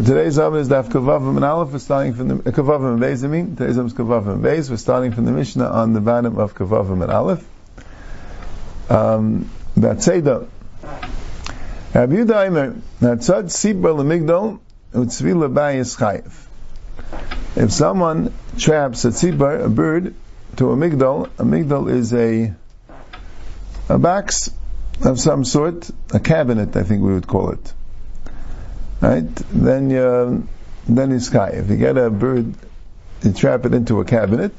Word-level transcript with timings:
So 0.00 0.06
today's 0.06 0.38
Amid 0.38 0.60
is 0.62 0.68
Daf 0.70 0.88
Kavavim 0.88 1.36
and 1.36 1.44
Aleph. 1.44 1.72
We're 1.72 1.78
starting 1.78 2.14
from 2.14 2.28
the 2.28 2.34
uh, 2.36 2.52
Kavavim 2.52 2.94
and 2.94 3.02
Beis. 3.02 3.22
I 3.22 3.26
mean, 3.26 3.54
today's 3.54 3.76
Amid 3.76 3.92
is 3.92 3.98
Kavavim 3.98 4.32
and 4.32 4.42
Beis. 4.42 4.70
We're 4.70 4.78
starting 4.78 5.12
from 5.12 5.26
the 5.26 5.32
Mishnah 5.32 5.66
on 5.66 5.92
the 5.92 6.00
bottom 6.00 6.38
of 6.38 6.54
Kavavim 6.54 7.02
and 7.02 7.12
Aleph. 7.12 7.46
Um, 8.90 9.50
Seder. 9.98 10.46
Rabbi 11.92 12.14
Yehuda 12.14 12.46
Aimer, 12.46 12.76
Natzad 13.02 13.50
Sibra 13.50 13.94
Lemigdol 13.94 14.58
Utzvi 14.94 15.34
Lebayis 15.34 15.98
Chayiv. 15.98 16.32
If 17.62 17.70
someone 17.70 18.32
traps 18.56 19.04
a 19.04 19.08
tzibur, 19.08 19.66
a 19.66 19.68
bird, 19.68 20.14
to 20.56 20.70
a 20.70 20.76
migdal, 20.76 21.26
a 21.38 21.44
migdal 21.44 21.90
is 21.90 22.14
a 22.14 22.54
a 23.90 23.98
box 23.98 24.50
of 25.04 25.20
some 25.20 25.44
sort, 25.44 25.90
a 26.10 26.20
cabinet, 26.20 26.74
I 26.74 26.84
think 26.84 27.02
we 27.02 27.12
would 27.12 27.26
call 27.26 27.50
it 27.50 27.74
right? 29.00 29.34
Then 29.52 29.90
you, 29.90 30.46
then 30.88 31.12
it's 31.12 31.26
sky. 31.26 31.50
If 31.50 31.70
you 31.70 31.76
get 31.76 31.96
a 31.96 32.10
bird, 32.10 32.54
you 33.22 33.32
trap 33.32 33.66
it 33.66 33.74
into 33.74 34.00
a 34.00 34.04
cabinet, 34.04 34.52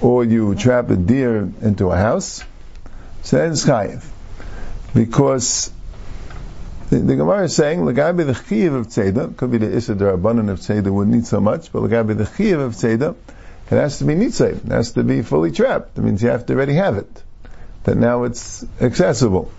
or 0.00 0.24
you 0.24 0.54
trap 0.54 0.90
a 0.90 0.96
deer 0.96 1.50
into 1.60 1.90
a 1.90 1.96
house, 1.96 2.44
so 3.22 3.36
then 3.36 3.52
it's. 3.52 4.10
Because 4.94 5.70
the, 6.90 6.98
the 7.00 7.16
Gemara 7.16 7.44
is 7.44 7.54
saying, 7.54 7.80
Lagabi 7.80 8.24
the 8.24 8.32
chiyiv 8.32 8.74
of 8.74 8.86
tzeda, 8.86 9.36
could 9.36 9.50
be 9.50 9.58
the 9.58 9.76
Issa 9.76 9.94
Darabanan 9.94 10.48
of 10.48 10.60
tzeda 10.60 10.90
wouldn't 10.90 11.14
need 11.14 11.26
so 11.26 11.40
much, 11.40 11.70
but 11.72 11.82
Lagabi 11.82 12.16
the 12.16 12.24
chiyiv 12.24 12.60
of 12.60 12.74
tzeda, 12.74 13.14
it 13.70 13.74
has 13.74 13.98
to 13.98 14.04
be 14.04 14.14
nitzay, 14.14 14.64
it 14.64 14.72
has 14.72 14.92
to 14.92 15.02
be 15.04 15.20
fully 15.22 15.52
trapped. 15.52 15.94
That 15.96 16.02
means 16.02 16.22
you 16.22 16.30
have 16.30 16.46
to 16.46 16.54
already 16.54 16.74
have 16.74 16.96
it. 16.96 17.22
That 17.84 17.96
now 17.96 18.24
it's 18.24 18.64
accessible. 18.80 19.52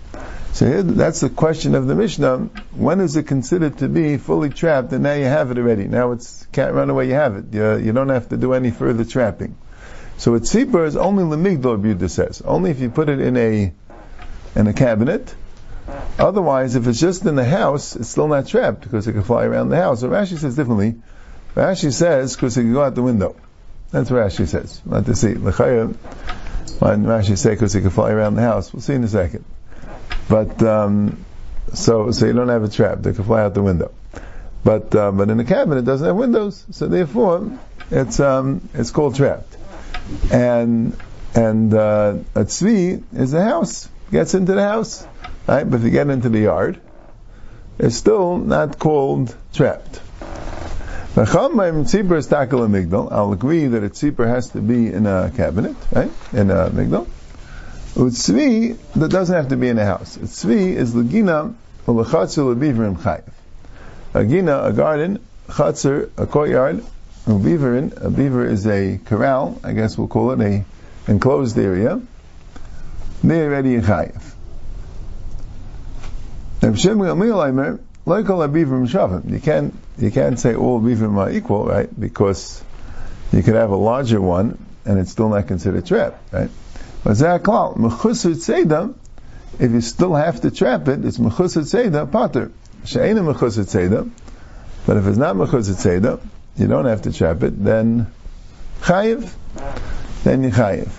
So 0.52 0.66
here, 0.66 0.82
that's 0.82 1.20
the 1.20 1.30
question 1.30 1.74
of 1.74 1.86
the 1.86 1.94
Mishnah. 1.94 2.50
When 2.72 3.00
is 3.00 3.16
it 3.16 3.24
considered 3.24 3.78
to 3.78 3.88
be 3.88 4.16
fully 4.16 4.50
trapped 4.50 4.92
and 4.92 5.02
now 5.02 5.14
you 5.14 5.24
have 5.24 5.50
it 5.50 5.58
already? 5.58 5.84
Now 5.84 6.12
it's, 6.12 6.46
can't 6.52 6.74
run 6.74 6.90
away, 6.90 7.08
you 7.08 7.14
have 7.14 7.36
it. 7.36 7.44
You, 7.52 7.76
you 7.76 7.92
don't 7.92 8.08
have 8.08 8.28
to 8.30 8.36
do 8.36 8.52
any 8.52 8.70
further 8.70 9.04
trapping. 9.04 9.56
So 10.18 10.34
a 10.34 10.40
tzipur 10.40 10.86
is 10.86 10.96
only 10.96 11.24
lemigdal, 11.24 11.80
Buddha 11.80 12.08
says. 12.08 12.42
Only 12.42 12.70
if 12.70 12.80
you 12.80 12.90
put 12.90 13.08
it 13.08 13.20
in 13.20 13.36
a, 13.36 13.72
in 14.54 14.66
a 14.66 14.72
cabinet. 14.72 15.34
Otherwise, 16.18 16.74
if 16.74 16.86
it's 16.86 17.00
just 17.00 17.24
in 17.24 17.36
the 17.36 17.44
house, 17.44 17.96
it's 17.96 18.08
still 18.08 18.28
not 18.28 18.46
trapped 18.46 18.82
because 18.82 19.06
it 19.06 19.12
can 19.12 19.22
fly 19.22 19.44
around 19.44 19.70
the 19.70 19.76
house. 19.76 20.00
So 20.00 20.08
Rashi 20.08 20.36
says 20.36 20.56
differently. 20.56 20.96
Rashi 21.54 21.92
says 21.92 22.34
because 22.34 22.56
it 22.56 22.62
can 22.62 22.72
go 22.72 22.82
out 22.82 22.94
the 22.94 23.02
window. 23.02 23.36
That's 23.90 24.10
what 24.10 24.18
Rashi 24.18 24.46
says. 24.46 24.80
Not 24.84 25.06
to 25.06 25.16
see. 25.16 25.34
L'chayah, 25.34 25.94
when 26.80 27.04
Rashi 27.04 27.38
says 27.38 27.54
because 27.54 27.74
it 27.74 27.80
can 27.80 27.90
fly 27.90 28.10
around 28.10 28.34
the 28.34 28.42
house. 28.42 28.72
We'll 28.72 28.82
see 28.82 28.94
in 28.94 29.04
a 29.04 29.08
second. 29.08 29.44
But 30.30 30.62
um, 30.62 31.24
so 31.74 32.10
so 32.12 32.26
you 32.26 32.32
don't 32.32 32.48
have 32.48 32.64
a 32.64 32.68
trap; 32.68 33.02
they 33.02 33.12
can 33.12 33.24
fly 33.24 33.42
out 33.42 33.52
the 33.52 33.62
window. 33.62 33.92
But 34.64 34.94
uh, 34.94 35.12
but 35.12 35.28
in 35.28 35.36
the 35.36 35.44
cabin 35.44 35.76
it 35.76 35.84
doesn't 35.84 36.06
have 36.06 36.16
windows, 36.16 36.64
so 36.70 36.86
therefore 36.86 37.58
it's 37.90 38.20
um, 38.20 38.66
it's 38.72 38.90
called 38.90 39.16
trapped. 39.16 39.56
And 40.32 40.96
and 41.34 41.74
uh, 41.74 42.14
a 42.34 42.44
tzvi 42.44 43.02
is 43.12 43.34
a 43.34 43.42
house 43.44 43.88
gets 44.10 44.34
into 44.34 44.54
the 44.54 44.62
house, 44.62 45.06
right? 45.46 45.68
But 45.68 45.78
if 45.78 45.84
you 45.84 45.90
get 45.90 46.08
into 46.08 46.28
the 46.28 46.40
yard, 46.40 46.80
it's 47.78 47.96
still 47.96 48.38
not 48.38 48.78
called 48.78 49.34
trapped. 49.52 50.00
I'll 53.10 53.32
agree 53.32 53.66
that 53.66 53.82
a 53.84 53.88
tzipur 53.88 54.26
has 54.26 54.50
to 54.50 54.60
be 54.60 54.92
in 54.92 55.06
a 55.06 55.32
cabinet, 55.36 55.76
right? 55.92 56.10
In 56.32 56.50
a 56.50 56.70
migdal. 56.70 57.06
Utzvi, 57.94 58.78
that 58.94 59.10
doesn't 59.10 59.34
have 59.34 59.48
to 59.48 59.56
be 59.56 59.68
in 59.68 59.78
a 59.78 59.84
house. 59.84 60.16
Utzvi 60.16 60.74
is 60.74 60.94
legina 60.94 61.54
or 61.86 62.04
lechatzer 62.04 62.54
lebivrim 62.54 62.96
chayiv. 62.96 63.24
A 64.14 64.24
gina, 64.24 64.62
a 64.62 64.72
garden, 64.72 65.18
chatzer, 65.48 66.10
a 66.16 66.26
courtyard, 66.26 66.84
ubiverin, 67.26 68.04
a 68.04 68.10
beaver 68.10 68.46
is 68.46 68.66
a 68.66 68.98
corral, 69.04 69.60
I 69.64 69.72
guess 69.72 69.98
we'll 69.98 70.08
call 70.08 70.30
it 70.32 70.40
a 70.40 70.64
enclosed 71.08 71.58
area. 71.58 72.00
They're 73.22 73.50
already 73.50 73.74
in 73.74 73.82
chayiv. 73.82 74.22
You 76.62 76.72
can't, 79.40 79.74
you 79.98 80.10
can't 80.10 80.38
say 80.38 80.54
all 80.54 80.80
bivrim 80.80 81.18
are 81.18 81.30
equal, 81.30 81.66
right? 81.66 82.00
Because 82.00 82.62
you 83.32 83.42
could 83.42 83.54
have 83.54 83.70
a 83.70 83.76
larger 83.76 84.20
one 84.20 84.58
and 84.84 84.98
it's 84.98 85.12
still 85.12 85.28
not 85.28 85.46
considered 85.46 85.86
trap, 85.86 86.20
right? 86.32 86.50
But 87.02 87.18
if 89.58 89.72
you 89.72 89.80
still 89.80 90.14
have 90.14 90.40
to 90.42 90.50
trap 90.50 90.88
it, 90.88 91.04
it's 91.04 91.18
Mechusar 91.18 91.62
Tzeda, 91.62 92.10
Pater. 92.10 92.50
She'ena 92.84 93.20
Mechusar 93.20 93.64
Tzeda, 93.64 94.10
but 94.86 94.96
if 94.96 95.06
it's 95.06 95.18
not 95.18 95.36
Mechusar 95.36 95.74
Tzeda, 95.74 96.20
you 96.56 96.66
don't 96.66 96.86
have 96.86 97.02
to 97.02 97.12
trap 97.12 97.42
it, 97.42 97.62
then 97.62 98.06
Chayiv, 98.80 99.30
then 100.24 100.44
you 100.44 100.50
Chayiv. 100.50 100.90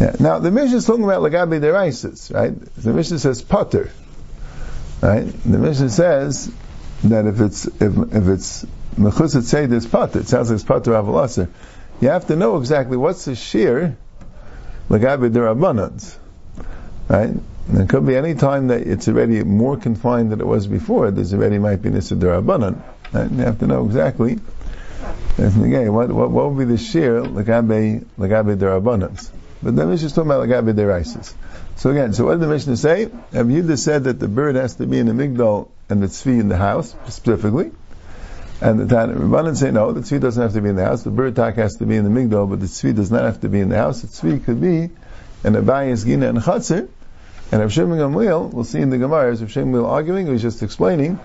Yeah. 0.00 0.14
Now, 0.20 0.38
the 0.38 0.50
Mishnah 0.50 0.76
is 0.76 0.86
talking 0.86 1.04
about 1.04 1.22
Lagabi 1.22 1.60
Deraisis, 1.60 2.32
right? 2.32 2.54
The 2.76 2.92
Mishnah 2.92 3.18
says 3.18 3.42
Pater, 3.42 3.90
right? 5.00 5.26
The 5.44 5.58
Mishnah 5.58 5.90
says 5.90 6.52
that 7.04 7.26
if 7.26 7.40
it's, 7.40 7.66
if, 7.66 7.80
if 7.80 8.28
it's 8.28 8.64
Mechusar 8.96 9.42
Tzeda, 9.42 9.72
it's 9.72 9.86
Pater. 9.86 10.20
It 10.20 10.28
sounds 10.28 10.50
like 10.50 10.56
it's 10.56 10.64
Pater 10.64 10.92
Avalaser. 10.92 11.48
You 12.00 12.10
have 12.10 12.26
to 12.28 12.36
know 12.36 12.58
exactly 12.58 12.96
what's 12.96 13.24
the 13.24 13.34
shear 13.34 13.96
Lagabi 14.88 15.30
Rabbanans. 15.30 16.16
Right? 17.08 17.30
And 17.68 17.80
it 17.80 17.88
could 17.88 18.06
be 18.06 18.16
any 18.16 18.34
time 18.34 18.68
that 18.68 18.82
it's 18.82 19.08
already 19.08 19.42
more 19.44 19.76
confined 19.76 20.32
than 20.32 20.40
it 20.40 20.46
was 20.46 20.66
before, 20.66 21.10
there's 21.10 21.34
already 21.34 21.58
might 21.58 21.82
be 21.82 21.90
Nisa 21.90 22.16
Rabbanan. 22.16 22.80
Right? 23.12 23.30
You 23.30 23.38
have 23.38 23.58
to 23.60 23.66
know 23.66 23.84
exactly. 23.84 24.38
Again, 25.38 25.92
what, 25.92 26.10
what, 26.10 26.30
what 26.30 26.50
would 26.50 26.58
be 26.58 26.64
the 26.64 26.78
shear 26.78 27.22
Lagabi 27.22 28.04
Lagabi 28.18 28.56
Rabbanans? 28.56 29.30
But 29.62 29.76
the 29.76 29.86
Mishnah 29.86 30.06
is 30.06 30.12
talking 30.12 30.30
about 30.30 30.48
Lagabi 30.48 30.72
Deraisis. 30.72 31.34
So 31.76 31.90
again, 31.90 32.12
so 32.12 32.24
what 32.24 32.32
did 32.32 32.40
the 32.40 32.48
Mishnah 32.48 32.76
say? 32.76 33.04
Rabbi 33.04 33.50
Yehuda 33.50 33.78
said 33.78 34.04
that 34.04 34.18
the 34.18 34.28
bird 34.28 34.56
has 34.56 34.76
to 34.76 34.86
be 34.86 34.98
in 34.98 35.06
the 35.06 35.12
migdal 35.12 35.68
and 35.88 36.02
the 36.02 36.06
tzvi 36.06 36.40
in 36.40 36.48
the 36.48 36.56
house, 36.56 36.94
specifically. 37.08 37.70
And 38.60 38.80
the 38.80 38.86
Tana 38.86 39.14
Rabbanan 39.14 39.56
say 39.56 39.70
no, 39.70 39.92
the 39.92 40.00
tzvi 40.00 40.20
doesn't 40.20 40.42
have 40.42 40.52
to 40.54 40.60
be 40.60 40.68
in 40.68 40.76
the 40.76 40.84
house. 40.84 41.04
The 41.04 41.10
bird 41.10 41.36
tak 41.36 41.56
has 41.56 41.76
to 41.76 41.86
be 41.86 41.96
in 41.96 42.04
the 42.04 42.10
migdal, 42.10 42.50
but 42.50 42.60
the 42.60 42.66
tzvi 42.66 42.94
does 42.94 43.10
not 43.10 43.22
have 43.22 43.40
to 43.42 43.48
be 43.48 43.60
in 43.60 43.68
the 43.68 43.76
house. 43.76 44.02
The 44.02 44.08
tzvi 44.08 44.44
could 44.44 44.60
be 44.60 44.90
in 45.44 45.54
a 45.54 45.62
bayis 45.62 46.04
gina 46.04 46.28
and 46.28 46.38
chatzir. 46.38 46.88
And 47.52 47.60
Rav 47.62 47.72
Shimon 47.72 47.98
Gamliel, 47.98 48.52
we'll 48.52 48.64
see 48.64 48.80
in 48.80 48.90
the 48.90 48.98
Gemara, 48.98 49.32
as 49.32 49.40
Rav 49.40 49.50
Shimon 49.50 49.72
Gamliel 49.72 49.88
arguing, 49.88 50.26
he 50.26 50.32
was 50.32 50.42
just 50.42 50.62
explaining 50.62 51.20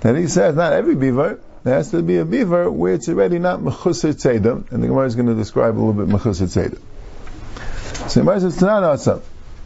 that 0.00 0.16
he 0.16 0.28
says 0.28 0.54
not 0.54 0.72
every 0.72 0.94
beaver, 0.94 1.40
there 1.64 1.74
has 1.74 1.90
to 1.90 2.00
be 2.00 2.18
a 2.18 2.24
beaver 2.24 2.70
where 2.70 2.94
it's 2.94 3.08
already 3.08 3.40
not 3.40 3.58
mechusar 3.60 4.14
tzedem, 4.14 4.70
and 4.70 4.82
the 4.82 4.86
Gemara 4.86 5.06
is 5.06 5.16
going 5.16 5.26
to 5.26 5.34
describe 5.34 5.76
a 5.76 5.80
little 5.80 5.92
bit 5.92 6.06
mechusar 6.06 6.46
tzedem. 6.46 6.80
So 8.08 8.20
the 8.20 8.24
Gemara 8.24 8.40
says, 8.40 8.56
Tanan 8.56 8.84
Asa, 8.84 9.20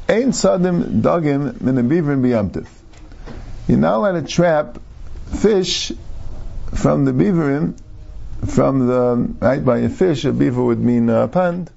Ein 0.08 0.32
sadim 0.32 1.02
dagim 1.02 1.60
min 1.60 1.78
a 1.78 1.82
beaver 1.82 2.14
in 2.14 2.22
biyamtiv. 2.22 2.66
You're 3.68 3.78
not 3.78 3.96
allowed 3.96 4.12
to 4.20 4.22
trap 4.22 4.78
fish 5.36 5.92
from 6.74 7.04
the 7.04 7.12
beaverim, 7.12 7.76
from 8.46 8.86
the, 8.86 9.34
right, 9.40 9.64
by 9.64 9.78
a 9.78 9.88
fish, 9.88 10.24
a 10.24 10.32
beaver 10.32 10.62
would 10.62 10.80
mean 10.80 11.08
a 11.08 11.28
pond, 11.28 11.70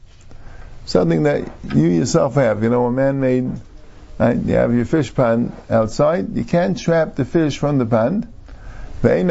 something 0.85 1.23
that 1.23 1.49
you 1.73 1.87
yourself 1.87 2.35
have, 2.35 2.63
you 2.63 2.69
know, 2.69 2.85
a 2.87 2.91
man-made, 2.91 3.51
right, 4.17 4.37
you 4.37 4.53
have 4.53 4.73
your 4.73 4.85
fish 4.85 5.13
pond 5.13 5.51
outside, 5.69 6.35
you 6.35 6.43
can't 6.43 6.79
trap 6.79 7.15
the 7.15 7.25
fish 7.25 7.57
from 7.57 7.77
the 7.77 7.85
pond, 7.85 8.27
and 9.03 9.29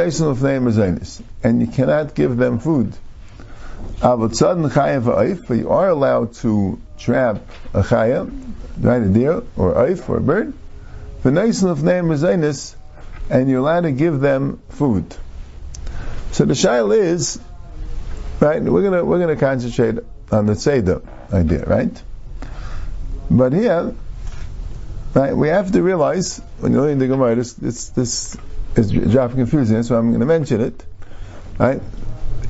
you 1.60 1.66
cannot 1.66 2.14
give 2.14 2.36
them 2.36 2.58
food. 2.60 2.92
But 4.00 4.40
you 4.40 5.68
are 5.70 5.88
allowed 5.88 6.34
to 6.34 6.78
trap 6.98 7.36
a 7.72 7.82
chaya, 7.82 8.30
right, 8.80 9.02
a 9.02 9.08
deer, 9.08 9.42
or 9.56 9.74
oif, 9.74 10.08
or 10.08 10.18
a 10.18 10.20
bird, 10.20 10.52
and 13.30 13.48
you're 13.48 13.60
allowed 13.60 13.80
to 13.80 13.92
give 13.92 14.20
them 14.20 14.60
food. 14.68 15.16
So 16.34 16.44
the 16.44 16.54
shail 16.54 16.92
is, 16.92 17.38
right, 18.40 18.60
we're 18.60 18.82
gonna, 18.82 19.04
we're 19.04 19.20
gonna 19.20 19.36
concentrate 19.36 20.02
on 20.32 20.46
the 20.46 20.56
Seder 20.56 21.00
idea, 21.32 21.64
right? 21.64 22.02
But 23.30 23.52
here, 23.52 23.94
right, 25.14 25.36
we 25.36 25.46
have 25.46 25.70
to 25.70 25.80
realize, 25.80 26.38
when 26.58 26.72
you're 26.72 26.80
learning 26.80 26.98
the 26.98 27.06
Gemara, 27.06 27.36
this, 27.36 27.52
this, 27.52 27.90
this 27.90 28.36
is 28.74 28.90
dropping 28.90 29.36
confusing, 29.36 29.80
so 29.84 29.96
I'm 29.96 30.10
gonna 30.10 30.26
mention 30.26 30.60
it, 30.60 30.84
right? 31.56 31.80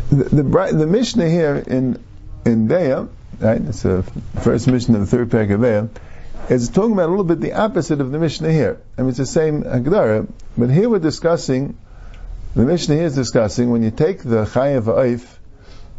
The, 0.08 0.24
the, 0.30 0.42
the 0.72 0.86
Mishnah 0.86 1.28
here 1.28 1.56
in, 1.56 2.02
in 2.46 2.68
Be'ah, 2.68 3.06
right, 3.38 3.60
it's 3.60 3.82
the 3.82 4.02
first 4.40 4.66
Mishnah 4.66 4.98
of 4.98 5.10
the 5.10 5.14
third 5.14 5.28
parak 5.28 5.52
of 5.52 5.60
Be'ah, 5.60 5.90
is 6.48 6.70
talking 6.70 6.92
about 6.92 7.08
a 7.08 7.10
little 7.10 7.24
bit 7.24 7.38
the 7.38 7.52
opposite 7.52 8.00
of 8.00 8.12
the 8.12 8.18
Mishnah 8.18 8.50
here. 8.50 8.80
I 8.96 9.02
mean, 9.02 9.10
it's 9.10 9.18
the 9.18 9.26
same 9.26 9.62
Hagdara, 9.62 10.26
but 10.56 10.70
here 10.70 10.88
we're 10.88 11.00
discussing 11.00 11.76
the 12.54 12.64
Mishnah 12.64 12.96
is 12.96 13.14
discussing 13.14 13.70
when 13.70 13.82
you 13.82 13.90
take 13.90 14.22
the 14.22 14.44
chayav 14.44 14.84
oif 14.84 15.26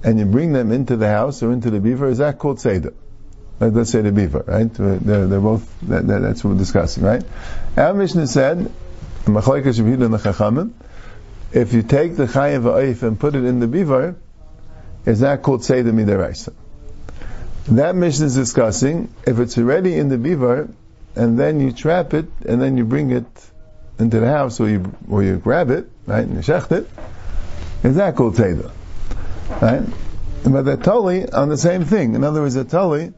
and 0.04 0.20
you 0.20 0.26
bring 0.26 0.54
them 0.54 0.72
into 0.72 0.96
the 0.98 1.08
house 1.08 1.44
or 1.44 1.52
into 1.52 1.70
the 1.70 1.80
beaver, 1.80 2.08
is 2.08 2.20
that 2.20 2.40
called 2.40 2.60
seder? 2.60 2.94
Let's 3.60 3.92
say 3.92 4.02
the 4.02 4.12
beaver, 4.12 4.44
right? 4.46 4.74
They're, 4.74 5.28
they're 5.28 5.40
both, 5.40 5.80
that, 5.84 6.08
that, 6.08 6.22
that's 6.22 6.44
what 6.44 6.52
we're 6.52 6.58
discussing, 6.60 7.04
right? 7.04 7.24
Our 7.78 7.94
Mishnah 7.94 8.28
said, 8.28 8.72
if 9.28 9.34
you 11.74 11.84
take 11.84 12.16
the 12.16 12.26
chayiv 12.26 12.64
ha'if 12.64 13.04
and 13.04 13.20
put 13.20 13.36
it 13.36 13.46
in 13.46 13.60
the 13.60 13.68
beaver, 13.68 14.16
is 15.06 15.22
that 15.22 15.42
called 15.42 15.64
seder 15.64 15.92
midaraisa? 15.92 16.54
That 17.70 17.96
Mishnah 17.96 18.26
is 18.28 18.36
discussing 18.36 19.14
if 19.26 19.40
it's 19.40 19.58
already 19.58 19.96
in 19.96 20.10
the 20.10 20.18
beaver 20.18 20.70
and 21.16 21.40
then 21.40 21.60
you 21.60 21.72
trap 21.72 22.14
it, 22.14 22.26
and 22.46 22.62
then 22.62 22.78
you 22.78 22.84
bring 22.84 23.12
it 23.12 23.26
into 23.98 24.20
the 24.20 24.28
house, 24.28 24.60
or 24.60 24.70
you 24.70 24.94
or 25.10 25.24
you 25.24 25.38
grab 25.38 25.70
it, 25.70 25.90
right, 26.06 26.26
and 26.26 26.36
you 26.36 26.42
shecht 26.42 26.72
it. 26.72 26.90
Is 27.84 27.96
that 27.96 28.16
called 28.16 28.36
seder? 28.36 28.72
Right? 29.62 29.84
But 30.44 30.64
the 30.64 30.78
totally 30.78 31.30
on 31.32 31.50
the 31.50 31.58
same 31.58 31.86
thing. 31.86 32.16
In 32.16 32.24
other 32.24 32.42
words, 32.42 32.56
a 32.56 32.64
totally 32.64 33.14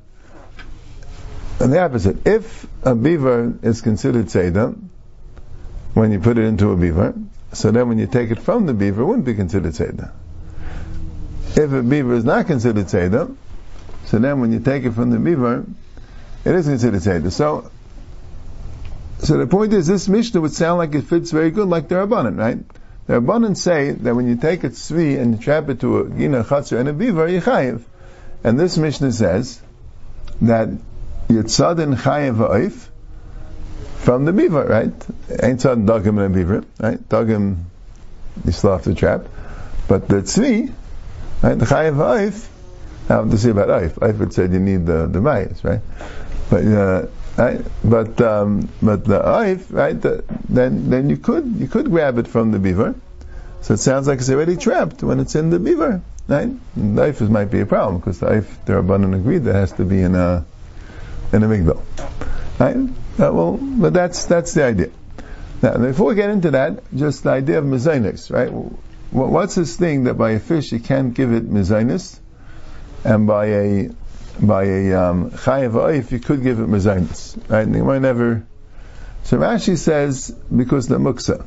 and 1.59 1.73
the 1.73 1.79
opposite. 1.79 2.25
If 2.27 2.67
a 2.83 2.95
beaver 2.95 3.53
is 3.61 3.81
considered 3.81 4.29
seder, 4.29 4.75
when 5.93 6.11
you 6.11 6.19
put 6.19 6.37
it 6.37 6.43
into 6.43 6.71
a 6.71 6.77
beaver, 6.77 7.13
so 7.53 7.71
then 7.71 7.87
when 7.87 7.97
you 7.97 8.07
take 8.07 8.29
it 8.29 8.39
from 8.39 8.65
the 8.65 8.73
beaver, 8.73 9.01
it 9.01 9.05
wouldn't 9.05 9.25
be 9.25 9.33
considered 9.33 9.73
Seder. 9.75 10.11
If 11.55 11.71
a 11.71 11.81
beaver 11.81 12.13
is 12.13 12.23
not 12.23 12.45
considered 12.45 12.89
Seder, 12.89 13.29
so 14.05 14.19
then 14.19 14.39
when 14.39 14.51
you 14.51 14.59
take 14.59 14.83
it 14.83 14.91
from 14.91 15.11
the 15.11 15.17
beaver, 15.17 15.65
it 16.45 16.55
is 16.55 16.67
considered 16.67 17.01
Seder. 17.01 17.31
So, 17.31 17.71
so 19.19 19.37
the 19.37 19.47
point 19.47 19.73
is, 19.73 19.87
this 19.87 20.07
Mishnah 20.07 20.41
would 20.41 20.53
sound 20.53 20.77
like 20.77 20.93
it 20.93 21.03
fits 21.03 21.31
very 21.31 21.51
good 21.51 21.67
like 21.67 21.87
the 21.87 21.95
Rabbanan, 21.95 22.37
right? 22.37 22.57
The 23.07 23.21
Rabbanan 23.21 23.57
say 23.57 23.91
that 23.91 24.15
when 24.15 24.27
you 24.27 24.35
take 24.35 24.63
a 24.63 24.69
tzvi 24.69 25.19
and 25.19 25.41
trap 25.41 25.69
it 25.69 25.79
to 25.81 25.99
a 25.99 26.09
gina, 26.09 26.43
chatzar, 26.43 26.79
and 26.79 26.89
a 26.89 26.93
beaver, 26.93 27.27
you 27.27 27.41
chayiv. 27.41 27.81
And 28.43 28.59
this 28.59 28.77
Mishnah 28.77 29.11
says 29.11 29.61
that 30.41 30.69
yitzad 31.29 31.79
and 31.79 31.95
chayiv 31.97 32.37
ha'if, 32.37 32.91
from 33.97 34.25
the 34.25 34.33
beaver, 34.33 34.63
right? 34.63 34.93
Ain't 35.41 35.61
son 35.61 35.87
dugim 35.87 36.09
and 36.09 36.19
a 36.19 36.29
beaver, 36.29 36.63
right? 36.79 37.09
Dugim, 37.09 37.63
you 38.45 38.51
still 38.51 38.71
have 38.73 38.83
to 38.83 38.93
trap. 38.93 39.25
But 39.87 40.07
the 40.07 40.17
tzvi, 40.17 40.71
right? 41.41 41.57
The 41.57 41.65
chayiv 41.65 41.95
ha'if, 41.95 42.49
I 43.09 43.13
have 43.13 43.31
to 43.31 43.37
say 43.37 43.51
about 43.51 43.69
Eif. 43.69 43.93
Eif 43.93 44.17
would 44.19 44.33
say 44.33 44.43
you 44.43 44.59
need 44.59 44.85
the, 44.85 45.07
the 45.07 45.21
bias, 45.21 45.63
right? 45.63 45.79
But, 46.49 46.65
uh, 46.65 47.05
right? 47.37 47.61
But, 47.83 48.19
um, 48.21 48.69
but 48.81 49.05
the 49.05 49.19
Eif, 49.19 49.71
right? 49.71 49.99
The, 49.99 50.23
then, 50.49 50.89
then 50.89 51.09
you 51.09 51.17
could, 51.17 51.45
you 51.57 51.67
could 51.67 51.89
grab 51.89 52.17
it 52.17 52.27
from 52.27 52.51
the 52.51 52.59
beaver. 52.59 52.95
So 53.61 53.73
it 53.73 53.77
sounds 53.77 54.07
like 54.07 54.19
it's 54.19 54.29
already 54.29 54.57
trapped 54.57 55.03
when 55.03 55.19
it's 55.19 55.35
in 55.35 55.49
the 55.49 55.59
beaver, 55.59 56.01
right? 56.27 56.47
And 56.47 56.97
the 56.97 57.03
Eif 57.03 57.29
might 57.29 57.51
be 57.51 57.59
a 57.61 57.65
problem 57.65 57.99
because 57.99 58.19
the 58.19 58.27
Eif, 58.27 58.65
the 58.65 58.73
Rabbanan 58.73 59.15
agreed 59.15 59.43
that 59.45 59.55
has 59.55 59.73
to 59.73 59.85
be 59.85 60.01
in 60.01 60.15
a, 60.15 60.45
in 61.31 61.43
a 61.43 61.47
migdal. 61.47 61.81
Right? 62.59 62.75
Uh, 63.19 63.33
well, 63.33 63.57
but 63.59 63.93
that's 63.93 64.25
that's 64.25 64.53
the 64.53 64.63
idea. 64.63 64.89
Now, 65.61 65.77
before 65.77 66.07
we 66.07 66.15
get 66.15 66.29
into 66.29 66.51
that, 66.51 66.83
just 66.95 67.23
the 67.23 67.31
idea 67.31 67.57
of 67.57 67.65
mezainis, 67.65 68.31
right? 68.31 68.49
What's 69.11 69.55
this 69.55 69.75
thing 69.75 70.03
that 70.03 70.15
by 70.15 70.31
a 70.31 70.39
fish 70.39 70.71
you 70.71 70.79
can't 70.79 71.13
give 71.13 71.33
it 71.33 71.49
mezainis, 71.49 72.19
and 73.03 73.25
by 73.25 73.45
a 73.45 73.89
by 74.39 74.63
a 74.65 74.93
um, 74.93 75.31
chayav 75.31 76.11
you 76.11 76.19
could 76.19 76.43
give 76.43 76.59
it 76.59 76.67
mezainis, 76.67 77.37
right? 77.49 77.67
And 77.67 77.85
might 77.85 77.99
never. 77.99 78.45
So 79.23 79.37
Rashi 79.37 79.77
says 79.77 80.31
because 80.55 80.87
the 80.87 80.97
muksa, 80.97 81.45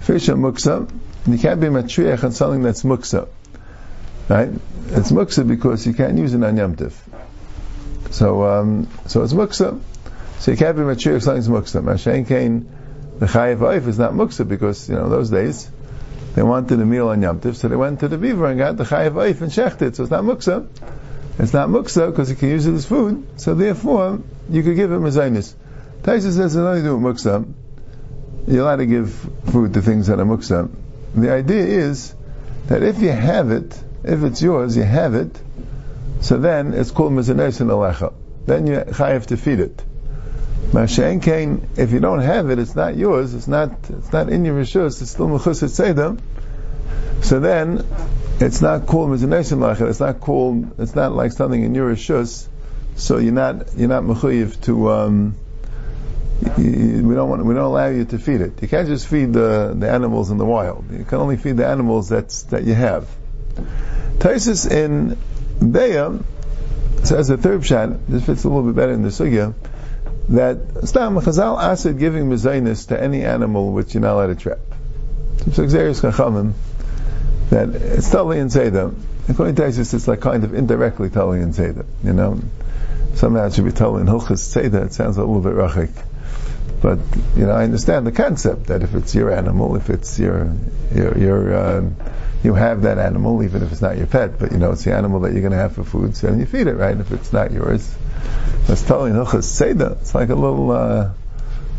fish 0.00 0.28
are 0.28 0.36
muksa, 0.36 0.90
you 1.26 1.38
can't 1.38 1.60
be 1.60 1.66
matriach 1.66 2.24
on 2.24 2.32
something 2.32 2.62
that's 2.62 2.82
muksa, 2.82 3.28
right? 4.28 4.48
It's 4.88 5.12
muksa 5.12 5.46
because 5.46 5.86
you 5.86 5.94
can't 5.94 6.16
use 6.16 6.34
it 6.34 6.42
on 6.42 6.56
yamtiv. 6.56 6.92
So 8.10 8.44
um, 8.44 8.88
so 9.06 9.22
it's 9.22 9.32
muksa. 9.32 9.80
So 10.38 10.52
you 10.52 10.56
can't 10.56 10.76
be 10.76 10.82
mature 10.82 11.16
if 11.16 11.24
something's 11.24 11.48
muksa. 11.48 11.82
Mashain 11.82 12.26
Kain, 12.26 12.70
the 13.18 13.26
chayiv 13.26 13.58
oif 13.58 13.86
is 13.88 13.98
not 13.98 14.12
muksa 14.12 14.46
because, 14.48 14.88
you 14.88 14.94
know, 14.94 15.08
those 15.08 15.30
days, 15.30 15.68
they 16.36 16.42
wanted 16.42 16.80
a 16.80 16.86
meal 16.86 17.08
on 17.08 17.20
Yom 17.20 17.40
Tif, 17.40 17.56
so 17.56 17.66
they 17.66 17.74
went 17.74 18.00
to 18.00 18.08
the 18.08 18.16
beaver 18.16 18.46
and 18.46 18.58
got 18.58 18.76
the 18.76 18.84
chayiv 18.84 19.14
oif 19.14 19.40
and 19.40 19.50
shecht 19.50 19.82
it. 19.82 19.96
So 19.96 20.04
it's 20.04 20.12
not 20.12 20.22
muksa. 20.22 20.68
It's 21.38 21.52
not 21.52 21.68
muksa 21.68 22.10
because 22.10 22.30
you 22.30 22.36
can 22.36 22.48
use 22.48 22.66
it 22.66 22.74
as 22.74 22.84
food. 22.84 23.40
So 23.40 23.54
therefore, 23.54 24.20
you 24.50 24.62
could 24.62 24.74
give 24.74 24.90
it 24.90 24.96
mezainis. 24.96 25.54
Taisa 26.02 26.22
says 26.22 26.38
it's 26.38 26.56
only 26.56 26.82
do 26.82 26.96
with 26.96 27.16
muksa. 27.16 27.52
You're 28.46 28.62
allowed 28.62 28.76
to 28.76 28.86
give 28.86 29.12
food 29.46 29.74
to 29.74 29.82
things 29.82 30.08
that 30.08 30.18
are 30.18 30.24
muksa. 30.24 30.70
The 31.14 31.32
idea 31.32 31.64
is 31.64 32.14
that 32.66 32.82
if 32.82 33.00
you 33.00 33.10
have 33.10 33.50
it, 33.50 33.78
if 34.04 34.22
it's 34.22 34.42
yours, 34.42 34.76
you 34.76 34.82
have 34.82 35.14
it, 35.14 35.40
so 36.20 36.38
then 36.38 36.74
it's 36.74 36.90
called 36.90 37.12
mezainis 37.12 37.60
and 37.60 37.70
alecha. 37.70 38.12
Then 38.46 38.66
you 38.66 38.76
chayiv 38.78 39.26
to 39.26 39.36
feed 39.36 39.60
it. 39.60 39.84
Mashen 40.72 41.22
Kain, 41.22 41.68
if 41.76 41.92
you 41.92 42.00
don't 42.00 42.20
have 42.20 42.50
it, 42.50 42.58
it's 42.58 42.74
not 42.74 42.96
yours, 42.96 43.34
it's 43.34 43.48
not, 43.48 43.70
it's 43.88 44.12
not 44.12 44.28
in 44.28 44.44
your 44.44 44.60
rishus, 44.60 45.00
it's 45.00 45.12
still 45.12 45.28
mechus 45.28 45.62
tzedem. 45.62 46.20
So 47.22 47.40
then, 47.40 47.86
it's 48.40 48.60
not 48.60 48.86
called 48.86 49.10
mizanesim 49.10 49.58
lachet, 49.58 49.88
it's 49.88 50.00
not 50.00 50.20
called, 50.20 50.80
it's 50.80 50.94
not 50.94 51.12
like 51.12 51.32
something 51.32 51.62
in 51.62 51.74
your 51.74 51.92
rishus, 51.92 52.48
so 52.96 53.18
you're 53.18 53.32
not, 53.32 53.74
you're 53.76 53.88
not 53.88 54.04
mechuyev 54.04 54.60
to, 54.62 54.90
um, 54.90 55.34
we 56.56 57.14
don't 57.14 57.28
want, 57.28 57.44
we 57.44 57.54
don't 57.54 57.64
allow 57.64 57.88
you 57.88 58.04
to 58.04 58.18
feed 58.18 58.40
it. 58.40 58.62
You 58.62 58.68
can't 58.68 58.86
just 58.86 59.08
feed 59.08 59.32
the, 59.32 59.74
the 59.76 59.90
animals 59.90 60.30
in 60.30 60.38
the 60.38 60.44
wild. 60.44 60.84
You 60.90 61.04
can 61.04 61.18
only 61.18 61.36
feed 61.36 61.56
the 61.56 61.66
animals 61.66 62.08
that's, 62.08 62.44
that 62.44 62.62
you 62.64 62.74
have. 62.74 63.08
Taisus 64.18 64.70
in 64.70 65.16
Beya 65.58 66.24
says 67.04 67.28
the 67.28 67.36
third 67.36 67.66
shot, 67.66 68.06
this 68.06 68.24
fits 68.24 68.44
a 68.44 68.48
little 68.48 68.64
bit 68.64 68.76
better 68.76 68.92
in 68.92 69.02
the 69.02 69.08
sugya, 69.08 69.54
that 70.28 70.86
Stam 70.86 71.16
Chazal 71.16 71.60
asked 71.60 71.98
giving 71.98 72.28
mezainis 72.28 72.88
to 72.88 73.02
any 73.02 73.24
animal 73.24 73.72
which 73.72 73.94
you're 73.94 74.02
not 74.02 74.14
allowed 74.14 74.26
to 74.26 74.34
trap. 74.36 74.58
So 75.52 75.62
that 77.50 77.68
it's 77.74 78.10
totally 78.10 78.38
in 78.38 78.50
Seder. 78.50 78.92
According 79.28 79.56
to 79.56 79.66
Isis, 79.66 79.94
it's 79.94 80.08
like 80.08 80.20
kind 80.20 80.44
of 80.44 80.54
indirectly 80.54 81.10
totally 81.10 81.40
in 81.40 81.52
Seder. 81.52 81.84
You 82.02 82.12
know, 82.12 82.40
somehow 83.14 83.46
it 83.46 83.54
should 83.54 83.64
be 83.64 83.72
totally 83.72 84.02
in 84.02 84.06
Hilchas 84.06 84.38
Seder. 84.38 84.84
It 84.84 84.92
sounds 84.92 85.16
a 85.16 85.24
little 85.24 85.40
bit 85.40 85.52
rachik. 85.52 85.92
But, 86.80 86.98
you 87.36 87.44
know, 87.44 87.52
I 87.52 87.64
understand 87.64 88.06
the 88.06 88.12
concept 88.12 88.66
that 88.66 88.82
if 88.82 88.94
it's 88.94 89.14
your 89.14 89.32
animal, 89.32 89.74
if 89.76 89.90
it's 89.90 90.18
your, 90.18 90.52
your, 90.94 91.18
your, 91.18 91.54
uh, 91.54 91.90
you 92.44 92.54
have 92.54 92.82
that 92.82 92.98
animal, 92.98 93.42
even 93.42 93.62
if 93.62 93.72
it's 93.72 93.82
not 93.82 93.98
your 93.98 94.06
pet, 94.06 94.38
but 94.38 94.52
you 94.52 94.58
know, 94.58 94.70
it's 94.72 94.84
the 94.84 94.94
animal 94.94 95.20
that 95.20 95.32
you're 95.32 95.40
going 95.40 95.52
to 95.52 95.58
have 95.58 95.74
for 95.74 95.82
food, 95.82 96.16
so 96.16 96.32
you 96.32 96.46
feed 96.46 96.68
it, 96.68 96.74
right? 96.74 96.96
If 96.96 97.10
it's 97.10 97.32
not 97.32 97.50
yours, 97.50 97.92
that's 98.68 98.84
totally 98.84 99.10
Hilchas 99.10 99.44
Seder. 99.44 99.96
It's 100.00 100.14
like 100.14 100.28
a 100.28 100.36
little, 100.36 100.70
uh, 100.70 101.10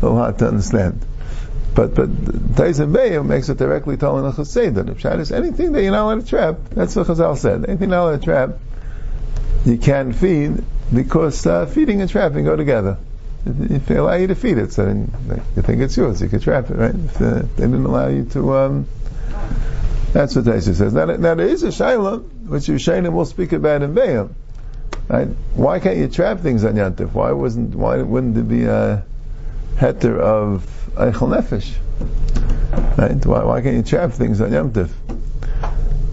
little 0.02 0.18
hard 0.18 0.38
to 0.40 0.48
understand. 0.48 1.00
But 1.74 1.94
but 1.94 2.10
Taisim 2.54 2.92
Beya 2.92 3.24
makes 3.24 3.48
it 3.48 3.58
directly 3.58 3.96
telling 3.96 4.24
Hilchas 4.24 4.46
Seder. 4.46 4.90
If 4.90 5.04
is 5.04 5.32
anything 5.32 5.72
that 5.72 5.82
you're 5.82 5.92
not 5.92 6.04
allowed 6.04 6.20
to 6.20 6.26
trap, 6.26 6.56
that's 6.70 6.96
what 6.96 7.06
Chazal 7.06 7.36
said. 7.36 7.68
Anything 7.68 7.90
not 7.90 8.02
allowed 8.02 8.18
to 8.18 8.24
trap, 8.24 8.50
you 9.64 9.78
can't 9.78 10.14
feed 10.14 10.64
because 10.92 11.46
uh, 11.46 11.66
feeding 11.66 12.00
and 12.00 12.10
trapping 12.10 12.44
go 12.44 12.56
together. 12.56 12.98
If 13.46 13.86
they 13.86 13.96
allow 13.96 14.14
you 14.14 14.26
to 14.26 14.34
feed 14.34 14.58
it, 14.58 14.72
so 14.72 14.84
then 14.84 15.10
you 15.56 15.62
think 15.62 15.80
it's 15.80 15.96
yours, 15.96 16.20
you 16.20 16.28
can 16.28 16.40
trap 16.40 16.70
it, 16.70 16.74
right? 16.74 16.94
If 16.94 17.20
uh, 17.22 17.42
they 17.56 17.62
didn't 17.62 17.86
allow 17.86 18.08
you 18.08 18.24
to, 18.26 18.54
um, 18.54 18.88
that's 20.12 20.36
what 20.36 20.44
Taisa 20.44 20.74
says. 20.74 20.92
Now, 20.92 21.06
now 21.06 21.34
there 21.34 21.46
is 21.46 21.62
a 21.62 21.68
Shaila, 21.68 22.22
which 22.48 22.64
Yushanim 22.64 23.12
will 23.12 23.24
speak 23.24 23.52
about 23.52 23.82
in 23.82 23.94
Bayam. 23.94 24.34
Right? 25.08 25.28
Why 25.54 25.80
can't 25.80 25.96
you 25.96 26.08
trap 26.08 26.40
things 26.40 26.64
on 26.64 26.74
Yantif? 26.74 27.12
Why 27.12 27.32
wasn't? 27.32 27.74
Why 27.74 28.02
wouldn't 28.02 28.34
there 28.34 28.44
be 28.44 28.64
a 28.64 29.04
heter 29.76 30.18
of 30.20 30.79
Eichel 30.94 31.28
Nefesh? 31.36 31.76
Right? 32.98 33.24
Why, 33.24 33.44
why 33.44 33.62
can't 33.62 33.76
you 33.76 33.82
trap 33.82 34.12
things 34.12 34.40
on 34.40 34.50
Yantif? 34.50 34.90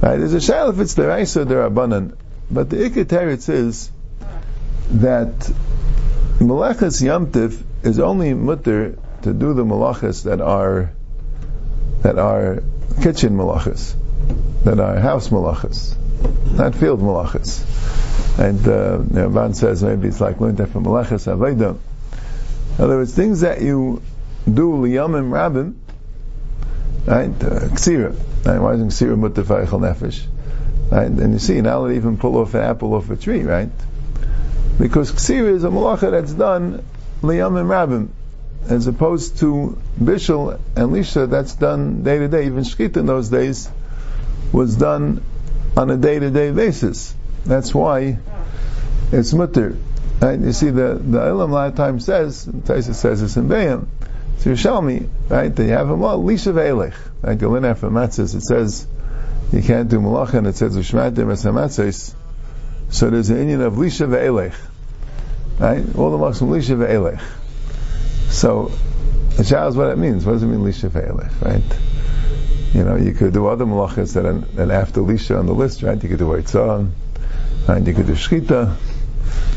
Right? 0.01 0.17
There's 0.17 0.33
a 0.33 0.37
shayla 0.37 0.73
if 0.73 0.79
it's 0.79 0.93
the 0.93 1.07
Raisa 1.07 1.41
or 1.41 1.45
the 1.45 1.55
Rabbanan, 1.55 2.15
but 2.49 2.69
the 2.69 2.77
Ikkateritz 2.77 3.49
is 3.49 3.91
that 4.91 5.35
Malachas 6.39 7.01
Yamtiv 7.01 7.63
is 7.83 7.99
only 7.99 8.33
mutter 8.33 8.97
to 9.23 9.33
do 9.33 9.53
the 9.53 9.65
malachas 9.65 10.23
that 10.23 10.39
are 10.39 10.91
that 12.03 12.19
are 12.19 12.63
kitchen 13.01 13.35
malachas, 13.35 13.95
that 14.63 14.79
are 14.79 14.99
house 14.99 15.29
malachas, 15.29 15.95
not 16.55 16.75
field 16.75 17.01
malachas. 17.01 17.63
And 18.39 18.67
uh, 18.67 18.97
Van 19.29 19.53
says 19.55 19.83
maybe 19.83 20.07
it's 20.09 20.21
like 20.21 20.39
learned 20.39 20.57
from 20.69 20.85
Malachas 20.85 21.25
Aveda. 21.25 21.75
In 22.77 22.83
other 22.83 22.97
words, 22.97 23.15
things 23.15 23.41
that 23.41 23.61
you 23.61 24.03
do 24.53 24.73
liyamim 24.73 25.29
rabim, 25.29 25.75
right? 27.05 27.29
Uh, 27.29 27.67
ksira. 27.75 28.15
Right? 28.45 28.59
Why 28.59 28.73
isn't 28.73 28.89
ksira 28.89 29.15
nefesh? 29.17 30.25
Right? 30.91 31.07
And 31.07 31.33
you 31.33 31.39
see, 31.39 31.61
now 31.61 31.87
they 31.87 31.95
even 31.95 32.17
pull 32.17 32.37
off 32.37 32.53
an 32.53 32.61
apple 32.61 32.93
off 32.93 33.09
a 33.09 33.15
tree, 33.17 33.43
right? 33.43 33.69
Because 34.79 35.11
ksira 35.11 35.53
is 35.53 35.63
a 35.63 35.69
malacha 35.69 36.11
that's 36.11 36.33
done 36.33 36.83
liyamim 37.21 37.67
rabim, 37.67 38.09
as 38.69 38.87
opposed 38.87 39.39
to 39.39 39.77
bishul 39.99 40.59
and 40.75 40.91
lisha 40.91 41.29
that's 41.29 41.55
done 41.55 42.03
day 42.03 42.19
to 42.19 42.27
day. 42.27 42.45
Even 42.45 42.63
shkita 42.63 42.97
in 42.97 43.05
those 43.05 43.29
days 43.29 43.69
was 44.51 44.75
done 44.75 45.23
on 45.75 45.89
a 45.89 45.97
day 45.97 46.19
to 46.19 46.29
day 46.29 46.51
basis. 46.51 47.13
That's 47.45 47.73
why 47.73 48.19
it's 49.11 49.33
mutter. 49.33 49.77
And 50.19 50.45
you 50.45 50.53
see, 50.53 50.69
the 50.69 50.95
the 50.95 51.19
Ilam 51.19 51.49
a 51.49 51.53
lot 51.53 51.67
of 51.69 51.75
times 51.75 52.05
says, 52.05 52.45
Taisa 52.45 52.95
says 52.95 53.21
this 53.21 53.37
in 53.37 53.47
Bayam, 53.47 53.87
So 54.37 54.51
Yerushalmi, 54.51 55.09
right, 55.29 55.55
they 55.55 55.67
have 55.67 55.89
a 55.89 55.93
law, 55.95 56.17
Lisha 56.17 56.53
Ve'elech. 56.53 56.93
Right, 57.21 57.39
you 57.41 57.49
learn 57.49 57.63
that 57.63 57.79
from 57.79 57.93
Matzahs, 57.93 58.35
it 58.35 58.41
says, 58.41 58.87
you 59.51 59.61
can't 59.61 59.89
do 59.89 59.99
malacha, 59.99 60.35
and 60.35 60.47
it 60.47 60.55
says, 60.55 60.77
Ushmatim 60.77 61.31
es 61.31 61.43
hamatzos. 61.43 62.13
So 62.89 63.09
there's 63.09 63.29
an 63.29 63.39
Indian 63.39 63.61
of 63.61 63.73
Lisha 63.73 64.07
Ve'elech. 64.07 64.55
Right? 65.59 65.83
All 65.95 66.11
the 66.11 66.17
malachs 66.17 66.39
from 66.39 66.49
Lisha 66.49 66.77
Ve'elech. 66.77 67.21
So, 68.29 68.71
the 69.37 69.43
child 69.43 69.73
is 69.73 69.77
what 69.77 69.89
it 69.89 69.97
means. 69.97 70.25
What 70.25 70.33
does 70.33 70.43
it 70.43 70.47
mean, 70.47 70.59
Lisha 70.59 70.89
Ve'elech, 70.89 71.41
right? 71.41 71.63
You 72.73 72.83
know, 72.83 72.95
you 72.95 73.13
could 73.13 73.33
do 73.33 73.47
other 73.47 73.65
malachas 73.65 74.13
that 74.13 74.25
are, 74.25 74.33
that 74.33 74.69
after 74.69 75.01
Lisha 75.01 75.39
on 75.39 75.45
the 75.47 75.53
list, 75.53 75.81
right? 75.81 76.01
You 76.01 76.09
could 76.09 76.19
do 76.19 76.27
Eitzah, 76.27 76.91
right? 77.67 77.87
You 77.87 77.93
could 77.93 78.05
do 78.05 78.13
Shchita, 78.13 78.75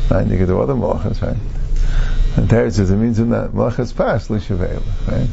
right? 0.09 0.27
You 0.27 0.37
could 0.37 0.47
do 0.47 0.59
other 0.59 0.73
malachas, 0.73 1.21
right? 1.21 1.37
And 2.37 2.49
Teretz 2.49 2.73
says 2.73 2.91
it 2.91 2.95
means 2.95 3.19
in 3.19 3.31
that 3.31 3.51
malachas 3.51 3.95
past, 3.95 4.29
Lisha 4.29 4.57
Ve'elech, 4.57 5.07
right? 5.07 5.27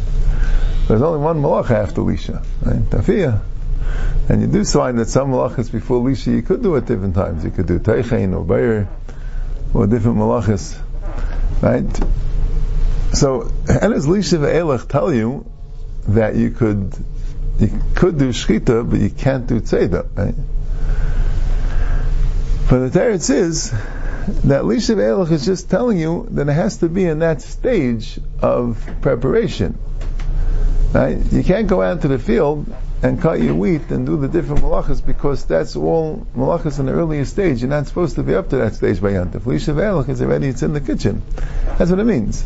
There's 0.88 1.02
only 1.02 1.20
one 1.20 1.40
malacha 1.40 1.70
after 1.70 2.00
Lisha, 2.00 2.44
right? 2.62 2.80
Tafiyah. 2.90 3.40
And 4.28 4.42
you 4.42 4.46
do 4.48 4.64
find 4.64 4.98
that 4.98 5.08
some 5.08 5.30
malachas 5.30 5.70
before 5.70 6.02
Lisha 6.02 6.34
you 6.34 6.42
could 6.42 6.62
do 6.62 6.76
at 6.76 6.86
different 6.86 7.14
times. 7.14 7.44
You 7.44 7.50
could 7.50 7.66
do 7.66 7.78
Teichein 7.78 8.34
or 8.36 8.44
Bayer 8.44 8.88
or 9.74 9.86
different 9.86 10.18
malachas, 10.18 10.76
right? 11.62 11.86
So, 13.14 13.50
how 13.66 13.88
does 13.88 14.06
Lisha 14.06 14.38
Ve'elech 14.38 14.88
tell 14.88 15.12
you 15.12 15.50
that 16.08 16.36
you 16.36 16.50
could 16.50 16.92
you 17.58 17.82
could 17.94 18.18
do 18.18 18.30
Shkita, 18.30 18.88
but 18.88 19.00
you 19.00 19.10
can't 19.10 19.46
do 19.46 19.60
tzeda, 19.60 20.06
right? 20.16 20.34
But 22.70 22.88
the 22.88 22.98
Teretz 22.98 23.30
is 23.30 23.72
that 24.28 24.62
Lisha 24.62 24.96
Ve'elech 24.96 25.30
is 25.30 25.44
just 25.44 25.70
telling 25.70 25.98
you 25.98 26.28
that 26.30 26.48
it 26.48 26.52
has 26.52 26.78
to 26.78 26.88
be 26.88 27.04
in 27.04 27.20
that 27.20 27.42
stage 27.42 28.18
of 28.40 28.84
preparation. 29.00 29.78
Right? 30.92 31.18
You 31.32 31.42
can't 31.42 31.66
go 31.66 31.82
out 31.82 32.02
to 32.02 32.08
the 32.08 32.18
field 32.18 32.72
and 33.02 33.20
cut 33.20 33.40
your 33.40 33.54
wheat 33.54 33.90
and 33.90 34.06
do 34.06 34.16
the 34.16 34.28
different 34.28 34.62
malachas 34.62 35.04
because 35.04 35.44
that's 35.44 35.76
all 35.76 36.26
malachas 36.34 36.80
in 36.80 36.86
the 36.86 36.92
earliest 36.92 37.32
stage. 37.32 37.60
You're 37.60 37.70
not 37.70 37.86
supposed 37.86 38.16
to 38.16 38.22
be 38.22 38.34
up 38.34 38.50
to 38.50 38.56
that 38.56 38.74
stage 38.74 39.00
by 39.00 39.12
Yantif. 39.12 39.42
Lisha 39.42 39.74
Ve'elech 39.74 40.08
is 40.08 40.20
already, 40.20 40.48
it's 40.48 40.62
in 40.62 40.72
the 40.72 40.80
kitchen. 40.80 41.22
That's 41.78 41.90
what 41.90 42.00
it 42.00 42.04
means. 42.04 42.44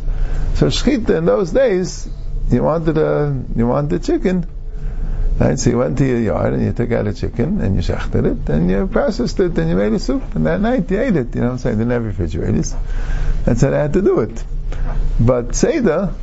So 0.55 0.67
shchita 0.67 1.19
in 1.19 1.25
those 1.25 1.53
days, 1.53 2.09
you 2.51 2.63
wanted 2.63 2.99
a, 2.99 3.43
you 3.57 3.67
wanted 3.67 4.05
chicken, 4.05 4.47
Right? 5.43 5.59
So 5.59 5.71
you 5.71 5.79
went 5.79 5.99
to 5.99 6.07
your 6.07 6.21
yard 6.21 6.53
and 6.53 6.65
you 6.65 6.73
took 6.73 6.93
out 6.93 7.09
a 7.09 7.13
chicken 7.13 7.61
and 7.61 7.75
you 7.75 7.83
shechted 7.83 8.25
it 8.31 8.49
and 8.49 8.71
you 8.71 8.87
processed 8.87 9.41
it 9.41 9.59
and 9.59 9.69
you 9.69 9.75
made 9.75 9.93
a 9.93 9.99
soup 9.99 10.23
and 10.37 10.47
that 10.47 10.61
night 10.61 10.89
you 10.89 11.01
ate 11.01 11.17
it. 11.17 11.35
You 11.35 11.41
know 11.41 11.49
what 11.49 11.53
I'm 11.55 11.59
saying? 11.59 11.79
They 11.79 11.85
didn't 11.85 11.95
have 11.95 12.05
refrigerators. 12.05 12.77
That's 13.45 13.63
how 13.63 13.73
I 13.73 13.79
had 13.79 13.93
to 13.95 14.03
do 14.03 14.21
it. 14.21 14.45
But 15.19 15.57
Seder, 15.57 16.15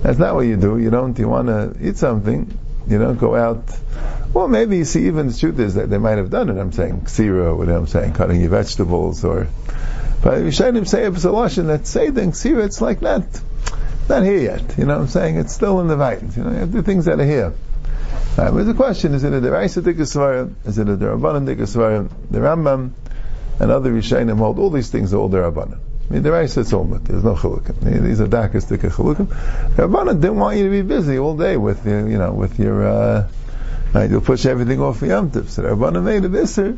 that's 0.00 0.18
not 0.18 0.36
what 0.36 0.46
you 0.46 0.56
do. 0.56 0.78
You 0.78 0.88
don't, 0.88 1.18
you 1.18 1.28
want 1.28 1.48
to 1.48 1.76
eat 1.86 1.98
something, 1.98 2.58
you 2.88 2.98
don't 2.98 3.18
go 3.18 3.34
out. 3.34 3.62
Well, 4.32 4.48
maybe 4.48 4.78
you 4.78 4.86
see, 4.86 5.06
even 5.06 5.26
the 5.28 5.36
truth 5.36 5.58
is 5.58 5.74
that 5.74 5.90
they 5.90 5.98
might 5.98 6.16
have 6.16 6.30
done 6.30 6.48
it. 6.48 6.58
I'm 6.58 6.72
saying 6.72 7.02
ksira, 7.02 7.54
what 7.54 7.68
I'm 7.68 7.86
saying, 7.86 8.14
cutting 8.14 8.40
your 8.40 8.48
vegetables 8.48 9.22
or, 9.22 9.48
but 10.22 10.38
Rishonim 10.38 10.88
say 10.88 11.04
it's 11.04 11.18
a 11.18 11.20
solution 11.20 11.66
that 11.66 11.86
Seder 11.86 12.22
and 12.22 12.32
ksira, 12.32 12.64
it's 12.64 12.80
like 12.80 13.02
not, 13.02 13.24
not 14.08 14.22
here 14.22 14.38
yet. 14.38 14.78
You 14.78 14.86
know 14.86 14.94
what 14.94 15.02
I'm 15.02 15.08
saying? 15.08 15.36
It's 15.36 15.52
still 15.52 15.80
in 15.80 15.88
the 15.88 15.96
vines. 15.96 16.38
You 16.38 16.44
know, 16.44 16.52
you 16.52 16.56
have 16.60 16.72
do 16.72 16.80
things 16.80 17.04
that 17.04 17.20
are 17.20 17.26
here. 17.26 17.52
Right, 18.36 18.52
but 18.52 18.64
the 18.64 18.74
question 18.74 19.14
is 19.14 19.22
it 19.22 19.32
a 19.32 19.40
deraisa 19.40 19.80
dikasvarim? 19.80 20.54
Is 20.66 20.78
it 20.78 20.88
a 20.88 20.96
derabanan 20.96 21.46
dikasvarim? 21.46 22.10
The 22.32 22.38
Rambam 22.38 22.90
and 23.60 23.70
other 23.70 23.92
Rishonim 23.92 24.38
hold 24.38 24.58
all 24.58 24.70
these 24.70 24.90
things 24.90 25.14
are 25.14 25.18
all 25.18 25.30
derabanan. 25.30 25.78
I 26.10 26.12
mean, 26.12 26.24
deraisa 26.24 26.58
it's 26.58 26.72
all 26.72 26.84
There's 26.84 27.22
no 27.22 27.36
chalukim. 27.36 28.02
These 28.02 28.20
are 28.20 28.26
dakas 28.26 28.66
dika 28.66 28.90
chalukim. 28.90 29.26
Derabanan 29.76 30.20
didn't 30.20 30.38
want 30.38 30.56
you 30.56 30.64
to 30.64 30.70
be 30.70 30.82
busy 30.82 31.16
all 31.16 31.36
day 31.36 31.56
with 31.56 31.86
your, 31.86 32.08
you 32.08 32.18
know, 32.18 32.32
with 32.32 32.58
your. 32.58 32.84
Uh, 32.84 33.28
right, 33.94 34.10
you'll 34.10 34.20
push 34.20 34.46
everything 34.46 34.80
off 34.80 34.98
for 34.98 35.06
Yom 35.06 35.30
Tov. 35.30 35.48
So 35.48 35.62
Derabanan 35.62 36.02
made 36.02 36.24
a 36.24 36.28
visser 36.28 36.76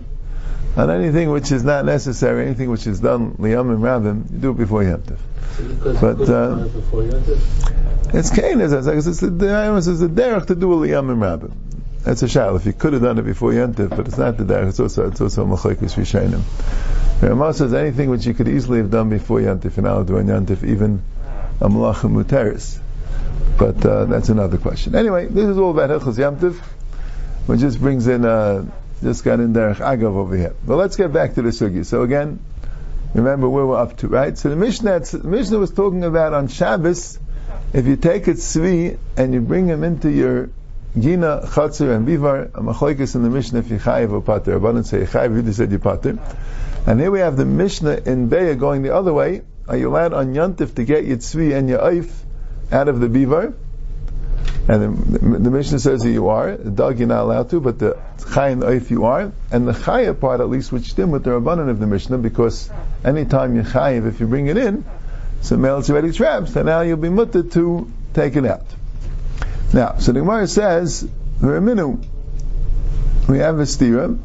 on 0.77 0.91
anything 0.91 1.31
which 1.31 1.53
is 1.53 1.65
not 1.65 1.85
necessary, 1.85 2.47
anything 2.47 2.71
which 2.71 2.87
is 2.87 3.01
done 3.01 3.35
liyam 3.35 3.71
and 3.71 3.83
rabim, 3.83 4.31
you 4.31 4.39
do 4.39 4.51
it 4.51 4.59
before 4.59 4.83
Yom. 4.83 5.03
But 5.03 6.29
uh, 6.29 6.69
it's 8.13 8.31
kain 8.31 8.61
as 8.61 8.73
it's 8.73 9.21
the 9.21 9.31
the 9.31 9.77
is 9.77 10.01
the 10.01 10.09
derech 10.09 10.47
to 10.47 10.55
do 10.55 10.73
a 10.73 10.77
liyam 10.77 11.11
and 11.11 11.23
rabbim. 11.23 11.53
That's 12.07 12.23
a 12.23 12.29
shal. 12.29 12.55
If 12.55 12.67
you 12.67 12.73
could 12.73 12.93
have 12.93 13.03
done 13.03 13.19
it 13.19 13.25
before 13.25 13.51
Yantif, 13.51 13.91
but 13.91 14.07
it's 14.07 14.17
not 14.17 14.37
the 14.37 14.45
derech. 14.45 14.69
It's 14.69 14.79
also 14.79 15.09
it's 15.09 15.21
also 15.21 15.45
machlekes 15.45 15.97
rishayim. 15.97 16.41
Ramah 17.21 17.53
says 17.53 17.75
anything 17.75 18.11
which 18.11 18.27
you 18.27 18.33
could 18.33 18.47
easily 18.47 18.79
have 18.79 18.93
done 18.93 19.09
before 19.09 19.41
Yantif, 19.41 19.77
and 19.77 19.89
I'll 19.89 20.05
do 20.05 20.17
even 20.17 21.03
a 21.61 21.69
malacha 21.69 22.09
muteris. 22.09 22.79
But 23.59 23.85
uh, 23.85 24.05
that's 24.05 24.29
another 24.29 24.57
question. 24.57 24.95
Anyway, 24.95 25.27
this 25.27 25.49
is 25.49 25.59
all 25.59 25.73
about 25.73 25.91
Hilchos 25.91 26.17
Yantif, 26.17 26.61
which 27.47 27.59
just 27.59 27.81
brings 27.81 28.07
in 28.07 28.25
uh, 28.25 28.65
just 29.07 29.23
got 29.23 29.39
in 29.39 29.53
derech 29.53 29.77
agav 29.77 30.17
over 30.17 30.37
here. 30.37 30.55
But 30.67 30.77
let's 30.77 30.97
get 30.97 31.13
back 31.13 31.35
to 31.35 31.43
the 31.43 31.51
sugi. 31.51 31.87
So 31.87 32.03
again, 32.03 32.41
remember 33.15 33.49
where 33.49 33.65
we're 33.65 33.79
up 33.79 33.97
to, 33.99 34.09
right? 34.09 34.37
So 34.37 34.49
the 34.51 34.57
Mishnah, 34.57 34.99
the 34.99 35.29
Mishnah 35.29 35.59
was 35.59 35.71
talking 35.71 36.03
about 36.03 36.35
on 36.35 36.49
Shabbos 36.49 37.21
if 37.73 37.87
you 37.87 37.95
take 37.95 38.27
a 38.27 38.33
tzvi 38.33 38.99
and 39.17 39.33
you 39.33 39.41
bring 39.41 39.69
him 39.69 39.85
into 39.85 40.11
your 40.11 40.51
gina, 40.99 41.43
chatzir, 41.45 41.95
and 41.95 42.09
bivar, 42.09 42.47
a 42.53 42.61
machlokes 42.61 43.15
in 43.15 43.23
the 43.23 43.31
Mishnah 43.31 43.61
if 43.61 43.71
you 43.71 43.79
chayiv 43.79 44.11
or 44.11 44.23
pater. 44.23 44.59
Rabbanan 44.59 44.85
say 44.85 45.03
chayiv, 45.05 45.47
you 45.47 45.53
said 45.53 45.71
you 45.71 45.79
pater. 45.79 46.19
And 46.85 47.01
here 47.01 47.13
we 47.13 47.21
have 47.21 47.37
the 47.37 47.45
Mishnah 47.45 48.03
in 48.07 48.29
Beya 48.29 48.59
going 48.59 48.83
the 48.83 48.95
other 48.95 49.13
way. 49.13 49.43
Are 49.69 49.77
you 49.77 49.89
allowed 49.89 50.15
on 50.15 50.35
Yantif 50.35 50.75
to 50.75 50.85
get 50.85 51.05
your 51.05 51.19
tzvi 51.19 51.57
and 51.57 51.69
your 51.69 51.79
oif 51.79 52.11
out 52.73 52.89
of 52.89 52.99
the 52.99 53.07
bivar? 53.07 53.55
And 54.69 54.83
the, 54.83 55.19
the, 55.19 55.39
the 55.39 55.51
Mishnah 55.51 55.79
says 55.79 56.03
that 56.03 56.11
you 56.11 56.29
are. 56.29 56.57
The 56.57 56.71
dog 56.71 56.99
you're 56.99 57.07
not 57.07 57.23
allowed 57.23 57.51
to, 57.51 57.61
but 57.61 57.79
the 57.79 57.97
chay 58.35 58.53
and 58.53 58.63
oif 58.63 58.91
you 58.91 59.05
are. 59.05 59.33
And 59.53 59.69
the 59.69 59.73
chaya 59.73 60.19
part 60.19 60.41
at 60.41 60.49
least 60.49 60.73
which 60.73 60.91
stem 60.91 61.13
with 61.13 61.23
the 61.23 61.31
Rabbanan 61.31 61.69
of 61.69 61.79
the 61.79 61.87
Mishnah 61.87 62.19
because 62.19 62.69
anytime 63.05 63.55
you 63.55 63.63
chayiv, 63.63 64.09
if 64.09 64.19
you 64.19 64.27
bring 64.27 64.49
it 64.49 64.57
in, 64.57 64.85
so 65.43 65.57
male 65.57 65.79
it's 65.79 65.91
already 65.91 66.11
trapped, 66.11 66.49
so 66.49 66.63
now 66.63 66.81
you'll 66.81 66.97
be 66.97 67.09
mutter 67.09 67.45
to 67.45 67.93
take 68.13 68.35
it 68.35 68.45
out. 68.45 68.67
Now, 69.73 69.99
so 69.99 70.13
the 70.13 70.21
Gemara 70.21 70.49
says, 70.49 71.09
we 71.41 71.49
have 73.39 73.59
a 73.59 73.67
stira. 73.67 74.19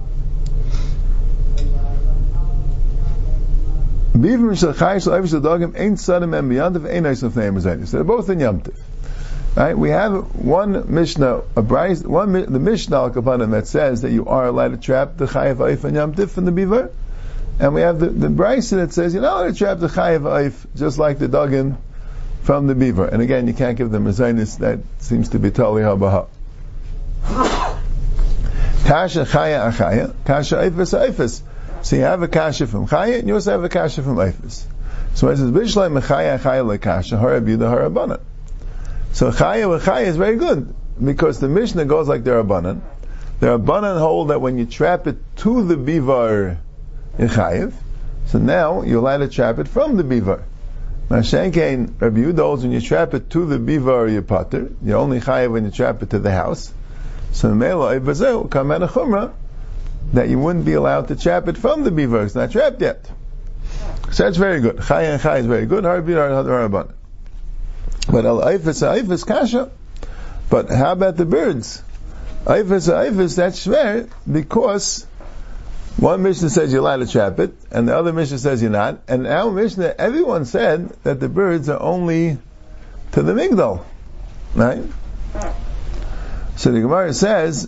Bivim 4.14 4.58
shel 4.58 4.74
chayis 4.74 5.04
shel 5.04 5.26
shel 5.28 5.42
dogim 5.42 5.76
ein 5.76 5.92
and 6.34 6.52
biyantiv 6.52 6.90
ein 6.90 7.06
eis 7.06 7.24
of 7.24 7.36
name 7.36 7.60
So 7.60 7.76
they're 7.98 8.04
both 8.04 8.30
in 8.30 8.40
yamtiv. 8.40 8.78
Right? 9.56 9.78
We 9.78 9.90
have 9.90 10.34
one 10.36 10.94
Mishnah, 10.94 11.42
a 11.58 11.62
bryce, 11.62 12.02
one 12.02 12.32
the 12.32 12.60
Mishnah 12.60 12.96
al 12.96 13.10
that 13.10 13.68
says 13.68 14.02
that 14.04 14.12
you 14.12 14.26
are 14.28 14.48
allowed 14.48 14.72
to 14.72 14.78
trap 14.78 15.18
the 15.18 15.26
chayav 15.26 15.58
eif 15.58 15.84
and 15.84 15.98
yamtiv 15.98 16.30
from 16.30 16.46
the 16.46 16.54
beaver. 16.54 16.92
And 17.60 17.74
we 17.74 17.82
have 17.82 18.00
the, 18.00 18.08
the 18.08 18.30
that 18.30 18.94
says, 18.94 19.14
you 19.14 19.20
know, 19.20 19.48
to 19.48 19.54
trap 19.54 19.80
the 19.80 19.88
chayiv 19.88 20.22
oif, 20.22 20.54
just 20.76 20.98
like 20.98 21.20
the 21.20 21.28
duggan 21.28 21.78
from 22.44 22.68
the 22.68 22.76
beaver. 22.76 23.06
And 23.06 23.22
again, 23.22 23.48
you 23.48 23.54
can't 23.54 23.78
give 23.78 23.92
them 23.92 24.08
a 24.08 24.12
zainis, 24.12 24.60
that 24.60 24.80
seems 25.00 25.30
to 25.30 25.40
be 25.40 25.52
tali 25.52 25.82
habaha. 25.82 26.28
Kasha 28.86 29.26
chaya 29.26 29.72
achaya, 29.72 30.14
kasha 30.26 30.56
eifes 30.56 30.98
eifes. 30.98 31.42
So 31.82 31.98
you 31.98 32.04
have 32.04 32.22
a 32.24 32.28
kasha 32.30 32.68
from 32.68 32.88
chaya, 32.88 33.20
and 33.20 33.28
you 33.28 33.36
also 33.36 33.52
have 33.52 33.64
a 33.66 33.70
kasha 33.70 34.02
from 34.02 34.16
eifes. 34.16 34.64
So 35.14 35.28
it 35.28 35.38
says, 35.38 35.52
bishlai 35.52 35.92
mechaya 35.92 36.40
achaya 36.40 36.78
lekasha, 36.78 37.22
harabi 37.22 37.60
the 37.60 37.66
harabana. 37.66 38.22
So 39.14 39.32
chaya 39.32 39.80
chaya 39.80 40.06
is 40.06 40.18
very 40.18 40.38
good, 40.38 40.74
because 41.04 41.40
the 41.40 41.50
Mishnah 41.50 41.86
goes 41.86 42.08
like 42.08 42.24
the 42.24 42.32
rabbanan. 42.32 42.82
The 43.40 43.58
rabbanan 43.58 44.00
hold 44.00 44.30
that 44.30 44.42
when 44.42 44.58
you 44.58 44.66
trap 44.66 45.08
it 45.08 45.18
to 45.38 45.64
the 45.64 45.78
beaver, 45.78 46.58
in 47.18 47.28
chayiv. 47.28 47.74
So 48.28 48.40
now 48.40 48.84
you're 48.84 49.00
allowed 49.00 49.18
to 49.18 49.28
trap 49.28 49.60
it 49.60 49.68
from 49.68 49.98
the 49.98 50.04
beaver. 50.04 50.44
Mashenkein 51.10 52.00
Rabbi 52.00 52.32
holds 52.32 52.64
when 52.64 52.72
you 52.72 52.80
trap 52.80 53.14
it 53.14 53.30
to 53.32 53.46
the 53.46 53.60
you 54.10 54.22
potter. 54.22 54.72
You're 54.82 54.98
only 54.98 55.20
chayiv 55.20 55.52
when 55.52 55.66
you 55.66 55.72
trap 55.72 56.02
it 56.02 56.12
to 56.12 56.20
the 56.20 56.32
house. 56.32 56.74
So 57.34 57.54
Mela 57.54 57.96
out 57.96 58.02
of 58.02 58.92
chumrah 58.92 59.34
that 60.14 60.30
you 60.30 60.40
wouldn't 60.40 60.66
be 60.66 60.74
allowed 60.74 61.10
to 61.10 61.16
trap 61.16 61.48
it 61.48 61.58
from 61.58 61.84
the 61.84 61.92
beaver. 61.92 62.24
It's 62.24 62.36
not 62.36 62.52
trapped 62.52 62.82
yet. 62.82 63.10
So 64.12 64.24
that's 64.24 64.38
very 64.38 64.62
good. 64.62 64.82
Chay 64.84 65.12
and 65.12 65.22
chay 65.22 65.40
is 65.40 65.46
very 65.46 65.66
good. 65.66 65.84
Harbi 65.84 66.14
Haraban. 66.14 66.94
But 68.10 68.26
al 68.26 68.42
ifis 68.42 68.82
ifis 68.82 69.26
kasha. 69.26 69.72
But 70.50 70.70
how 70.70 70.92
about 70.94 71.18
the 71.18 71.26
birds? 71.26 71.82
Ifis 72.46 72.90
ifis 72.90 73.36
that's 73.36 73.66
shver 73.66 74.10
because 74.30 75.06
one 75.98 76.24
Mishnah 76.24 76.50
says 76.50 76.72
you're 76.72 76.82
allowed 76.82 76.98
to 76.98 77.08
trap 77.08 77.40
it, 77.40 77.54
and 77.70 77.88
the 77.88 77.96
other 77.96 78.14
Mishnah 78.14 78.40
says 78.40 78.62
you're 78.62 78.72
not. 78.72 79.02
And 79.08 79.28
our 79.28 79.52
Mishnah, 79.52 79.96
everyone 79.98 80.46
said 80.46 80.90
that 81.04 81.20
the 81.20 81.30
birds 81.30 81.70
are 81.70 81.82
only 81.82 82.38
to 83.12 83.22
the 83.22 83.34
Migdal. 83.34 83.84
Right? 84.56 84.84
So 86.56 86.72
the 86.72 86.82
Gemara 86.82 87.14
says, 87.14 87.68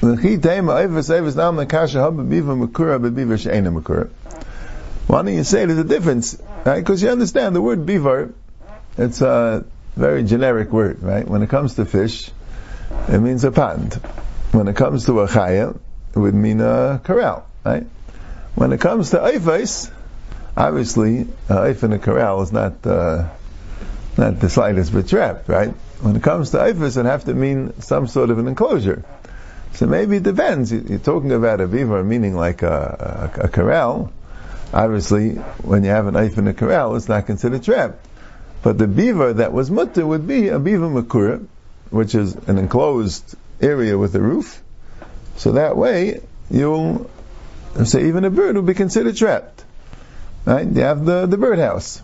why 0.00 0.16
don't 5.22 5.34
you 5.34 5.44
say 5.44 5.64
there's 5.66 5.78
a 5.78 5.84
difference? 5.84 6.42
Right? 6.64 6.80
Because 6.80 7.02
you 7.02 7.08
understand 7.08 7.54
the 7.54 7.62
word 7.62 7.86
beaver, 7.86 8.34
it's 8.98 9.20
a 9.22 9.64
very 9.96 10.24
generic 10.24 10.70
word, 10.70 11.02
right? 11.02 11.26
When 11.26 11.42
it 11.42 11.50
comes 11.50 11.74
to 11.74 11.84
fish, 11.84 12.30
it 13.08 13.18
means 13.18 13.44
a 13.44 13.50
pond. 13.50 13.94
When 14.52 14.68
it 14.68 14.76
comes 14.76 15.06
to 15.06 15.20
a 15.20 15.28
chaya, 15.28 15.78
it 16.14 16.18
would 16.18 16.34
mean 16.34 16.60
a 16.60 17.00
corral, 17.02 17.46
right? 17.64 17.86
When 18.54 18.72
it 18.72 18.80
comes 18.80 19.10
to 19.10 19.18
eifes, 19.18 19.90
obviously, 20.56 21.22
a 21.48 21.54
eif 21.54 21.82
in 21.82 21.92
a 21.92 21.98
corral 21.98 22.42
is 22.42 22.52
not, 22.52 22.86
uh, 22.86 23.28
not 24.18 24.40
the 24.40 24.50
slightest 24.50 24.92
bit 24.92 25.08
trapped, 25.08 25.48
right? 25.48 25.70
When 26.00 26.16
it 26.16 26.22
comes 26.22 26.50
to 26.50 26.58
eifes, 26.58 26.98
it 26.98 27.06
have 27.06 27.24
to 27.24 27.34
mean 27.34 27.80
some 27.80 28.06
sort 28.06 28.30
of 28.30 28.38
an 28.38 28.48
enclosure. 28.48 29.04
So 29.74 29.86
maybe 29.86 30.18
it 30.18 30.22
depends. 30.22 30.70
You're 30.70 30.98
talking 30.98 31.32
about 31.32 31.62
a 31.62 31.66
beaver 31.66 32.04
meaning 32.04 32.36
like 32.36 32.62
a, 32.62 33.32
a, 33.38 33.44
a 33.44 33.48
corral. 33.48 34.12
Obviously, 34.74 35.30
when 35.62 35.82
you 35.84 35.90
have 35.90 36.06
an 36.06 36.14
eif 36.14 36.36
in 36.36 36.46
a 36.46 36.54
corral, 36.54 36.94
it's 36.96 37.08
not 37.08 37.26
considered 37.26 37.62
trapped. 37.62 38.06
But 38.62 38.78
the 38.78 38.86
beaver 38.86 39.32
that 39.34 39.52
was 39.52 39.70
mutter 39.70 40.06
would 40.06 40.26
be 40.26 40.48
a 40.48 40.58
beaver 40.58 40.88
makura, 40.88 41.44
which 41.90 42.14
is 42.14 42.34
an 42.46 42.58
enclosed 42.58 43.34
area 43.60 43.98
with 43.98 44.14
a 44.14 44.20
roof. 44.20 44.62
So 45.36 45.52
that 45.52 45.76
way, 45.76 46.20
you'll 46.50 47.10
say 47.84 48.08
even 48.08 48.24
a 48.24 48.30
bird 48.30 48.54
will 48.54 48.62
be 48.62 48.74
considered 48.74 49.16
trapped. 49.16 49.64
Right? 50.44 50.66
You 50.66 50.82
have 50.82 51.04
the, 51.04 51.26
the 51.26 51.36
birdhouse. 51.36 52.02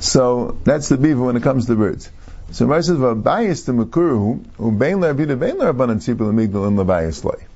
So 0.00 0.58
that's 0.64 0.88
the 0.88 0.96
beaver 0.96 1.22
when 1.22 1.36
it 1.36 1.42
comes 1.42 1.66
to 1.66 1.76
birds. 1.76 2.10
So 2.52 2.66
Rashi 2.66 2.84
says, 2.84 2.96
"V'abayis 2.98 3.64
to 3.66 3.72
makuru 3.72 4.44
hu 4.56 4.72
bein 4.72 4.96
la'abida 4.96 5.38
bein 5.38 5.56
la'abanan 5.56 5.98
tzipul 5.98 6.32
amigdal 6.32 6.66
in 6.66 6.76
la'bayis 6.76 7.22
loy." 7.22 7.46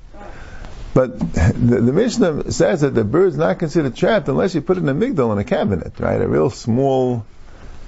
But 0.93 1.19
the, 1.19 1.81
the 1.81 1.91
Mishnah 1.91 2.51
says 2.53 2.81
that 2.81 2.95
the 2.95 3.03
bird's 3.03 3.35
not 3.35 3.59
considered 3.59 3.95
trapped 3.97 4.29
unless 4.29 4.55
you 4.55 4.61
put 4.61 4.77
it 4.77 4.81
in 4.81 4.89
a 4.89 4.93
migdal 4.93 5.33
in 5.33 5.37
a 5.37 5.43
cabinet, 5.43 5.99
right? 5.99 6.21
A 6.21 6.27
real 6.27 6.49
small 6.49 7.25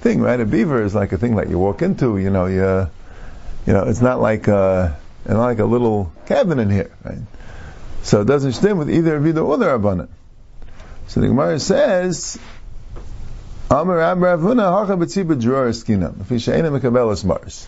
thing, 0.08 0.22
right? 0.22 0.40
A 0.40 0.46
beaver 0.46 0.82
is 0.84 0.96
like 0.96 1.12
a 1.12 1.18
thing 1.18 1.36
that 1.36 1.50
you 1.50 1.60
walk 1.60 1.82
into. 1.82 2.18
You 2.18 2.30
know, 2.30 2.46
you, 2.46 2.90
you 3.66 3.74
know, 3.74 3.84
it's 3.84 4.02
not 4.02 4.22
like 4.22 4.48
uh, 4.48 4.94
a, 5.26 5.34
not 5.34 5.44
like 5.44 5.60
a 5.60 5.66
little 5.66 6.14
cabin 6.26 6.60
in 6.60 6.70
here, 6.70 6.92
right? 7.04 7.18
So 8.04 8.22
it 8.22 8.26
doesn't 8.26 8.54
stand 8.54 8.80
with 8.80 8.90
either 8.90 9.20
Avida 9.20 9.46
or 9.46 9.58
the 9.58 9.66
Rabbanan. 9.66 10.08
So 11.08 11.20
the 11.20 11.28
Gemara 11.28 11.60
says, 11.60 12.40
Amar 13.70 13.98
Abravuna 13.98 14.72
Hacha 14.72 14.96
B'tziba 14.96 15.40
Dror 15.42 15.68
Eskina, 15.68 16.14
Fishaina 16.14 16.80
Mekabelas 16.80 17.26
Mars. 17.26 17.68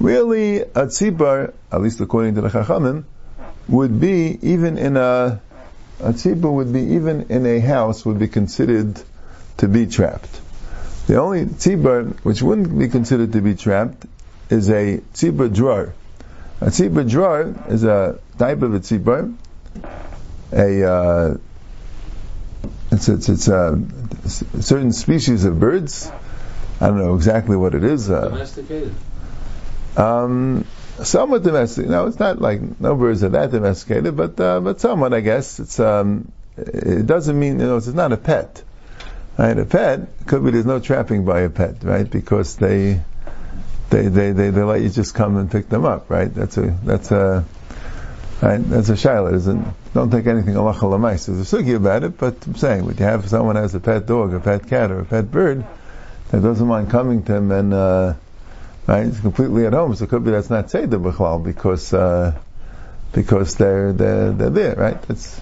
Really, 0.00 0.58
a 0.58 0.86
tzipar, 0.86 1.54
at 1.70 1.80
least 1.80 2.00
according 2.00 2.34
to 2.34 2.40
the 2.40 2.48
Chachamim, 2.48 3.04
would 3.68 4.00
be 4.00 4.36
even 4.42 4.78
in 4.78 4.96
a, 4.96 5.40
a 6.00 6.12
tzipar 6.12 6.52
would 6.52 6.72
be 6.72 6.80
even 6.98 7.26
in 7.28 7.46
a 7.46 7.60
house 7.60 8.04
would 8.04 8.18
be 8.18 8.26
considered 8.26 9.00
to 9.58 9.68
be 9.68 9.86
trapped. 9.86 10.40
The 11.08 11.16
only 11.16 11.46
tzipar 11.46 12.22
which 12.22 12.42
wouldn't 12.42 12.78
be 12.78 12.88
considered 12.88 13.32
to 13.32 13.40
be 13.40 13.54
trapped 13.54 14.04
is 14.50 14.68
a 14.68 14.98
tzipar 15.14 15.48
dror. 15.48 15.94
A 16.60 16.66
tzipar 16.66 17.08
dror 17.08 17.54
is 17.70 17.82
a 17.82 18.18
type 18.38 18.60
of 18.60 18.74
a 18.74 18.80
tzipar, 18.80 19.34
a 20.52 20.84
uh, 20.84 21.36
it's 22.92 23.08
it's, 23.08 23.28
it's 23.30 23.48
uh, 23.48 23.78
a 24.24 24.28
certain 24.28 24.92
species 24.92 25.46
of 25.46 25.58
birds. 25.58 26.12
I 26.78 26.88
don't 26.88 26.98
know 26.98 27.14
exactly 27.14 27.56
what 27.56 27.74
it 27.74 27.84
is. 27.84 28.10
Uh, 28.10 28.28
Domesticated. 28.28 28.94
Um, 29.96 30.66
somewhat 31.02 31.42
domestic. 31.42 31.86
No, 31.86 32.06
it's 32.06 32.18
not 32.18 32.38
like 32.38 32.80
no 32.80 32.94
birds 32.94 33.24
are 33.24 33.30
that 33.30 33.50
domesticated, 33.50 34.14
but 34.14 34.38
uh, 34.38 34.60
but 34.60 34.78
somewhat, 34.78 35.14
I 35.14 35.20
guess. 35.20 35.58
It's 35.58 35.80
um, 35.80 36.30
it 36.58 37.06
doesn't 37.06 37.38
mean 37.38 37.60
you 37.60 37.66
know 37.66 37.78
it's 37.78 37.86
not 37.86 38.12
a 38.12 38.18
pet. 38.18 38.62
Right, 39.38 39.56
a 39.56 39.64
pet 39.64 40.26
could 40.26 40.44
be 40.44 40.50
there's 40.50 40.66
no 40.66 40.80
trapping 40.80 41.24
by 41.24 41.42
a 41.42 41.48
pet, 41.48 41.84
right? 41.84 42.10
Because 42.10 42.56
they 42.56 43.00
they 43.88 44.08
they 44.08 44.32
they, 44.32 44.50
they 44.50 44.62
let 44.62 44.80
you 44.80 44.88
just 44.88 45.14
come 45.14 45.36
and 45.36 45.48
pick 45.48 45.68
them 45.68 45.84
up, 45.84 46.10
right? 46.10 46.34
That's 46.34 46.56
a 46.56 46.76
that's 46.82 47.12
a 47.12 47.44
right? 48.42 48.58
That's 48.58 48.88
a 48.88 48.94
shaila. 48.94 49.34
Isn't 49.34 49.64
don't 49.94 50.10
take 50.10 50.26
anything 50.26 50.56
Allah 50.56 50.74
lamais. 50.74 51.26
There's 51.26 51.52
a 51.52 51.56
sugi 51.56 51.76
about 51.76 52.02
it, 52.02 52.18
but 52.18 52.44
I'm 52.48 52.56
saying, 52.56 52.84
when 52.84 52.96
you 52.96 53.04
have 53.04 53.28
someone 53.28 53.54
has 53.54 53.76
a 53.76 53.80
pet 53.80 54.06
dog, 54.06 54.34
a 54.34 54.40
pet 54.40 54.66
cat, 54.66 54.90
or 54.90 55.00
a 55.00 55.04
pet 55.04 55.30
bird 55.30 55.64
that 56.30 56.42
doesn't 56.42 56.66
mind 56.66 56.90
coming 56.90 57.22
to 57.22 57.36
him 57.36 57.52
and 57.52 57.72
uh, 57.72 58.14
right, 58.88 59.06
it's 59.06 59.20
completely 59.20 59.66
at 59.66 59.72
home. 59.72 59.94
So 59.94 60.04
it 60.04 60.10
could 60.10 60.24
be 60.24 60.32
that's 60.32 60.50
not 60.50 60.68
seder 60.68 60.98
b'chlal 60.98 61.44
because 61.44 61.94
uh, 61.94 62.36
because 63.12 63.54
they're 63.54 63.92
they're 63.92 64.32
they're 64.32 64.50
there, 64.50 64.74
right? 64.74 64.98
It's 65.08 65.40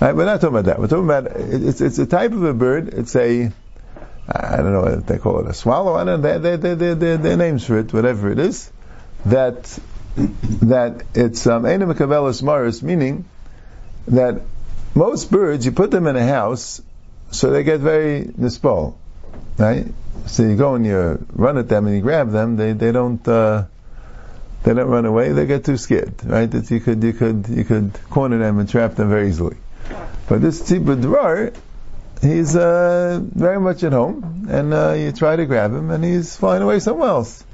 right. 0.00 0.16
We're 0.16 0.24
not 0.24 0.40
talking 0.40 0.56
about 0.56 0.66
that. 0.66 0.78
We're 0.78 0.88
talking 0.88 1.04
about 1.04 1.26
it's 1.26 1.80
it's 1.80 1.98
a 1.98 2.06
type 2.06 2.32
of 2.32 2.42
a 2.42 2.54
bird. 2.54 2.88
It's 2.94 3.14
a 3.16 3.50
I 4.30 4.56
don't 4.56 4.72
know 4.72 4.82
what 4.82 5.06
they 5.06 5.18
call 5.18 5.40
it, 5.40 5.46
a 5.46 5.54
swallow. 5.54 5.94
I 5.94 6.04
don't 6.04 6.20
know. 6.20 6.38
They 6.38 6.56
they 6.56 6.74
they 6.74 6.94
they 6.94 7.16
their 7.16 7.36
names 7.36 7.64
for 7.64 7.78
it, 7.78 7.92
whatever 7.92 8.30
it 8.30 8.38
is. 8.38 8.70
That 9.26 9.78
that 10.16 11.04
it's 11.14 11.46
um, 11.46 11.62
Maris, 11.62 12.82
meaning 12.82 13.24
that 14.08 14.42
most 14.94 15.30
birds, 15.30 15.64
you 15.64 15.72
put 15.72 15.90
them 15.90 16.06
in 16.06 16.16
a 16.16 16.26
house, 16.26 16.82
so 17.30 17.50
they 17.50 17.62
get 17.62 17.80
very 17.80 18.24
nispal, 18.24 18.94
right? 19.56 19.86
So 20.26 20.42
you 20.42 20.56
go 20.56 20.74
and 20.74 20.84
you 20.84 21.24
run 21.32 21.58
at 21.58 21.68
them 21.68 21.86
and 21.86 21.94
you 21.94 22.02
grab 22.02 22.30
them, 22.30 22.56
they, 22.56 22.72
they 22.72 22.90
don't, 22.90 23.26
uh, 23.28 23.66
they 24.64 24.74
don't 24.74 24.88
run 24.88 25.06
away, 25.06 25.32
they 25.32 25.46
get 25.46 25.64
too 25.64 25.76
scared, 25.76 26.14
right? 26.24 26.50
That 26.50 26.70
you 26.70 26.80
could, 26.80 27.02
you 27.04 27.12
could, 27.12 27.48
you 27.48 27.64
could 27.64 27.98
corner 28.10 28.38
them 28.38 28.58
and 28.58 28.68
trap 28.68 28.96
them 28.96 29.08
very 29.08 29.28
easily. 29.28 29.56
But 30.28 30.40
this 30.40 30.62
tzibur 30.62 31.00
dvar, 31.00 31.54
he's, 32.20 32.56
uh, 32.56 33.20
very 33.22 33.60
much 33.60 33.84
at 33.84 33.92
home, 33.92 34.46
and, 34.48 34.74
uh, 34.74 34.92
you 34.92 35.12
try 35.12 35.36
to 35.36 35.46
grab 35.46 35.72
him, 35.72 35.90
and 35.90 36.04
he's 36.04 36.36
flying 36.36 36.62
away 36.62 36.80
somewhere 36.80 37.08
else. 37.08 37.44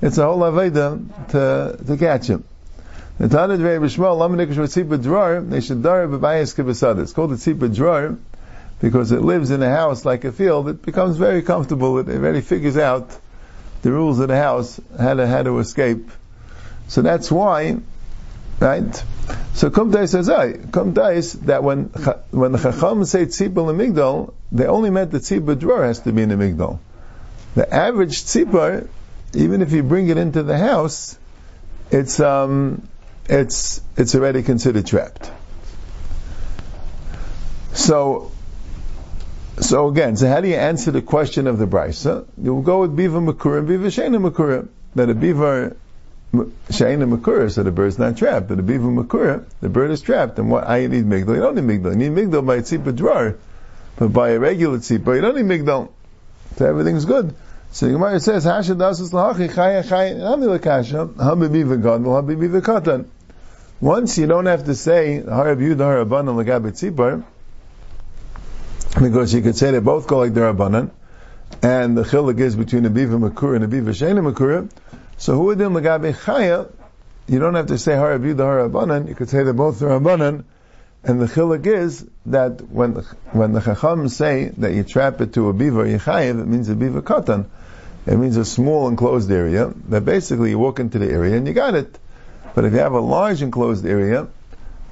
It's 0.00 0.18
a 0.18 0.24
whole 0.24 0.40
aveda 0.40 1.00
to, 1.30 1.78
to 1.84 1.96
catch 1.96 2.26
him. 2.26 2.44
The 3.18 3.26
they 3.26 3.38
should. 5.60 5.84
It's 5.84 7.12
called 7.12 7.30
the 7.30 7.36
Tzipah 7.36 7.74
Drar 7.74 8.16
because 8.80 9.10
it 9.10 9.22
lives 9.22 9.50
in 9.50 9.60
a 9.60 9.68
house 9.68 10.04
like 10.04 10.24
a 10.24 10.30
field. 10.30 10.68
It 10.68 10.82
becomes 10.82 11.16
very 11.16 11.42
comfortable. 11.42 11.98
It 11.98 12.08
already 12.08 12.42
figures 12.42 12.76
out 12.76 13.10
the 13.82 13.90
rules 13.90 14.20
of 14.20 14.28
the 14.28 14.36
house, 14.36 14.80
how 14.96 15.14
to, 15.14 15.26
how 15.26 15.42
to 15.42 15.58
escape. 15.58 16.08
So 16.86 17.02
that's 17.02 17.28
why, 17.28 17.78
right? 18.60 19.04
So 19.54 19.70
Kumtai 19.70 20.08
says, 20.08 20.28
"I 20.28 20.52
Kumtai 20.52 21.32
that 21.46 21.62
when 21.62 21.84
when 22.30 22.52
the 22.52 22.58
Chacham 22.58 23.04
say 23.04 23.26
tzipah 23.26 23.54
lemigdal, 23.54 24.32
they 24.52 24.66
only 24.66 24.90
meant 24.90 25.10
the 25.10 25.18
tzipah 25.18 25.58
drawer 25.58 25.84
has 25.84 26.00
to 26.00 26.12
be 26.12 26.22
in 26.22 26.28
the 26.28 26.36
migdal. 26.36 26.78
The 27.54 27.72
average 27.72 28.22
tzipah, 28.22 28.86
even 29.34 29.62
if 29.62 29.72
you 29.72 29.82
bring 29.82 30.08
it 30.08 30.16
into 30.16 30.42
the 30.42 30.56
house, 30.56 31.18
it's 31.90 32.20
um, 32.20 32.86
it's 33.28 33.80
it's 33.96 34.14
already 34.14 34.42
considered 34.42 34.86
trapped. 34.86 35.30
So, 37.72 38.32
so 39.60 39.88
again, 39.88 40.16
so 40.16 40.28
how 40.28 40.40
do 40.40 40.48
you 40.48 40.56
answer 40.56 40.90
the 40.90 41.02
question 41.02 41.46
of 41.46 41.58
the 41.58 41.66
brisa? 41.66 42.26
You'll 42.42 42.62
go 42.62 42.80
with 42.80 42.96
beaver 42.96 43.18
and 43.18 43.26
beaver 43.26 43.88
shena 43.88 44.30
makura. 44.30 44.68
That 44.94 45.10
a 45.10 45.14
beaver 45.14 45.76
shena 46.32 47.18
makura, 47.18 47.50
so 47.50 47.62
the 47.62 47.72
bird's 47.72 47.98
not 47.98 48.16
trapped. 48.16 48.48
But 48.48 48.56
the 48.56 48.62
beaver 48.62 48.88
makura, 48.88 49.44
the 49.60 49.68
bird 49.68 49.90
is 49.90 50.00
trapped. 50.00 50.38
And 50.38 50.50
what? 50.50 50.68
I 50.68 50.86
need 50.86 51.04
migdal. 51.04 51.34
You 51.34 51.40
don't 51.40 51.54
need 51.54 51.64
migdal. 51.64 51.92
You 51.92 52.10
need 52.10 52.12
migdal 52.12 52.46
by 52.46 52.58
tzipah 52.58 52.94
drar, 52.94 53.36
but 53.96 54.08
by 54.08 54.30
a 54.30 54.38
regular 54.38 54.78
tzipah, 54.78 55.14
you 55.14 55.20
don't 55.20 55.36
need 55.36 55.60
migdal. 55.60 55.90
So 56.56 56.66
everything's 56.66 57.04
good. 57.04 57.34
So 57.70 57.86
the 57.86 57.92
Gemara 57.92 58.20
says, 58.20 58.44
"Hasha 58.44 58.74
dasus 58.74 59.12
lahachi 59.12 59.48
chaya 59.50 59.84
chaya 59.84 60.16
nami 60.16 60.46
lakasha 60.46 61.14
habibi 61.14 61.64
v'gadol 61.64 62.22
habibi 62.22 62.60
v'katan." 62.60 63.06
Once 63.80 64.18
you 64.18 64.26
don't 64.26 64.46
have 64.46 64.64
to 64.64 64.74
say 64.74 65.22
Harab 65.24 65.58
Yud 65.58 65.76
Harabanan 65.76 66.34
Lagabe 66.34 66.72
Tzipar, 66.72 67.22
because 69.00 69.32
you 69.32 69.40
could 69.40 69.56
say 69.56 69.70
they 69.70 69.78
both 69.78 70.08
go 70.08 70.18
like 70.18 70.34
the 70.34 70.40
Rabbanan, 70.40 70.90
and 71.62 71.96
the 71.96 72.02
chilik 72.02 72.40
is 72.40 72.56
between 72.56 72.82
the 72.82 72.88
Biva 72.88 73.30
Makura 73.30 73.62
and 73.62 73.70
the 73.70 73.76
Biva 73.76 73.90
Shena 73.90 74.32
Makura. 74.32 74.68
So 75.18 75.34
who 75.34 75.44
would 75.46 75.58
then 75.58 75.70
Lagabe 75.70 76.14
Chaya? 76.14 76.70
You 77.26 77.40
don't 77.40 77.54
have 77.54 77.66
to 77.66 77.78
say 77.78 77.92
Harab 77.92 78.20
Yud 78.20 78.36
Harabanan. 78.36 79.08
You 79.08 79.16
could 79.16 79.28
say 79.28 79.42
they're 79.42 79.52
both 79.52 79.80
the 79.80 79.86
Rabbanan. 79.86 80.44
And 81.02 81.20
the 81.20 81.26
chilik 81.26 81.66
is 81.66 82.06
that 82.26 82.60
when 82.70 82.94
the, 82.94 83.02
when 83.32 83.52
the 83.52 83.60
Chacham 83.60 84.08
say 84.08 84.52
that 84.58 84.72
you 84.72 84.84
trap 84.84 85.20
it 85.20 85.34
to 85.34 85.48
a 85.48 85.52
beaver 85.52 85.84
yichayev, 85.84 86.40
it 86.40 86.46
means 86.46 86.68
a 86.68 86.76
beaver 86.76 87.02
katan. 87.02 87.46
It 88.06 88.16
means 88.16 88.36
a 88.36 88.44
small 88.44 88.88
enclosed 88.88 89.30
area 89.30 89.72
that 89.88 90.04
basically 90.04 90.50
you 90.50 90.58
walk 90.58 90.78
into 90.78 90.98
the 90.98 91.10
area 91.10 91.36
and 91.36 91.46
you 91.46 91.52
got 91.52 91.74
it. 91.74 91.98
But 92.54 92.64
if 92.64 92.72
you 92.72 92.78
have 92.78 92.92
a 92.92 93.00
large 93.00 93.42
enclosed 93.42 93.84
area, 93.84 94.28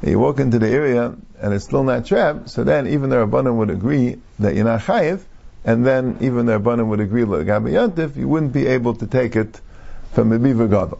you 0.03 0.19
walk 0.19 0.41
into 0.41 0.59
the 0.59 0.69
area 0.69 1.15
and 1.41 1.55
it's 1.55 1.65
still 1.65 1.85
not 1.85 2.05
trapped, 2.05 2.51
so 2.51 2.65
then 2.65 2.89
even 2.89 3.11
the 3.11 3.17
Rabbanim 3.17 3.57
would 3.57 3.71
agree 3.71 4.21
that 4.39 4.55
you're 4.55 4.65
not 4.65 4.81
chayiv, 4.81 5.23
and 5.65 5.87
then 5.87 6.19
even 6.21 6.47
the 6.47 6.59
Rabbanim 6.59 6.89
would 6.89 7.01
agree 7.01 7.25
that 7.25 7.47
Yantif, 7.47 8.17
you 8.17 8.29
wouldn't 8.29 8.53
be 8.53 8.67
able 8.67 8.95
to 8.95 9.07
take 9.07 9.37
it 9.37 9.61
from 10.17 10.31
Biva 10.31 10.67
Gadol. 10.71 10.99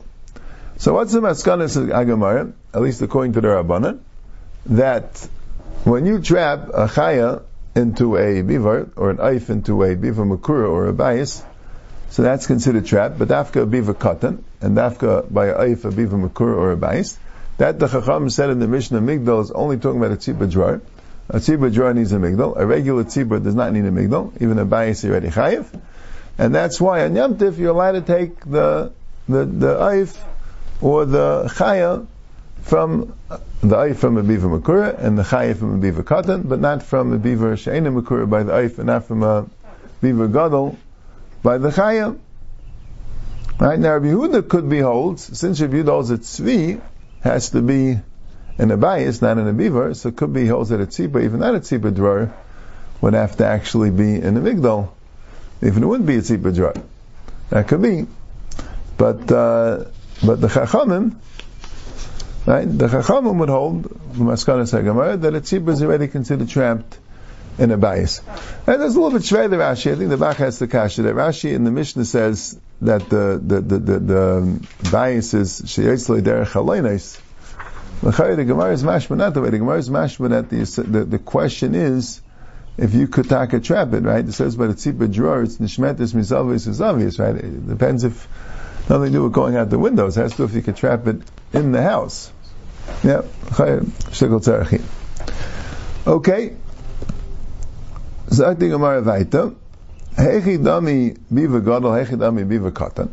So 0.77 0.93
what's 0.93 1.15
the 1.15 1.21
Maskanis 1.21 1.75
Agamara, 1.89 2.53
at 2.75 2.83
least 2.83 3.01
according 3.01 3.33
to 3.33 3.41
the 3.41 3.49
Rabbanan, 3.49 4.01
that 4.67 5.27
when 5.85 6.05
you 6.05 6.21
trap 6.21 6.69
a 6.69 6.87
chaya 6.87 7.43
into 7.75 8.19
a 8.19 8.43
beaver, 8.43 8.91
or 8.95 9.09
an 9.09 9.17
eif 9.17 9.49
into 9.49 9.83
a 9.85 9.95
beaver 9.97 10.27
makura 10.27 10.69
or 10.69 10.89
a 10.89 10.93
bias, 10.93 11.43
so 12.11 12.25
that's 12.25 12.47
considered 12.47 12.85
trap, 12.85 13.15
but 13.17 13.29
dafka 13.29 13.63
a 13.63 13.67
beaver 13.67 13.95
katan, 13.95 14.43
and 14.61 14.77
dafka 14.77 15.33
by 15.33 15.47
a 15.47 15.55
eif 15.61 15.87
a 15.87 15.91
beaver 15.91 16.19
makur 16.19 16.55
or 16.55 16.73
a 16.73 16.77
bais. 16.77 17.17
That 17.57 17.79
the 17.79 17.89
Chacham 17.89 18.29
said 18.29 18.51
in 18.51 18.59
the 18.59 18.69
Mishnah, 18.69 19.01
Migdal 19.01 19.41
is 19.41 19.51
only 19.51 19.79
talking 19.79 19.99
about 19.99 20.13
a 20.13 20.17
tzibah 20.17 20.51
drawer. 20.51 20.83
A 21.31 21.39
tzibah 21.39 21.73
drawer 21.73 21.95
needs 21.95 22.13
a 22.13 22.17
migdal. 22.17 22.55
A 22.55 22.67
regular 22.67 23.05
tzibah 23.05 23.43
does 23.43 23.55
not 23.55 23.73
need 23.73 23.87
a 23.87 23.91
migdal. 23.91 24.35
Even 24.43 24.59
a 24.59 24.67
bayis 24.67 25.09
already 25.09 25.29
chayiv. 25.29 25.67
And 26.39 26.55
that's 26.55 26.79
why 26.79 27.05
on 27.05 27.17
Yom 27.17 27.37
Tif 27.37 27.57
you're 27.57 27.71
allowed 27.71 27.93
to 27.93 28.03
take 28.03 28.45
the 28.45 28.93
the 29.29 29.45
the 29.45 29.75
eif 29.77 30.17
or 30.81 31.05
the 31.05 31.51
chaya 31.55 32.07
from 32.63 33.15
the 33.61 33.77
eif 33.77 33.97
from 33.97 34.17
a 34.17 34.23
beaver 34.23 34.49
makura 34.49 34.99
and 34.99 35.19
the 35.19 35.23
chaya 35.23 35.57
from 35.57 35.75
a 35.75 35.79
beaver 35.79 36.03
katan, 36.03 36.49
but 36.49 36.61
not 36.61 36.83
from 36.83 37.13
a 37.13 37.19
beaver 37.19 37.57
she'ena 37.57 37.91
makura 37.91 38.29
by 38.29 38.43
the 38.43 38.53
eif 38.53 38.79
and 38.79 38.87
not 38.87 39.05
from 39.05 39.23
a 39.23 39.47
beaver 40.01 40.29
gadol 40.29 40.77
by 41.43 41.59
the 41.59 41.71
Chayim. 41.71 42.19
Right 43.59 43.79
now, 43.79 43.95
Rabbi 43.95 44.07
Yehuda 44.07 44.49
could 44.49 44.69
be 44.69 44.81
holds 44.81 45.39
since 45.39 45.61
Rabbi 45.61 45.77
Yehuda 45.77 45.89
holds 45.89 46.09
that 46.11 46.21
tzvi 46.23 46.81
has 47.21 47.51
to 47.51 47.63
be 47.63 47.99
in 48.59 48.71
a 48.71 48.77
bias, 48.77 49.23
not 49.23 49.39
in 49.39 49.47
a 49.47 49.53
beaver, 49.53 49.95
so 49.95 50.09
it 50.09 50.17
could 50.17 50.33
be 50.33 50.47
holds 50.47 50.71
that 50.71 50.81
a 50.81 50.87
tzibah, 50.87 51.25
even 51.25 51.41
not 51.41 51.55
a 51.55 51.61
tzibah 51.61 51.95
drawer, 51.95 52.35
would 53.01 53.15
have 53.15 53.37
to 53.37 53.47
actually 53.47 53.91
be 53.91 54.17
in 54.17 54.37
a 54.37 54.41
migdal, 54.41 54.89
even 55.63 55.83
it 55.83 55.87
wouldn't 55.87 56.07
be 56.07 56.17
a 56.17 56.21
tzibah 56.21 56.55
drawer. 56.55 56.75
That 57.51 57.69
could 57.69 57.81
be, 57.81 58.07
but 58.97 59.31
uh, 59.31 59.85
but 60.25 60.41
the 60.41 60.49
chachamim, 60.49 61.17
right? 62.47 62.65
The 62.65 62.89
chachamim 62.89 63.39
would 63.39 63.49
hold 63.49 63.85
that 63.85 65.35
a 65.35 65.41
tzibah 65.41 65.69
is 65.69 65.83
already 65.83 66.09
considered 66.09 66.49
trapped 66.49 66.99
in 67.59 67.71
a 67.71 67.77
bias. 67.77 68.21
And 68.67 68.81
there's 68.81 68.97
a 68.97 69.01
little 69.01 69.19
bit 69.19 69.23
shvei 69.23 69.49
the 69.49 69.57
Rashi. 69.57 69.93
I 69.93 69.97
think 69.97 70.11
the 70.11 70.17
Bach 70.17 70.37
has 70.37 70.59
the 70.59 70.69
kasha 70.69 71.03
that 71.03 71.15
Rashi 71.15 71.53
in 71.53 71.65
the 71.65 71.71
Mishnah 71.71 72.05
says 72.05 72.59
that 72.83 73.09
the 73.09 73.41
the 73.43 73.61
the 73.61 73.79
the, 73.79 73.99
the 73.99 74.69
bias 74.91 75.35
is 75.35 75.63
sheyetzle 75.63 76.21
derech 76.23 76.49
haloinis. 76.49 77.21
The 78.03 78.45
Gemara 78.45 78.73
is 78.73 78.83
mashma 78.83 79.17
not 79.17 79.33
the 79.33 79.41
way. 79.41 79.51
The 79.51 79.59
Gemara 79.59 79.79
is 79.79 79.89
mashma 79.89 80.29
that 80.31 80.51
the, 80.51 81.05
the 81.05 81.19
question 81.19 81.75
is 81.75 82.21
if 82.77 82.93
you 82.93 83.09
could 83.09 83.29
take 83.29 83.55
a 83.55 83.61
trap 83.61 83.95
it, 83.95 84.03
right? 84.03 84.25
It 84.25 84.33
says 84.33 84.55
by 84.57 84.67
the 84.67 84.75
tzipah 84.75 85.11
drawer, 85.11 85.43
it's 85.43 85.57
nishmetis 85.57 86.13
misalvis 86.15 86.69
is 86.69 86.81
obvious, 86.83 87.19
right? 87.19 87.35
It 87.35 87.67
depends 87.67 88.05
if 88.05 88.29
nothing 88.89 89.13
to 89.13 89.19
do 89.19 89.23
with 89.25 89.33
going 89.33 89.57
out 89.57 89.71
the 89.71 89.79
windows. 89.79 90.17
It 90.17 90.23
has 90.23 90.33
to 90.33 90.37
do 90.39 90.45
if 90.45 90.55
you 90.55 90.63
could 90.63 90.77
trap 90.77 91.07
it 91.07 91.23
in 91.53 91.73
the 91.73 91.83
house. 91.83 92.33
Yeah. 93.03 93.23
Okay. 96.09 96.57
Gemara 98.31 99.03
weiter. 99.03 99.55
Hechi 100.17 100.59
dami 100.59 101.19
biva 101.33 101.61
gadol, 101.65 101.93
hechi 101.93 102.17
dami 102.17 102.47
biva 102.47 102.71
katan. 102.71 103.11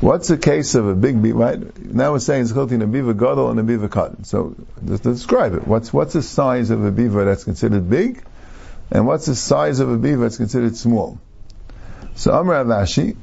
What's 0.00 0.28
the 0.28 0.36
case 0.36 0.74
of 0.74 0.86
a 0.86 0.94
big 0.94 1.22
beaver? 1.22 1.38
Right 1.38 1.78
now 1.78 2.12
we're 2.12 2.18
saying 2.18 2.42
it's 2.42 2.52
in 2.52 2.82
a 2.82 2.86
beaver 2.86 3.14
gadol 3.14 3.48
and 3.50 3.58
a 3.58 3.62
beaver 3.62 3.88
cotton. 3.88 4.24
So 4.24 4.54
just 4.84 5.04
describe 5.04 5.54
it. 5.54 5.66
What's 5.66 5.90
what's 5.90 6.12
the 6.12 6.22
size 6.22 6.68
of 6.68 6.84
a 6.84 6.90
beaver 6.90 7.24
that's 7.24 7.44
considered 7.44 7.88
big, 7.88 8.22
and 8.90 9.06
what's 9.06 9.24
the 9.24 9.34
size 9.34 9.80
of 9.80 9.88
a 9.88 9.96
beaver 9.96 10.24
that's 10.24 10.36
considered 10.36 10.76
small? 10.76 11.18
So 12.14 12.32
Amr 12.32 12.62
Avashi, 12.64 13.16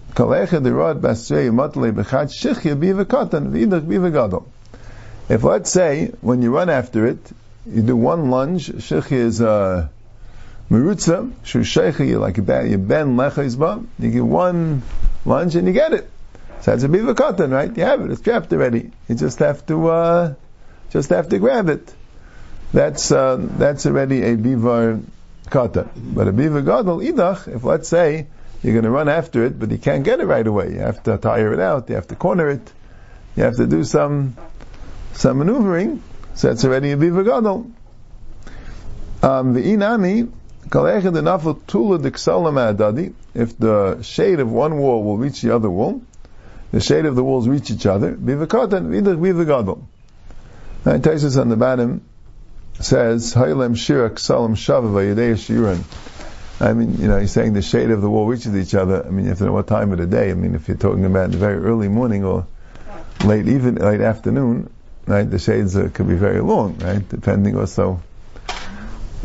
If 5.30 5.44
let's 5.44 5.72
say 5.72 6.12
when 6.22 6.42
you 6.42 6.54
run 6.54 6.70
after 6.70 7.08
it, 7.08 7.32
you 7.66 7.82
do 7.82 7.96
one 7.96 8.30
lunge. 8.30 8.68
Shichya 8.68 9.12
is 9.12 9.42
uh, 9.42 9.88
Merutza, 10.70 11.32
Shushecha, 11.44 12.08
you 12.08 12.20
like 12.20 12.38
you 12.38 12.44
ben 12.44 13.16
lechaizba, 13.16 13.86
you 13.98 14.12
give 14.12 14.28
one 14.28 14.84
lunge 15.26 15.56
and 15.56 15.68
you 15.68 15.74
get 15.74 15.94
it. 15.94 16.10
So 16.62 16.72
that's 16.72 16.84
a 16.84 16.90
beaver 16.90 17.14
cotton, 17.16 17.52
right? 17.52 17.76
You 17.76 17.84
have 17.84 18.02
it, 18.02 18.12
it's 18.12 18.22
trapped 18.22 18.54
already. 18.54 18.92
You 19.08 19.16
just 19.16 19.40
have 19.40 19.66
to, 19.66 19.90
uh, 19.90 20.34
just 20.92 21.10
have 21.10 21.30
to 21.30 21.40
grab 21.40 21.70
it. 21.70 21.94
That's, 22.72 23.12
uh, 23.12 23.38
that's 23.40 23.86
already 23.86 24.24
a 24.24 24.36
beaver 24.36 25.02
cotton. 25.50 25.90
But 25.96 26.28
a 26.28 26.32
beaver 26.32 26.62
gadol, 26.62 27.00
idach, 27.00 27.54
if 27.54 27.64
let's 27.64 27.88
say 27.88 28.28
you're 28.64 28.74
going 28.74 28.86
to 28.86 28.90
run 28.90 29.10
after 29.10 29.46
it, 29.46 29.60
but 29.60 29.70
you 29.72 29.78
can't 29.78 30.04
get 30.04 30.20
it 30.20 30.26
right 30.26 30.46
away. 30.46 30.72
You 30.72 30.80
have 30.80 31.04
to 31.04 31.18
tire 31.18 31.54
it 31.54 31.60
out, 31.60 31.90
you 31.90 31.96
have 31.96 32.08
to 32.08 32.16
corner 32.16 32.50
it, 32.50 32.72
you 33.36 33.44
have 33.44 33.58
to 33.58 33.68
do 33.68 33.84
some, 33.84 34.36
some 35.14 35.38
maneuvering, 35.38 36.02
so 36.34 36.48
that's 36.48 36.64
already 36.66 36.92
a 36.92 36.98
beaver 36.98 37.24
gadol. 37.24 37.70
Um, 39.22 39.54
the 39.54 39.62
inami, 39.62 40.32
if 43.36 43.58
the 43.58 44.02
shade 44.02 44.40
of 44.40 44.52
one 44.52 44.78
wall 44.78 45.04
will 45.04 45.18
reach 45.18 45.42
the 45.42 45.56
other 45.56 45.70
wall, 45.70 46.02
the 46.72 46.80
shade 46.80 47.06
of 47.06 47.16
the 47.16 47.24
walls 47.24 47.48
reach 47.48 47.70
each 47.70 47.86
other. 47.86 48.16
Bivakatan 48.16 48.90
vidagadol. 48.90 49.84
And 50.86 51.04
Taisus 51.04 51.40
on 51.40 51.50
the 51.50 51.56
bottom 51.56 52.02
says, 52.80 53.34
"Haylem 53.34 53.76
shirak 53.76 54.18
salam 54.18 54.56
shava 54.56 54.92
shiran." 55.36 55.84
I 56.64 56.74
mean, 56.74 56.96
you 56.98 57.10
know, 57.10 57.20
he's 57.20 57.32
saying 57.32 57.54
the 57.54 57.62
shade 57.62 57.92
of 57.92 58.02
the 58.02 58.10
wall 58.10 58.26
reaches 58.26 58.56
each 58.56 58.74
other. 58.74 59.06
I 59.06 59.10
mean, 59.10 59.26
you 59.26 59.30
have 59.30 59.40
to 59.40 59.46
know 59.46 59.52
what 59.52 59.68
time 59.68 59.92
of 59.92 59.98
the 59.98 60.08
day. 60.08 60.32
I 60.32 60.34
mean, 60.34 60.56
if 60.56 60.70
you're 60.70 60.78
talking 60.78 61.04
about 61.04 61.32
the 61.32 61.38
very 61.38 61.58
early 61.58 61.90
morning 61.90 62.24
or 62.24 62.48
late 63.26 63.48
even 63.50 63.76
late 63.76 64.00
afternoon, 64.00 64.70
right? 65.06 65.30
The 65.30 65.40
shades 65.40 65.76
uh, 65.76 65.90
could 65.94 66.08
be 66.08 66.16
very 66.16 66.40
long, 66.40 66.78
right? 66.78 67.08
Depending 67.08 67.58
also 67.58 68.02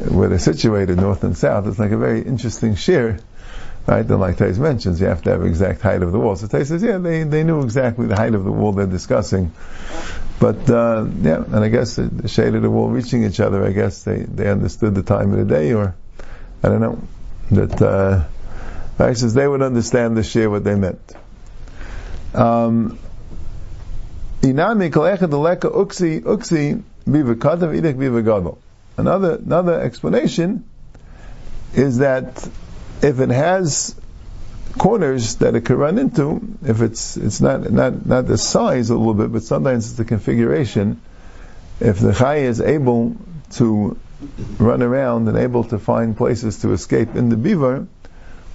where 0.09 0.29
they're 0.29 0.41
situated, 0.41 0.97
north 0.97 1.23
and 1.23 1.37
south, 1.37 1.67
it's 1.69 1.79
like 1.79 1.93
a 1.93 1.97
very 1.97 2.23
interesting 2.23 2.75
shear, 2.75 3.21
right? 3.87 4.03
Then 4.03 4.19
like 4.19 4.37
Tais 4.37 4.59
mentions, 4.59 5.01
you 5.01 5.07
have 5.07 5.23
to 5.23 5.31
have 5.31 5.45
exact 5.45 5.81
height 5.81 6.03
of 6.03 6.11
the 6.11 6.19
wall. 6.19 6.35
So 6.35 6.49
Tais 6.49 6.65
says, 6.65 6.83
yeah, 6.83 6.99
they, 6.99 7.23
they 7.23 7.45
knew 7.45 7.63
exactly 7.63 8.07
the 8.07 8.17
height 8.17 8.35
of 8.35 8.45
the 8.45 8.53
wall 8.53 8.73
they're 8.73 8.87
discussing. 8.87 9.53
But, 10.41 10.69
uh, 10.71 11.07
yeah, 11.21 11.43
and 11.43 11.57
I 11.57 11.69
guess 11.69 11.97
the 11.97 12.29
shade 12.29 12.55
of 12.55 12.63
the 12.63 12.71
wall 12.71 12.89
reaching 12.89 13.25
each 13.25 13.41
other, 13.41 13.65
I 13.65 13.73
guess 13.73 14.03
they, 14.03 14.19
they 14.19 14.49
understood 14.49 14.95
the 14.95 15.03
time 15.03 15.33
of 15.33 15.39
the 15.39 15.53
day, 15.53 15.73
or, 15.73 15.97
I 16.63 16.69
don't 16.69 16.81
know, 16.81 17.01
that, 17.51 17.83
uh, 17.83 19.15
says 19.15 19.35
they 19.35 19.47
would 19.47 19.63
understand 19.63 20.17
the 20.17 20.23
shear, 20.23 20.51
what 20.51 20.65
they 20.65 20.75
meant. 20.75 21.01
Um. 22.35 22.99
Another 28.97 29.35
another 29.35 29.81
explanation 29.81 30.65
is 31.75 31.99
that 31.99 32.49
if 33.03 33.21
it 33.21 33.31
has 33.31 33.95
corners 34.77 35.37
that 35.37 35.55
it 35.55 35.63
could 35.63 35.77
run 35.77 35.99
into, 35.99 36.41
if 36.65 36.83
it's 36.83 37.17
it's 37.17 37.41
not 37.41 37.71
not 37.71 38.07
not 38.07 38.27
the 38.27 38.39
size 38.39 38.91
a 38.91 38.97
little 38.97 39.15
bit, 39.15 39.33
but 39.33 39.43
sometimes 39.43 39.89
it's 39.89 39.97
the 39.97 40.05
configuration. 40.05 41.01
If 41.81 41.99
the 41.99 42.13
chay 42.13 42.45
is 42.45 42.61
able 42.61 43.17
to 43.53 43.97
run 44.59 44.83
around 44.83 45.29
and 45.29 45.37
able 45.37 45.65
to 45.65 45.79
find 45.79 46.17
places 46.17 46.61
to 46.63 46.73
escape 46.73 47.15
in 47.15 47.29
the 47.29 47.37
beaver, 47.37 47.87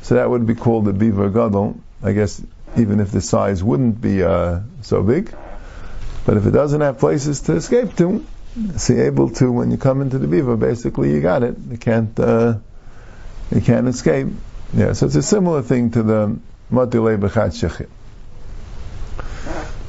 so 0.02 0.16
that 0.16 0.30
would 0.30 0.46
be 0.46 0.56
called 0.56 0.86
the 0.86 0.94
beaver 0.94 1.30
gadol. 1.30 1.80
I 2.02 2.12
guess 2.12 2.42
even 2.78 3.00
if 3.00 3.12
the 3.12 3.22
size 3.22 3.64
wouldn't 3.64 4.02
be 4.02 4.24
uh, 4.24 4.60
so 4.82 5.04
big, 5.04 5.34
but 6.26 6.38
if 6.38 6.46
it 6.46 6.52
doesn't 6.52 6.82
have 6.82 7.00
places 7.00 7.42
to 7.42 7.54
escape 7.54 7.96
to, 7.98 8.26
see 8.78 9.00
able 9.00 9.30
to 9.30 9.52
when 9.52 9.72
you 9.72 9.78
come 9.78 10.02
into 10.02 10.20
the 10.20 10.28
beaver 10.28 10.58
basically 10.58 11.12
you 11.12 11.22
got 11.22 11.44
it. 11.44 11.56
You 11.70 11.78
can't 11.78 12.20
uh, 12.20 12.58
you 13.52 13.62
can't 13.62 13.88
escape. 13.88 14.28
Yeah 14.74 14.94
so 14.94 15.06
it's 15.06 15.16
a 15.16 15.24
similar 15.24 15.62
thing 15.62 15.92
to 15.92 16.04
the 16.04 16.38
matile 16.72 17.18
bechat 17.18 17.54
shechit. 17.54 17.90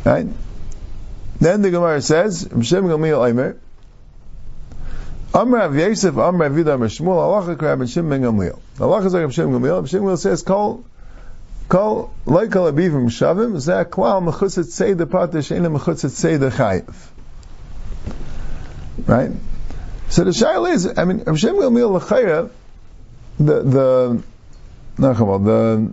Right? 0.04 0.26
Then 1.40 1.62
the 1.62 1.70
Gemara 1.70 2.00
says 2.00 2.44
Gamil 2.44 3.28
Aimer 3.28 3.58
Amr 5.34 5.58
Rav 5.58 5.74
Yosef 5.74 6.16
Amr 6.16 6.48
Rav 6.48 6.52
Yudah 6.52 6.74
Amr 6.74 6.86
Shmuel 6.86 7.16
Allah 7.16 7.86
Shem 7.88 8.08
Gamil 8.08 8.56
Allah 8.78 9.04
is 9.04 9.14
like 9.14 9.32
Shem 9.32 9.50
Gamil 9.50 9.88
Shem 9.88 10.02
Gamil 10.02 10.16
says 10.16 10.42
Kol 10.42 10.84
Kol 11.68 12.14
like 12.24 12.54
Al 12.54 12.70
Abivim 12.70 13.06
Shavim 13.06 13.56
Zeh 13.56 13.84
Klal 13.84 14.30
Mechutzet 14.30 14.66
Seid 14.66 14.98
Patish 14.98 15.50
Ena 15.50 15.70
Mechutzet 15.70 16.10
Seid 16.10 16.40
Chayiv 16.40 16.94
Right? 19.08 19.32
So 20.08 20.22
the 20.22 20.30
shaila 20.30 20.72
is, 20.72 20.96
I 20.96 21.04
mean, 21.04 21.24
Rav 21.24 21.36
Shem 21.36 21.56
Gamliel 21.56 22.50
the, 23.36 23.42
the, 23.42 24.22
Nachamal, 24.98 25.44
the, 25.44 25.92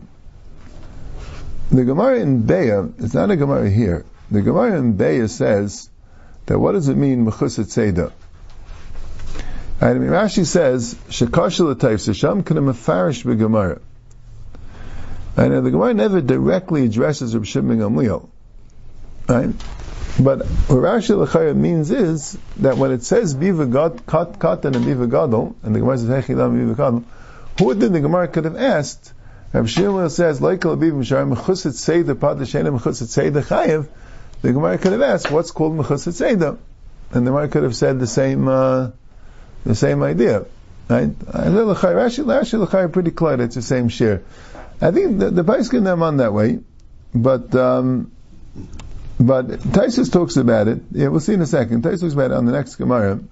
the 1.75 1.83
Gemara 1.83 2.19
in 2.19 2.43
Beya, 2.43 2.93
it's 3.03 3.15
not 3.15 3.31
a 3.31 3.35
Gemara 3.35 3.67
here. 3.67 4.05
The 4.29 4.43
Gemara 4.43 4.77
in 4.77 4.97
Beya 4.97 5.27
says 5.27 5.89
that 6.45 6.59
what 6.59 6.73
does 6.73 6.89
it 6.89 6.95
mean, 6.95 7.25
Mechusat 7.25 7.69
Seder? 7.69 8.11
Mean, 9.81 10.09
Rashi 10.09 10.45
says, 10.45 10.95
Shekashal 11.09 11.75
Atayf 11.75 11.99
Sasham 12.07 12.45
Kana 12.45 12.61
Mefarish 12.61 13.23
B'Gemara. 13.23 13.81
And 15.37 15.65
the 15.65 15.71
Gemara 15.71 15.93
never 15.93 16.21
directly 16.21 16.85
addresses 16.85 17.35
Rav 17.35 17.47
Shimon 17.47 17.79
Gamliel. 17.79 18.29
Right? 19.27 19.49
But 20.19 20.45
what 20.45 20.79
Rashi 20.79 21.17
L'chayah 21.17 21.55
means 21.55 21.89
is 21.89 22.37
that 22.57 22.77
when 22.77 22.91
it 22.91 23.03
says 23.03 23.33
Biva 23.33 23.71
Kat, 24.05 24.65
and 24.65 24.75
Biva 24.75 25.09
Gadol, 25.09 25.55
and 25.63 25.73
the 25.73 25.79
Gemara 25.79 25.97
says 25.97 26.09
Hechidam 26.09 26.59
Biva 26.59 26.77
Gadol, 26.77 27.03
who 27.57 27.73
did 27.73 27.93
the 27.93 28.01
Gemara 28.01 28.27
could 28.27 28.45
have 28.45 28.57
asked 28.57 29.13
Rav 29.53 29.65
Shmuel 29.65 30.09
says, 30.09 30.41
like 30.41 30.61
Abiv 30.61 30.93
Mishar, 30.93 31.29
Mechuset 31.29 31.73
Seder 31.73 32.15
Padashena 32.15 32.77
Mechuset 32.77 33.07
Seder 33.07 33.41
Chayev, 33.41 33.87
the 34.41 34.53
Gemara 34.53 34.77
could 34.77 34.93
have 34.93 35.01
asked, 35.01 35.29
what's 35.29 35.51
called 35.51 35.73
Mechuset 35.77 36.13
Seder? 36.13 36.57
And 37.11 37.27
the 37.27 37.31
Gemara 37.31 37.49
could 37.49 37.63
have 37.63 37.75
said 37.75 37.99
the 37.99 38.07
same, 38.07 38.47
uh, 38.47 38.91
the 39.63 39.75
same 39.75 40.03
idea. 40.03 40.45
Right? 40.89 41.17
Rashi, 41.17 42.25
Rashi 42.25 42.65
Lachai 42.65 42.91
pretty 42.91 43.11
clear, 43.11 43.41
it's 43.41 43.55
the 43.55 43.61
same 43.61 43.89
share. 43.89 44.23
I 44.81 44.91
think 44.91 45.19
the, 45.19 45.29
the 45.29 45.43
Paiskin 45.43 45.83
them 45.83 46.03
on 46.03 46.17
that 46.17 46.33
way, 46.33 46.59
but, 47.13 47.53
um, 47.55 48.11
but 49.19 49.47
Taisus 49.47 50.11
talks 50.11 50.37
about 50.37 50.67
it. 50.67 50.81
Yeah, 50.91 51.09
we'll 51.09 51.19
see 51.19 51.33
in 51.33 51.41
a 51.41 51.45
second. 51.45 51.83
Taisus 51.83 52.01
talks 52.01 52.13
about 52.13 52.31
it 52.31 52.33
on 52.33 52.45
the 52.45 52.51
next 52.51 52.75
Gemara. 52.75 53.19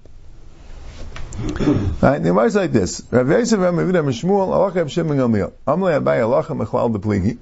Right, 2.02 2.20
the 2.20 2.30
Gemara 2.30 2.46
is 2.46 2.56
like 2.56 2.74
this. 2.74 3.02
Rav 3.12 3.30
Yosef 3.30 3.60
Rav 3.60 3.74
Yehuda 3.74 4.04
Mishmuel 4.04 4.50
Alach 4.50 4.76
Rav 4.76 4.92
Shimon 4.92 5.18
Gamliel. 5.18 5.54
Amle 5.66 6.00
Abai 6.00 6.20
Alach 6.20 6.48
Mechlal 6.48 6.94
Depligi. 6.94 7.38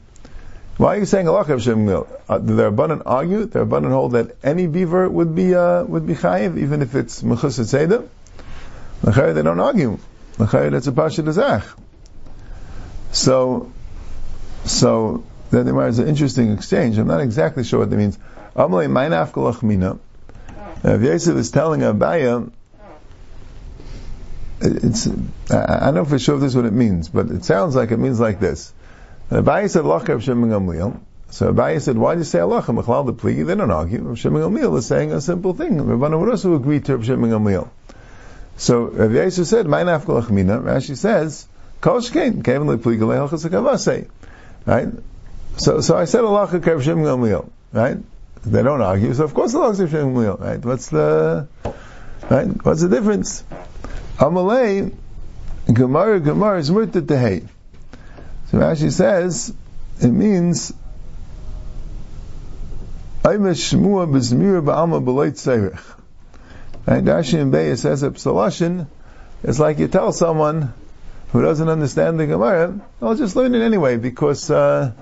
Why 0.77 0.95
are 0.95 0.99
you 0.99 1.05
saying 1.05 1.25
Alach 1.25 1.47
Rav 1.47 1.61
Shimon 1.61 1.87
Gamliel? 1.87 2.07
Uh, 2.29 2.37
the 2.37 2.53
Rabbanan 2.53 3.01
argue, 3.05 3.45
the 3.45 3.65
Rabbanan 3.65 3.89
hold 3.89 4.11
that 4.11 4.35
any 4.43 4.67
beaver 4.67 5.09
would 5.09 5.33
be 5.33 5.55
uh, 5.55 5.83
would 5.83 6.05
be 6.05 6.13
chayiv, 6.13 6.59
even 6.59 6.83
if 6.83 6.93
it's 6.93 7.23
mechus 7.23 7.59
tzeda. 7.59 8.07
They 9.03 9.41
don't 9.41 9.59
argue. 9.59 9.99
That's 10.37 10.87
a 10.87 10.91
pasha 10.91 11.23
dezach. 11.23 11.65
So, 13.11 13.71
so 14.65 15.23
there 15.49 15.87
is 15.87 15.99
an 15.99 16.07
interesting 16.07 16.51
exchange. 16.51 16.97
I'm 16.97 17.07
not 17.07 17.21
exactly 17.21 17.63
sure 17.63 17.79
what 17.79 17.89
that 17.89 17.97
means. 17.97 18.17
Amle 18.55 18.87
Mainaf 18.87 19.31
Kolachmina. 19.31 19.99
Rav 20.83 21.03
Yosef 21.03 21.35
is 21.35 21.51
telling 21.51 21.81
Abaya 21.81 22.51
it's, 24.59 25.07
I 25.51 25.85
don't 25.85 25.93
know 25.95 26.05
for 26.05 26.17
sure 26.17 26.35
if 26.35 26.41
this 26.41 26.51
is 26.51 26.55
what 26.55 26.65
it 26.65 26.73
means, 26.73 27.09
but 27.09 27.29
it 27.29 27.45
sounds 27.45 27.75
like 27.75 27.91
it 27.91 27.97
means 27.97 28.19
like 28.19 28.39
this. 28.39 28.73
Abaye 29.29 29.69
said, 29.69 29.85
Allah 29.85 30.03
Rav 30.03 30.23
Shimon. 30.23 31.05
So 31.29 31.53
Abaye 31.53 31.81
said, 31.81 31.97
why 31.97 32.15
do 32.15 32.19
you 32.19 32.23
say 32.23 32.39
Allah? 32.39 32.63
Machlal 32.63 33.05
the 33.05 33.13
plea? 33.13 33.43
They 33.43 33.55
don't 33.55 33.69
argue. 33.69 34.01
Rav 34.01 34.17
Shimon 34.17 34.57
is 34.57 34.85
saying 34.85 35.11
a 35.11 35.21
simple 35.21 35.53
thing. 35.53 35.99
Would 35.99 36.13
also 36.13 36.55
agree 36.55 36.79
to 36.79 36.97
Rav 36.97 37.05
Shimon. 37.05 37.69
So 38.57 38.85
Rav 38.85 39.11
Yisrael 39.11 39.45
said, 39.45 39.67
my 39.67 39.83
nafkal 39.83 40.23
achmina. 40.23 40.61
Rashi 40.61 40.97
says, 40.97 41.47
kol 41.79 42.01
shkein, 42.01 42.43
kevin 42.43 42.67
le 42.67 42.77
plea 42.77 42.97
galei 42.97 43.17
halchas 43.17 43.47
hakavasei. 43.47 44.09
Right? 44.65 44.89
So, 45.57 45.81
so 45.81 45.95
I 45.95 46.05
said 46.05 46.23
Allah 46.23 46.47
Rav 46.51 46.83
Shimon 46.83 47.03
Gamliel. 47.03 47.49
Right? 47.71 47.97
They 48.43 48.63
don't 48.63 48.81
argue, 48.81 49.13
so 49.13 49.23
of 49.25 49.33
course 49.33 49.53
Allah 49.53 49.73
Rav 49.73 49.89
Shimon 49.89 50.15
Gamliel. 50.15 50.39
Right? 50.39 50.65
What's 50.65 50.89
the, 50.89 51.47
right? 52.29 52.65
What's 52.65 52.81
the 52.81 52.89
difference? 52.89 53.43
Amalei, 54.17 54.93
Gemara, 55.71 56.19
Gemara 56.19 56.59
is 56.59 56.71
murta 56.71 57.01
tehei. 57.01 57.47
So 58.49 58.57
Rashi 58.57 58.91
says, 58.91 59.53
it 60.01 60.09
means, 60.09 60.73
Aimesh 63.21 63.75
shmua 63.75 64.09
b'zmira 64.09 64.63
ba'alma 64.63 65.03
b'loit 65.03 65.33
tzerich. 65.33 65.79
Right? 66.87 67.03
Rashi 67.03 67.39
and 67.39 67.53
Beis 67.53 67.79
says 67.79 68.01
that 68.01 68.13
Psalashin 68.13 68.87
is 69.43 69.59
like 69.59 69.77
you 69.77 69.89
tell 69.89 70.13
someone 70.13 70.73
who 71.33 71.41
doesn't 71.41 71.67
understand 71.67 72.17
the 72.17 72.27
Gemara, 72.27 72.79
I'll 73.01 73.15
just 73.15 73.35
learn 73.35 73.53
it 73.53 73.61
anyway 73.61 73.97
because, 73.97 74.49
uh, 74.49 74.93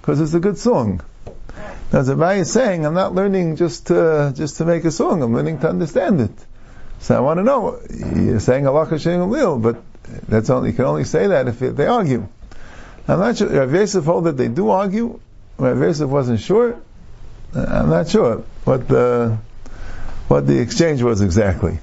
because 0.00 0.20
it's 0.20 0.34
a 0.34 0.40
good 0.40 0.58
song. 0.58 1.00
Now 1.92 2.02
Zabai 2.02 2.38
is 2.38 2.50
saying, 2.50 2.84
I'm 2.84 2.94
not 2.94 3.14
learning 3.14 3.54
just 3.54 3.86
to, 3.86 4.32
just 4.34 4.56
to 4.56 4.64
make 4.64 4.84
a 4.84 4.90
song, 4.90 5.22
I'm 5.22 5.32
learning 5.32 5.60
to 5.60 5.68
understand 5.68 6.20
it. 6.20 6.32
So 7.00 7.16
I 7.16 7.20
want 7.20 7.38
to 7.38 7.44
know, 7.44 7.80
you're 7.88 8.40
saying 8.40 8.66
Allah 8.66 8.86
Hashem 8.86 9.30
Lil, 9.30 9.58
but 9.58 9.80
that's 10.28 10.50
only, 10.50 10.70
you 10.70 10.76
can 10.76 10.86
only 10.86 11.04
say 11.04 11.28
that 11.28 11.46
if 11.46 11.60
they 11.60 11.86
argue. 11.86 12.26
I'm 13.06 13.20
not 13.20 13.36
sure, 13.36 13.48
Rav 13.48 13.72
Yosef 13.72 14.04
hold 14.04 14.24
that 14.24 14.36
they 14.36 14.48
do 14.48 14.70
argue, 14.70 15.20
Rav 15.56 15.78
Yosef 15.78 16.10
wasn't 16.10 16.40
sure, 16.40 16.80
I'm 17.54 17.90
not 17.90 18.08
sure 18.08 18.42
what 18.64 18.88
the, 18.88 19.38
what 20.28 20.46
the 20.46 20.58
exchange 20.60 21.02
was 21.02 21.20
exactly. 21.20 21.78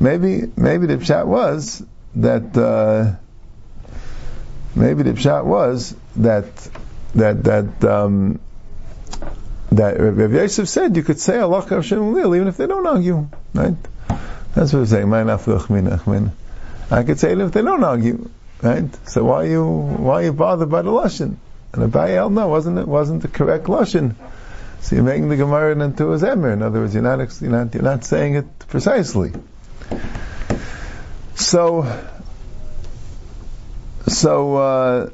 Maybe, 0.00 0.50
maybe 0.56 0.86
the 0.86 0.98
chat 0.98 1.26
was 1.26 1.84
that, 2.16 2.56
uh, 2.56 3.16
maybe 4.74 5.02
the 5.02 5.12
pshat 5.12 5.44
was 5.44 5.94
that 6.16 6.46
that 7.14 7.44
that 7.44 7.84
um, 7.84 8.40
that 9.70 10.00
Rav 10.00 10.32
Yosef 10.32 10.68
said 10.68 10.96
you 10.96 11.02
could 11.02 11.20
say 11.20 11.38
Allah 11.38 11.62
Hashem 11.62 12.16
even 12.18 12.48
if 12.48 12.56
they 12.56 12.66
don't 12.66 12.86
argue, 12.86 13.28
right? 13.54 13.76
That's 14.54 14.72
what 14.72 14.80
we're 14.80 14.86
saying. 14.86 15.12
I 16.90 17.02
could 17.04 17.18
say 17.18 17.32
it 17.32 17.40
if 17.40 17.52
they 17.52 17.62
don't 17.62 17.84
argue, 17.84 18.28
right? 18.62 19.08
So 19.08 19.24
why 19.24 19.44
you 19.44 19.64
why 19.66 20.14
are 20.14 20.24
you 20.24 20.32
bothered 20.32 20.70
by 20.70 20.82
the 20.82 20.90
lashon? 20.90 21.36
And 21.72 21.90
Abayel, 21.90 22.30
no, 22.30 22.48
wasn't 22.48 22.78
it 22.78 22.86
wasn't 22.86 23.22
the 23.22 23.28
correct 23.28 23.64
lashon. 23.64 24.14
So 24.82 24.96
you're 24.96 25.04
making 25.04 25.28
the 25.28 25.36
Gemara 25.36 25.72
into 25.72 26.12
a 26.12 26.18
zemer. 26.18 26.52
In 26.52 26.60
other 26.60 26.80
words, 26.80 26.92
you're 26.92 27.04
not 27.04 27.40
you're 27.40 27.50
not 27.50 27.72
you're 27.72 27.84
not 27.84 28.04
saying 28.04 28.34
it 28.34 28.58
precisely. 28.68 29.32
So 31.34 31.86
so. 34.06 34.56
Uh, 34.56 35.10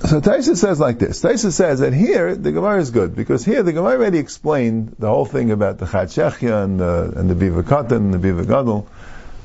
so 0.00 0.20
Taisa 0.20 0.56
says 0.56 0.80
like 0.80 0.98
this. 0.98 1.22
Taisa 1.22 1.52
says 1.52 1.78
that 1.78 1.94
here 1.94 2.34
the 2.34 2.50
Gemara 2.50 2.80
is 2.80 2.90
good 2.90 3.14
because 3.14 3.44
here 3.44 3.62
the 3.62 3.72
Gemara 3.72 3.92
already 3.92 4.18
explained 4.18 4.96
the 4.98 5.08
whole 5.08 5.24
thing 5.24 5.52
about 5.52 5.78
the 5.78 5.86
Shechya 5.86 6.64
and 6.64 6.80
the 6.80 7.12
and 7.16 7.30
the 7.30 7.34
Biva 7.34 7.62
Katan 7.62 8.12
and 8.12 8.14
the 8.14 8.18
Biva 8.18 8.44
Gadol. 8.44 8.88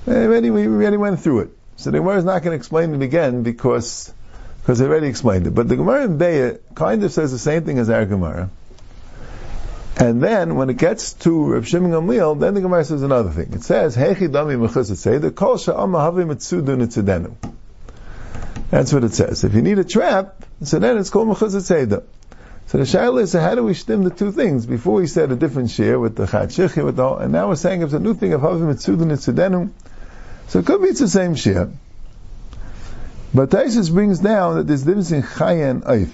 Already 0.08 0.50
we 0.50 0.66
already 0.66 0.98
went 0.98 1.20
through 1.20 1.42
it. 1.42 1.50
So 1.76 1.92
the 1.92 2.00
Gemara 2.00 2.18
is 2.18 2.26
not 2.26 2.42
going 2.42 2.54
to 2.54 2.58
explain 2.58 2.96
it 2.96 3.04
again 3.04 3.44
because 3.44 4.12
because 4.68 4.80
they 4.80 4.86
already 4.86 5.08
explained 5.08 5.48
it. 5.48 5.56
But 5.56 5.70
the 5.70 5.78
Gemara 5.78 6.04
in 6.04 6.18
Beya 6.18 6.60
kind 6.76 7.02
of 7.02 7.14
says 7.14 7.32
the 7.32 7.40
same 7.40 7.64
thing 7.64 7.80
as 7.80 7.90
our 7.90 8.06
Gemara. 8.06 8.50
And 9.96 10.22
then 10.22 10.56
when 10.56 10.70
it 10.70 10.76
gets 10.76 11.14
to 11.24 11.54
Rav 11.54 11.66
Shimon 11.66 11.92
Gamliel, 11.92 12.38
then 12.38 12.54
the 12.54 12.60
Gemara 12.60 12.84
says 12.84 13.02
another 13.02 13.30
thing. 13.30 13.54
It 13.54 13.64
says, 13.64 13.96
"Hechi 13.96 14.28
dami 14.28 15.22
the 15.22 15.32
kol 15.32 15.56
havi 15.56 16.26
mitzudu 16.28 16.76
nitzidenu." 16.76 17.36
That's 18.70 18.92
what 18.92 19.06
it 19.06 19.14
says. 19.14 19.46
If 19.46 19.54
you 19.54 19.62
need 19.62 19.80
a 19.80 19.86
trap, 19.86 20.44
so 20.62 20.80
then 20.80 20.98
it's 20.98 21.12
called 21.12 21.30
Mechuzat 21.30 21.62
Seder. 21.62 22.04
So 22.66 22.78
the 22.78 22.84
shaila 22.84 23.22
is, 23.22 23.32
how 23.32 23.56
do 23.56 23.64
we 23.64 23.74
stem 23.74 24.04
the 24.04 24.10
two 24.10 24.34
things? 24.34 24.66
Before 24.66 24.96
we 24.96 25.08
said 25.08 25.32
a 25.32 25.38
different 25.38 25.70
share 25.70 25.98
with 25.98 26.18
the 26.18 26.28
Chat 26.28 26.76
with 26.84 26.98
the, 26.98 27.08
and 27.14 27.32
now 27.32 27.48
we're 27.48 27.56
saying 27.56 27.84
it's 27.84 27.94
a 27.94 28.00
new 28.00 28.16
thing 28.16 28.34
of 28.34 28.42
Havim 28.42 28.74
Mitzudin 28.74 29.14
Tzedenum. 29.14 29.70
So 30.50 30.60
it 30.60 30.66
could 30.66 30.82
be 30.82 30.90
it's 30.90 31.00
the 31.00 31.08
same 31.08 31.36
share. 31.36 31.70
But 33.38 33.52
Taisus 33.52 33.94
brings 33.94 34.18
down 34.18 34.56
that 34.56 34.66
there's 34.66 34.82
difference 34.82 35.12
in 35.12 35.22
Chaya 35.22 35.70
and 35.70 35.84
Eif. 35.84 36.10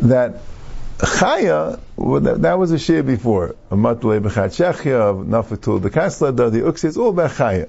That 0.00 0.40
Chaya, 0.98 1.78
well, 1.94 2.20
that, 2.22 2.42
that, 2.42 2.58
was 2.58 2.72
a 2.72 2.78
share 2.80 3.04
before. 3.04 3.54
A 3.70 3.76
Matle 3.76 4.20
B'chat 4.20 4.50
Shechia, 4.50 5.24
Nafatul, 5.24 5.80
the 5.80 5.90
Kasla, 5.90 6.34
the 6.34 6.58
Uksi, 6.58 6.86
it's 6.86 6.96
all 6.96 7.10
about 7.10 7.30
Chaya. 7.30 7.68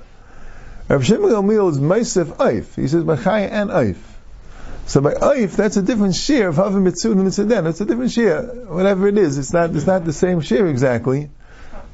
Rav 0.89 1.05
Shimon 1.05 1.29
Gamliel 1.29 1.69
is 1.69 1.77
Meisef 1.77 2.25
Eif. 2.37 2.73
He 2.75 2.87
says 2.87 3.03
by 3.03 3.17
Chaya 3.17 3.51
and 3.51 3.69
Eif. 3.69 3.97
So 4.87 5.01
by 5.01 5.13
Eif, 5.13 5.55
that's 5.55 5.77
a 5.77 5.83
different 5.83 6.15
shear 6.15 6.47
of 6.47 6.55
Havim 6.55 6.89
Mitzud 6.89 7.11
and 7.11 7.27
Mitzuden. 7.27 7.69
It's 7.69 7.81
a 7.81 7.85
different 7.85 8.09
shear. 8.09 8.41
Whatever 8.41 9.09
it 9.09 9.19
is, 9.19 9.37
it's 9.37 9.53
not, 9.53 9.75
it's 9.75 9.85
not 9.85 10.05
the 10.05 10.13
same 10.13 10.41
shear 10.41 10.65
exactly. 10.65 11.29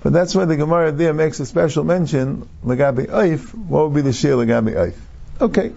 But 0.03 0.13
that's 0.13 0.33
why 0.33 0.45
the 0.45 0.55
Gemara 0.55 0.93
there 0.93 1.13
makes 1.13 1.41
a 1.41 1.45
special 1.45 1.83
mention, 1.83 2.47
Lagabi 2.63 3.07
Eif, 3.07 3.53
what 3.53 3.89
would 3.89 3.93
be 3.93 3.99
the 3.99 4.13
shear 4.13 4.35
Lagabi 4.35 4.73
Eif? 4.73 4.95
Okay. 5.41 5.71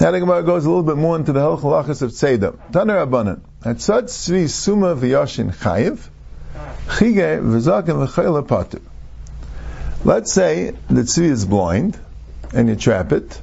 Now 0.00 0.10
the 0.10 0.18
Gemara 0.18 0.42
goes 0.42 0.64
a 0.64 0.68
little 0.68 0.82
bit 0.82 0.96
more 0.96 1.14
into 1.14 1.32
the 1.32 1.38
halachas 1.38 2.02
of 2.02 2.10
Tzedam. 2.10 2.58
Taner 2.72 3.06
Rabbanan. 3.06 3.40
Atzad 3.62 4.04
Tzvi 4.04 4.48
Suma 4.50 4.96
V'Yashin 4.96 5.54
Chayiv, 5.54 6.00
Chige 6.88 7.40
V'Zakim 7.40 8.04
V'Chayla 8.04 8.48
Pater. 8.48 8.80
Let's 10.04 10.32
say 10.32 10.72
the 10.88 11.02
tzvi 11.02 11.24
is 11.24 11.44
blind 11.44 11.96
and 12.52 12.68
you 12.68 12.74
trap 12.74 13.12
it. 13.12 13.40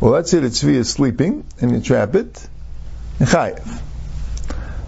Well, 0.00 0.12
let's 0.12 0.30
say 0.30 0.38
the 0.38 0.48
tzvi 0.48 0.74
is 0.74 0.88
sleeping 0.90 1.44
and 1.60 1.70
you 1.72 1.80
trap 1.82 2.14
it. 2.14 2.48
Chayiv. 3.18 3.82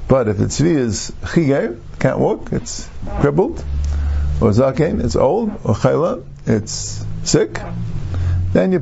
But 0.08 0.28
if 0.28 0.38
the 0.38 0.44
tzvi 0.44 0.76
is 0.76 1.12
chiger, 1.34 1.78
can't 1.98 2.18
walk, 2.18 2.52
it's 2.52 2.88
crippled, 3.20 3.62
or 4.40 4.50
zaken, 4.50 5.04
it's 5.04 5.16
old, 5.16 5.50
or 5.64 5.74
chayla, 5.74 6.24
it's 6.50 7.04
sick, 7.24 7.60
then 8.52 8.72
you 8.72 8.80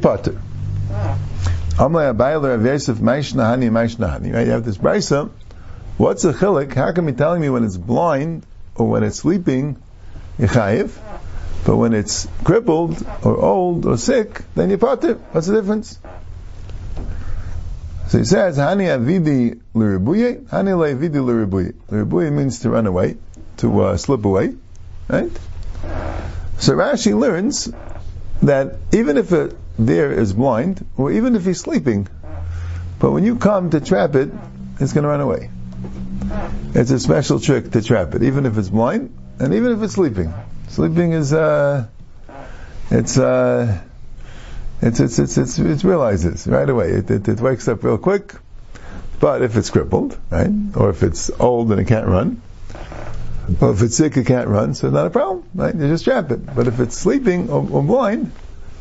maishnahani 2.99 3.71
maishnahani. 3.71 4.35
Right? 4.35 4.47
You 4.47 4.53
have 4.53 4.65
this 4.65 4.79
brisa. 4.79 5.31
What's 5.97 6.25
a 6.25 6.33
chilik? 6.33 6.73
How 6.75 6.93
come 6.93 7.09
you 7.09 7.15
telling 7.15 7.41
me 7.41 7.51
when 7.51 7.65
it's 7.65 7.77
blind 7.77 8.45
or 8.75 8.89
when 8.89 9.03
it's 9.05 9.19
sleeping, 9.19 9.81
chayiv? 10.39 10.91
But 11.65 11.77
when 11.77 11.93
it's 11.93 12.27
crippled 12.45 13.05
or 13.23 13.37
old 13.37 13.85
or 13.85 13.99
sick, 13.99 14.43
then 14.55 14.71
you 14.71 14.77
it. 15.05 15.19
What's 15.33 15.49
the 15.49 15.61
difference? 15.61 15.99
So 18.09 18.19
he 18.19 18.25
says, 18.25 18.57
Hani 18.57 18.87
avidi 18.87 19.61
liribuye, 19.75 20.47
Hani 20.47 20.75
le'avidi 20.79 21.11
liribuye. 21.11 21.75
Liribuye 21.91 22.33
means 22.33 22.61
to 22.61 22.71
run 22.71 22.87
away, 22.87 23.17
to 23.59 23.83
uh, 23.83 23.97
slip 23.99 24.25
away, 24.25 24.55
right? 25.09 25.31
So 26.59 26.75
Rashi 26.75 27.19
learns 27.19 27.73
that 28.43 28.77
even 28.93 29.17
if 29.17 29.33
a 29.33 29.53
deer 29.83 30.13
is 30.13 30.33
blind, 30.33 30.85
or 30.97 31.13
even 31.13 31.37
if 31.37 31.45
he's 31.45 31.61
sleeping, 31.61 32.09
but 32.99 33.13
when 33.13 33.25
you 33.25 33.37
come 33.37 33.71
to 33.71 33.81
trap 33.81 34.17
it, 34.17 34.31
it's 34.81 34.93
going 34.93 35.03
to 35.03 35.09
run 35.09 35.21
away. 35.21 35.51
It's 36.75 36.91
a 36.91 36.99
special 36.99 37.41
trick 37.41 37.71
to 37.73 37.83
trap 37.83 38.15
it, 38.15 38.23
even 38.25 38.45
if 38.45 38.59
it's 38.59 38.69
blind, 38.69 39.17
and 39.39 39.55
even 39.55 39.73
if 39.73 39.83
it's 39.83 39.95
sleeping. 39.95 40.35
Sleeping 40.69 41.13
is, 41.13 41.33
uh, 41.33 41.87
it's, 42.91 43.19
uh, 43.19 43.81
it's, 44.83 45.01
it's, 45.01 45.19
it's, 45.19 45.39
it's, 45.39 45.59
it 45.59 45.85
realizes 45.85 46.47
right 46.47 46.69
away. 46.69 46.91
It, 46.91 47.11
it, 47.11 47.29
it 47.29 47.41
wakes 47.41 47.69
up 47.69 47.85
real 47.85 47.99
quick. 47.99 48.35
But 49.21 49.43
if 49.43 49.57
it's 49.57 49.71
crippled, 49.71 50.17
right, 50.31 50.51
or 50.77 50.91
if 50.91 51.03
it's 51.03 51.31
old 51.41 51.73
and 51.73 51.81
it 51.81 51.87
can't 51.87 52.07
run, 52.07 52.41
or 53.61 53.73
if 53.73 53.83
it's 53.83 53.97
sick 53.97 54.17
it 54.17 54.27
can't 54.27 54.49
run, 54.49 54.75
so 54.75 54.91
not 54.91 55.07
a 55.07 55.11
problem, 55.11 55.45
right? 55.55 55.75
You 55.75 55.89
just 55.89 56.05
trap 56.05 56.31
it. 56.31 56.55
But 56.55 56.67
if 56.69 56.81
it's 56.81 56.97
sleeping 56.97 57.51
or, 57.51 57.67
or 57.71 57.83
blind, 57.83 58.33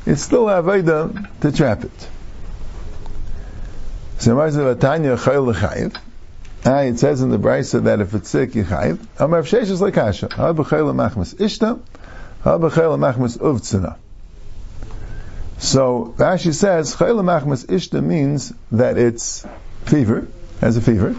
it's 0.06 0.21
still 0.21 0.45
avodah 0.45 1.39
to 1.41 1.51
trap 1.51 1.84
it. 1.84 2.08
So 4.19 4.38
Ah, 6.65 6.82
it 6.82 6.99
says 6.99 7.21
in 7.21 7.30
the 7.30 7.38
Brisa 7.38 7.84
that 7.84 8.01
if 8.01 8.13
it's 8.13 8.30
sick, 8.30 8.56
you 8.56 8.63
chayiv. 8.63 8.99
Amar 9.19 9.43
Sheish 9.43 9.69
is 9.69 9.80
like 9.80 9.95
Hasha. 9.95 10.30
Ha 10.34 10.53
b'chayla 10.53 10.93
machmas 10.93 11.36
ishta, 11.36 11.80
ha 12.41 12.58
b'chayla 12.58 12.97
machmas 12.97 13.38
uvtzina. 13.38 13.95
So 15.60 16.13
Rashi 16.17 16.53
says 16.53 16.95
chayla 16.95 17.23
machmas 17.23 17.65
ishta 17.67 18.03
means 18.03 18.53
that 18.71 18.97
it's 18.97 19.45
fever, 19.86 20.27
has 20.60 20.77
a 20.77 20.82
fever. 20.82 21.15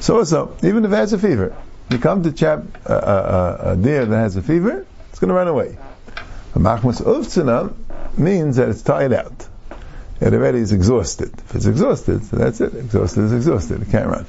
So 0.00 0.18
also, 0.18 0.56
even 0.62 0.84
if 0.84 0.92
it 0.92 0.96
has 0.96 1.12
a 1.12 1.18
fever, 1.18 1.56
you 1.92 1.98
come 1.98 2.22
to 2.22 2.32
chap 2.32 2.62
uh, 2.86 2.92
uh, 2.92 3.58
a 3.72 3.76
deer 3.76 4.06
that 4.06 4.16
has 4.16 4.36
a 4.36 4.42
fever, 4.42 4.86
it's 5.10 5.18
going 5.18 5.28
to 5.28 5.34
run 5.34 5.48
away. 5.48 5.76
Machmas 6.54 7.00
uvtzina 7.00 7.74
means 8.18 8.56
that 8.56 8.68
it's 8.68 8.82
tired 8.82 9.12
out. 9.12 9.46
It 10.20 10.34
already 10.34 10.58
is 10.58 10.72
exhausted. 10.72 11.32
If 11.32 11.54
it's 11.56 11.66
exhausted, 11.66 12.24
so 12.24 12.36
that's 12.36 12.60
it. 12.60 12.74
Exhausted 12.74 13.22
is 13.22 13.32
exhausted. 13.32 13.82
It 13.82 13.90
can't 13.90 14.08
run. 14.08 14.26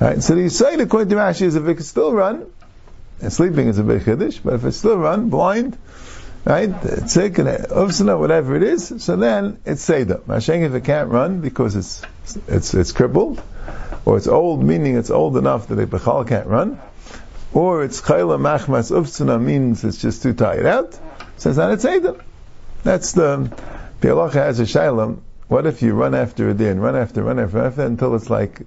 Right? 0.00 0.22
So 0.22 0.34
the 0.34 0.42
Yisrael, 0.42 0.80
according 0.80 1.10
to 1.10 1.16
Rashi, 1.16 1.42
is 1.42 1.54
if 1.54 1.66
it 1.66 1.74
can 1.74 1.84
still 1.84 2.12
run, 2.12 2.46
and 3.20 3.32
sleeping 3.32 3.68
is 3.68 3.78
a 3.78 3.82
big 3.82 4.02
chiddush, 4.02 4.40
but 4.42 4.54
if 4.54 4.64
it 4.64 4.72
still 4.72 4.98
run, 4.98 5.30
blind, 5.30 5.78
right, 6.44 6.70
sick, 7.08 7.38
and 7.38 7.48
ufsana, 7.48 8.18
whatever 8.18 8.56
it 8.56 8.62
is, 8.62 8.92
so 8.98 9.16
then 9.16 9.58
it's 9.64 9.82
Seder. 9.82 10.18
Masheng, 10.26 10.66
if 10.66 10.74
it 10.74 10.84
can't 10.84 11.10
run 11.10 11.40
because 11.40 11.76
it's, 11.76 12.02
it's, 12.48 12.74
it's 12.74 12.92
crippled, 12.92 13.42
or 14.06 14.16
it's 14.16 14.28
old, 14.28 14.62
meaning 14.62 14.96
it's 14.96 15.10
old 15.10 15.36
enough 15.36 15.66
that 15.66 15.78
a 15.78 15.86
Bechal 15.86 16.26
can't 16.26 16.46
run, 16.46 16.80
or 17.52 17.84
it's 17.84 18.00
Chayla 18.00 18.38
Machmas 18.38 18.90
Ufsana, 18.90 19.42
means 19.42 19.84
it's 19.84 20.00
just 20.00 20.22
too 20.22 20.32
tired 20.32 20.64
out, 20.64 20.98
says 21.36 21.56
that 21.56 21.72
it's 21.72 21.82
Seder. 21.82 22.16
That's 22.84 23.12
the, 23.12 23.52
the 24.00 24.28
has 24.28 24.60
a 24.60 24.66
Shalom, 24.66 25.22
what 25.48 25.66
if 25.66 25.82
you 25.82 25.92
run 25.94 26.14
after 26.14 26.48
a 26.48 26.54
day 26.54 26.70
and 26.70 26.80
run 26.80 26.96
after, 26.96 27.22
run 27.22 27.40
after, 27.40 27.58
run 27.58 27.66
after, 27.66 27.82
until 27.82 28.14
it's 28.14 28.30
like 28.30 28.60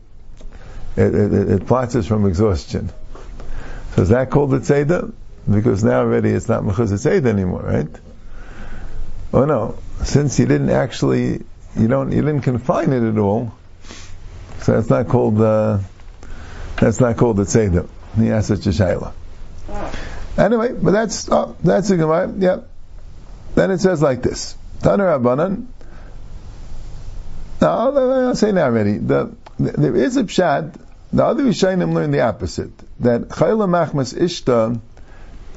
it, 0.98 1.16
it, 1.16 1.34
it 1.34 1.68
plots 1.68 2.06
from 2.06 2.26
exhaustion. 2.26 2.92
So 3.96 4.02
is 4.04 4.10
that 4.10 4.30
called 4.30 4.54
a 4.54 4.60
tzeda? 4.60 5.12
Because 5.50 5.84
now 5.84 6.02
already 6.02 6.32
it's 6.32 6.50
not 6.50 6.64
mechuz 6.64 6.92
tzeda 6.92 7.28
anymore, 7.28 7.64
right? 7.64 7.90
Oh 9.34 9.46
no, 9.46 9.78
since 10.04 10.38
you 10.38 10.46
didn't 10.46 10.70
actually, 10.70 11.44
you 11.78 11.88
don't, 11.88 12.12
you 12.12 12.22
didn't 12.22 12.42
confine 12.42 12.92
it 12.92 13.04
at 13.04 13.18
all, 13.18 13.54
so 14.70 14.76
that's 14.76 14.90
not 14.92 15.08
called, 15.08 15.42
uh, 15.42 15.80
that's 16.80 17.00
not 17.00 17.18
called 17.18 17.40
a 17.40 17.44
tzeda. 17.44 17.90
He 18.16 18.28
has 18.28 18.46
such 18.46 18.68
a 18.68 18.70
shayla. 18.70 19.14
Anyway, 20.38 20.74
but 20.74 20.92
that's, 20.92 21.28
oh, 21.32 21.56
that's 21.64 21.90
a 21.90 21.98
Gemara, 21.98 22.32
yeah. 22.38 22.60
Then 23.56 23.72
it 23.72 23.80
says 23.80 24.00
like 24.00 24.22
this. 24.22 24.56
Taner 24.82 25.20
Abanan. 25.20 25.66
Now, 27.60 27.98
I'll 27.98 28.36
say 28.36 28.52
now 28.52 28.66
already. 28.66 29.00
The, 29.00 29.36
there 29.58 29.96
is 29.96 30.18
a 30.18 30.24
pshat 30.26 30.80
the 31.12 31.26
other 31.26 31.46
Rishonim 31.46 31.94
learn 31.96 32.12
the 32.12 32.22
opposite, 32.22 32.78
that 33.00 33.30
Chayla 33.30 33.68
Machmas 33.68 34.14
Ishta 34.16 34.80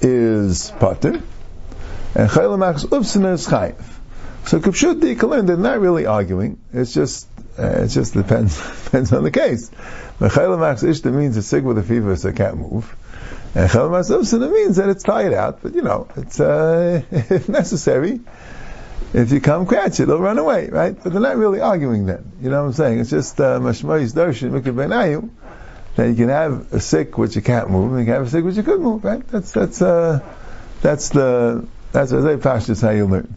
is 0.00 0.70
Pater, 0.80 1.20
and 2.14 2.30
Chayla 2.30 2.56
Machmas 2.56 2.86
Ufsina 2.86 3.34
is 3.34 3.46
Chayiv. 3.46 3.84
So 4.46 4.58
Kupshut, 4.58 5.06
you 5.06 5.16
can 5.16 5.28
learn 5.28 5.44
they're 5.44 5.58
not 5.58 5.80
really 5.80 6.06
arguing, 6.06 6.58
it's 6.72 6.94
just, 6.94 7.28
uh, 7.58 7.82
it 7.82 7.88
just 7.88 8.14
depends, 8.14 8.56
depends 8.84 9.12
on 9.12 9.24
the 9.24 9.30
case. 9.30 9.70
But 10.18 10.32
Chayla 10.32 10.58
Ishta 10.58 11.12
means 11.12 11.36
it's 11.36 11.46
sick 11.46 11.64
with 11.64 11.78
a 11.78 11.82
fever 11.82 12.16
so 12.16 12.28
it 12.28 12.36
can't 12.36 12.56
move. 12.56 12.96
And 13.54 13.68
Chayla 13.68 13.90
Machmas 13.90 14.52
means 14.52 14.76
that 14.76 14.88
it's 14.88 15.02
tired 15.02 15.34
out, 15.34 15.62
but 15.62 15.74
you 15.74 15.82
know, 15.82 16.08
it's, 16.16 16.40
uh, 16.40 17.02
if 17.10 17.48
necessary, 17.48 18.20
if 19.12 19.30
you 19.30 19.40
come 19.40 19.66
catch 19.66 20.00
it, 20.00 20.04
it'll 20.04 20.18
run 20.18 20.38
away, 20.38 20.68
right? 20.70 20.96
But 21.02 21.12
they're 21.12 21.20
not 21.20 21.36
really 21.36 21.60
arguing 21.60 22.06
then. 22.06 22.32
You 22.40 22.50
know 22.50 22.62
what 22.62 22.68
I'm 22.68 22.72
saying? 22.72 23.00
It's 23.00 23.10
just 23.10 23.40
uh, 23.40 23.58
mashmois 23.60 24.14
darshan 24.14 24.58
mikra 24.58 25.30
that 25.96 26.08
you 26.08 26.14
can 26.14 26.28
have 26.30 26.72
a 26.72 26.80
sick 26.80 27.18
which 27.18 27.36
you 27.36 27.42
can't 27.42 27.70
move, 27.70 27.92
and 27.92 28.00
you 28.00 28.06
can 28.06 28.14
have 28.14 28.26
a 28.26 28.30
sick 28.30 28.44
which 28.44 28.56
you 28.56 28.62
could 28.62 28.80
move, 28.80 29.04
right? 29.04 29.26
That's 29.28 29.52
that's 29.52 29.82
uh, 29.82 30.20
that's 30.80 31.10
the 31.10 31.66
that's 31.92 32.12
a 32.12 32.16
pashtus 32.16 32.80
how 32.80 32.90
you 32.90 33.06
learn. 33.06 33.36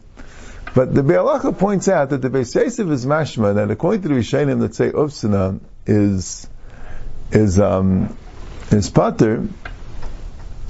But 0.76 0.94
the 0.94 1.04
Be'alacha 1.04 1.58
points 1.58 1.88
out 1.88 2.10
that 2.10 2.22
the 2.22 2.30
Beis 2.30 2.54
is 2.58 3.06
mashma 3.06 3.56
that 3.56 3.72
according 3.72 4.02
to 4.02 4.10
the 4.10 4.16
Rishonim 4.16 4.60
that 4.60 4.76
say 4.76 4.92
Ufsana 4.92 5.62
is 5.86 6.48
is 7.32 7.60
um 7.62 8.18
is 8.72 8.90
pater. 8.90 9.48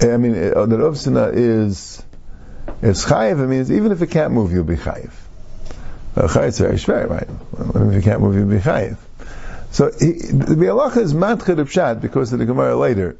I 0.00 0.16
mean 0.16 0.34
uh, 0.34 0.66
that 0.66 0.78
Ufsana 0.78 1.34
is 1.34 2.04
is 2.82 3.04
chayiv. 3.04 3.42
It 3.42 3.48
means 3.48 3.72
even 3.72 3.90
if 3.90 4.00
it 4.00 4.12
can't 4.12 4.32
move, 4.32 4.52
you'll 4.52 4.62
be 4.62 4.76
chayiv. 4.76 5.12
Uh, 6.16 6.40
is 6.42 6.58
very 6.58 6.76
shver, 6.76 7.10
right? 7.10 7.88
If 7.88 7.94
you 7.94 8.00
can't 8.00 8.20
move, 8.20 8.36
you'll 8.36 8.48
be 8.48 8.58
chayiv. 8.58 8.98
So 9.72 9.90
he, 9.90 10.12
the 10.12 10.54
Bialacha 10.54 10.98
is 10.98 11.14
matchid 11.14 11.56
pshat 11.56 12.00
because 12.00 12.32
of 12.32 12.38
the 12.38 12.46
Gemara 12.46 12.76
later. 12.76 13.16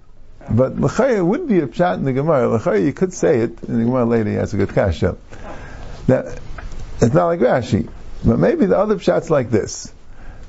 But 0.49 0.77
Lachaya 0.77 1.27
would 1.27 1.49
be 1.49 1.59
a 1.59 1.67
pshat 1.67 1.95
in 1.97 2.05
the 2.05 2.13
Gemara. 2.13 2.59
Lachaya, 2.59 2.85
you 2.85 2.93
could 2.93 3.13
say 3.13 3.41
it 3.41 3.61
in 3.65 3.79
the 3.79 3.85
Gemara 3.85 4.05
later, 4.05 4.31
he 4.31 4.37
has 4.37 4.55
a 4.55 4.57
good 4.57 4.73
kasha. 4.73 5.17
Now, 6.07 6.23
it's 7.01 7.15
not 7.15 7.27
like 7.27 7.41
Rashi. 7.41 7.89
But 8.25 8.39
maybe 8.39 8.67
the 8.67 8.79
other 8.79 8.97
pshat's 8.97 9.31
like 9.31 9.51
this. 9.51 9.93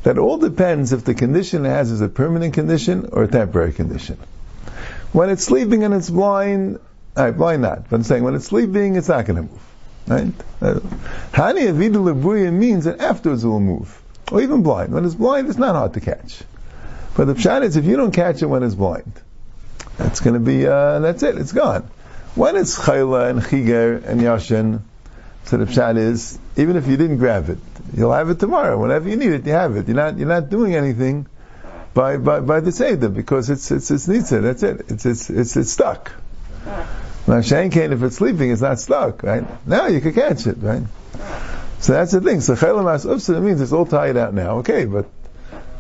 That 0.03 0.17
all 0.17 0.38
depends 0.38 0.93
if 0.93 1.03
the 1.03 1.13
condition 1.13 1.65
it 1.65 1.69
has 1.69 1.91
is 1.91 2.01
a 2.01 2.07
permanent 2.07 2.53
condition 2.53 3.10
or 3.12 3.23
a 3.23 3.27
temporary 3.27 3.73
condition. 3.73 4.17
When 5.12 5.29
it's 5.29 5.43
sleeping 5.43 5.83
and 5.83 5.93
it's 5.93 6.10
blind, 6.10 6.79
right, 7.15 7.31
blind 7.31 7.62
not, 7.62 7.89
but 7.89 7.95
I'm 7.97 8.03
saying 8.03 8.23
when 8.23 8.36
it's 8.36 8.45
sleeping, 8.45 8.95
it's 8.95 9.10
not 9.10 9.25
going 9.25 9.36
to 9.36 9.41
move. 9.43 9.62
Right? 10.07 10.33
Hani 11.33 11.67
avidu 11.67 12.13
lebuya 12.13 12.53
means 12.53 12.86
that 12.86 13.01
afterwards 13.01 13.43
it 13.43 13.47
will 13.47 13.60
move 13.60 14.01
or 14.31 14.41
even 14.41 14.63
blind. 14.63 14.93
When 14.93 15.03
it's 15.05 15.15
blind, 15.15 15.49
it's 15.49 15.57
not 15.57 15.75
hard 15.75 15.93
to 15.95 15.99
catch. 15.99 16.41
But 17.15 17.25
the 17.25 17.33
pshat 17.33 17.63
is 17.63 17.75
if 17.75 17.86
you 17.86 17.97
don't 17.97 18.12
catch 18.12 18.41
it 18.41 18.45
when 18.45 18.63
it's 18.63 18.75
blind, 18.75 19.12
that's 19.97 20.19
going 20.19 20.36
to 20.36 20.39
be, 20.39 20.67
uh, 20.67 20.99
that's 20.99 21.23
it, 21.23 21.38
it's 21.38 21.51
gone. 21.51 21.89
When 22.36 22.55
it's 22.55 22.77
chayla 22.77 23.31
and 23.31 23.43
chiger 23.43 23.95
and 23.97 24.21
yashin, 24.21 24.81
so 25.47 25.57
the 25.57 25.65
pshat 25.65 25.97
is, 25.97 26.38
even 26.57 26.75
if 26.75 26.88
you 26.88 26.97
didn't 26.97 27.17
grab 27.17 27.49
it, 27.49 27.60
you'll 27.95 28.12
have 28.12 28.29
it 28.29 28.39
tomorrow. 28.39 28.77
Whenever 28.77 29.07
you 29.07 29.15
need 29.15 29.31
it, 29.31 29.45
you 29.45 29.53
have 29.53 29.77
it. 29.77 29.88
You're 29.88 29.95
not, 29.95 30.17
you're 30.17 30.27
not 30.27 30.49
doing 30.49 30.75
anything 30.75 31.25
by, 31.93 32.17
by, 32.17 32.41
by 32.41 32.60
the 32.60 32.71
Seder 32.71 33.07
because 33.07 33.49
it's, 33.49 33.71
it's, 33.71 33.89
it's 33.89 34.07
nitzer, 34.07 34.41
that's 34.41 34.62
it. 34.62 34.91
It's, 34.91 35.05
it's, 35.05 35.29
it's, 35.29 35.55
it's 35.55 35.71
stuck. 35.71 36.12
Now, 37.27 37.41
Shane 37.41 37.71
if 37.71 38.03
it's 38.03 38.17
sleeping, 38.17 38.51
it's 38.51 38.62
not 38.62 38.79
stuck, 38.79 39.23
right? 39.23 39.45
Now 39.67 39.88
you 39.88 40.01
can 40.01 40.13
catch 40.13 40.47
it, 40.47 40.57
right? 40.60 40.83
So 41.79 41.93
that's 41.93 42.12
the 42.12 42.21
thing. 42.21 42.41
So 42.41 42.55
chaylamas 42.55 43.05
ufsa 43.05 43.41
means 43.41 43.62
it's 43.62 43.71
all 43.71 43.86
tied 43.86 44.17
out 44.17 44.33
now. 44.33 44.57
Okay, 44.60 44.86
but 44.86 45.05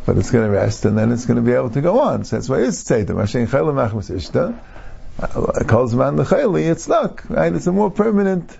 but 0.05 0.17
it's 0.17 0.31
going 0.31 0.45
to 0.45 0.51
rest 0.51 0.85
and 0.85 0.97
then 0.97 1.11
it's 1.11 1.25
going 1.25 1.35
to 1.35 1.41
be 1.41 1.51
able 1.51 1.71
to 1.71 1.81
go 1.81 1.99
on. 1.99 2.23
So 2.23 2.37
that's 2.37 2.47
why 2.47 2.61
it's 2.61 2.83
tzeitim. 2.83 3.19
Hashem 3.19 3.47
chaylamach 3.47 3.91
ishta. 3.91 4.57
Calls 5.67 5.93
man 5.95 6.15
the 6.15 6.23
chayli, 6.23 6.69
it's 6.69 6.83
stuck. 6.83 7.29
Right? 7.29 7.53
It's 7.53 7.67
a 7.67 7.71
more 7.71 7.91
permanent 7.91 8.57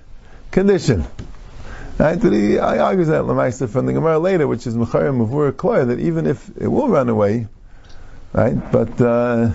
condition. 0.52 1.06
Right? 1.98 2.20
But 2.20 2.34
he 2.34 2.60
I 2.60 2.80
argues 2.80 3.08
that 3.08 3.24
lemaisa 3.24 3.70
from 3.70 3.86
the 3.88 3.94
Gemara 3.94 4.20
later, 4.20 4.48
which 4.48 4.68
is 4.68 4.76
mechayim 4.76 5.28
mavur 5.28 5.52
kloya, 5.52 5.88
that 5.88 6.00
even 6.00 6.28
if 6.28 6.50
it 6.58 6.68
will 6.68 6.90
run 6.90 7.10
away, 7.10 7.48
right? 8.34 8.72
But 8.72 9.02
uh, 9.02 9.52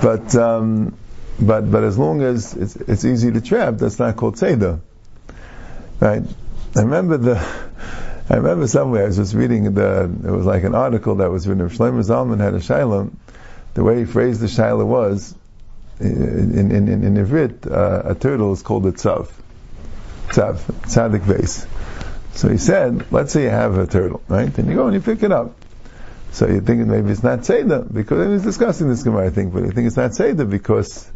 but 0.00 0.34
um, 0.36 0.96
but 1.40 1.70
but 1.70 1.82
as 1.82 1.98
long 1.98 2.22
as 2.22 2.54
it's, 2.54 2.76
it's 2.76 3.04
easy 3.04 3.32
to 3.32 3.40
trap, 3.40 3.78
that's 3.78 3.98
not 3.98 4.16
called 4.16 4.36
tzeidah. 4.36 4.80
Right? 6.00 6.22
I 6.74 6.80
remember 6.80 7.16
the, 7.16 7.36
I 8.28 8.36
remember 8.36 8.66
somewhere 8.66 9.04
I 9.04 9.06
was 9.06 9.16
just 9.16 9.34
reading 9.34 9.74
the, 9.74 10.04
it 10.04 10.30
was 10.30 10.46
like 10.46 10.64
an 10.64 10.74
article 10.74 11.16
that 11.16 11.30
was 11.30 11.46
written. 11.46 11.64
of 11.64 11.72
Shlomo 11.72 12.00
Zalman 12.02 12.40
had 12.40 12.54
a 12.54 12.58
shayla. 12.58 13.12
The 13.74 13.84
way 13.84 13.98
he 13.98 14.04
phrased 14.04 14.40
the 14.40 14.46
shayla 14.46 14.86
was, 14.86 15.34
in, 16.00 16.72
in, 16.72 16.88
in, 16.88 17.04
in 17.04 17.26
Ivrit, 17.26 17.70
uh, 17.70 18.10
a 18.10 18.14
turtle 18.14 18.52
is 18.52 18.62
called 18.62 18.86
a 18.86 18.92
tzav. 18.92 19.30
Tzav, 20.28 20.58
tzadik 20.82 21.26
base. 21.26 21.66
So 22.34 22.48
he 22.48 22.58
said, 22.58 23.12
let's 23.12 23.32
say 23.32 23.44
you 23.44 23.50
have 23.50 23.76
a 23.76 23.86
turtle, 23.86 24.22
right? 24.28 24.56
And 24.56 24.68
you 24.68 24.74
go 24.74 24.86
and 24.86 24.94
you 24.94 25.00
pick 25.00 25.22
it 25.22 25.32
up. 25.32 25.54
So 26.32 26.46
you're 26.46 26.62
thinking 26.62 26.88
maybe 26.88 27.10
it's 27.10 27.22
not 27.22 27.44
Seder, 27.44 27.80
because, 27.80 28.32
he's 28.32 28.42
discussing 28.42 28.88
this 28.88 29.02
Gemara, 29.02 29.26
I 29.26 29.30
think, 29.30 29.52
but 29.52 29.64
I 29.64 29.68
think 29.68 29.86
it's 29.86 29.96
not 29.96 30.14
Seder 30.14 30.46
because 30.46 31.10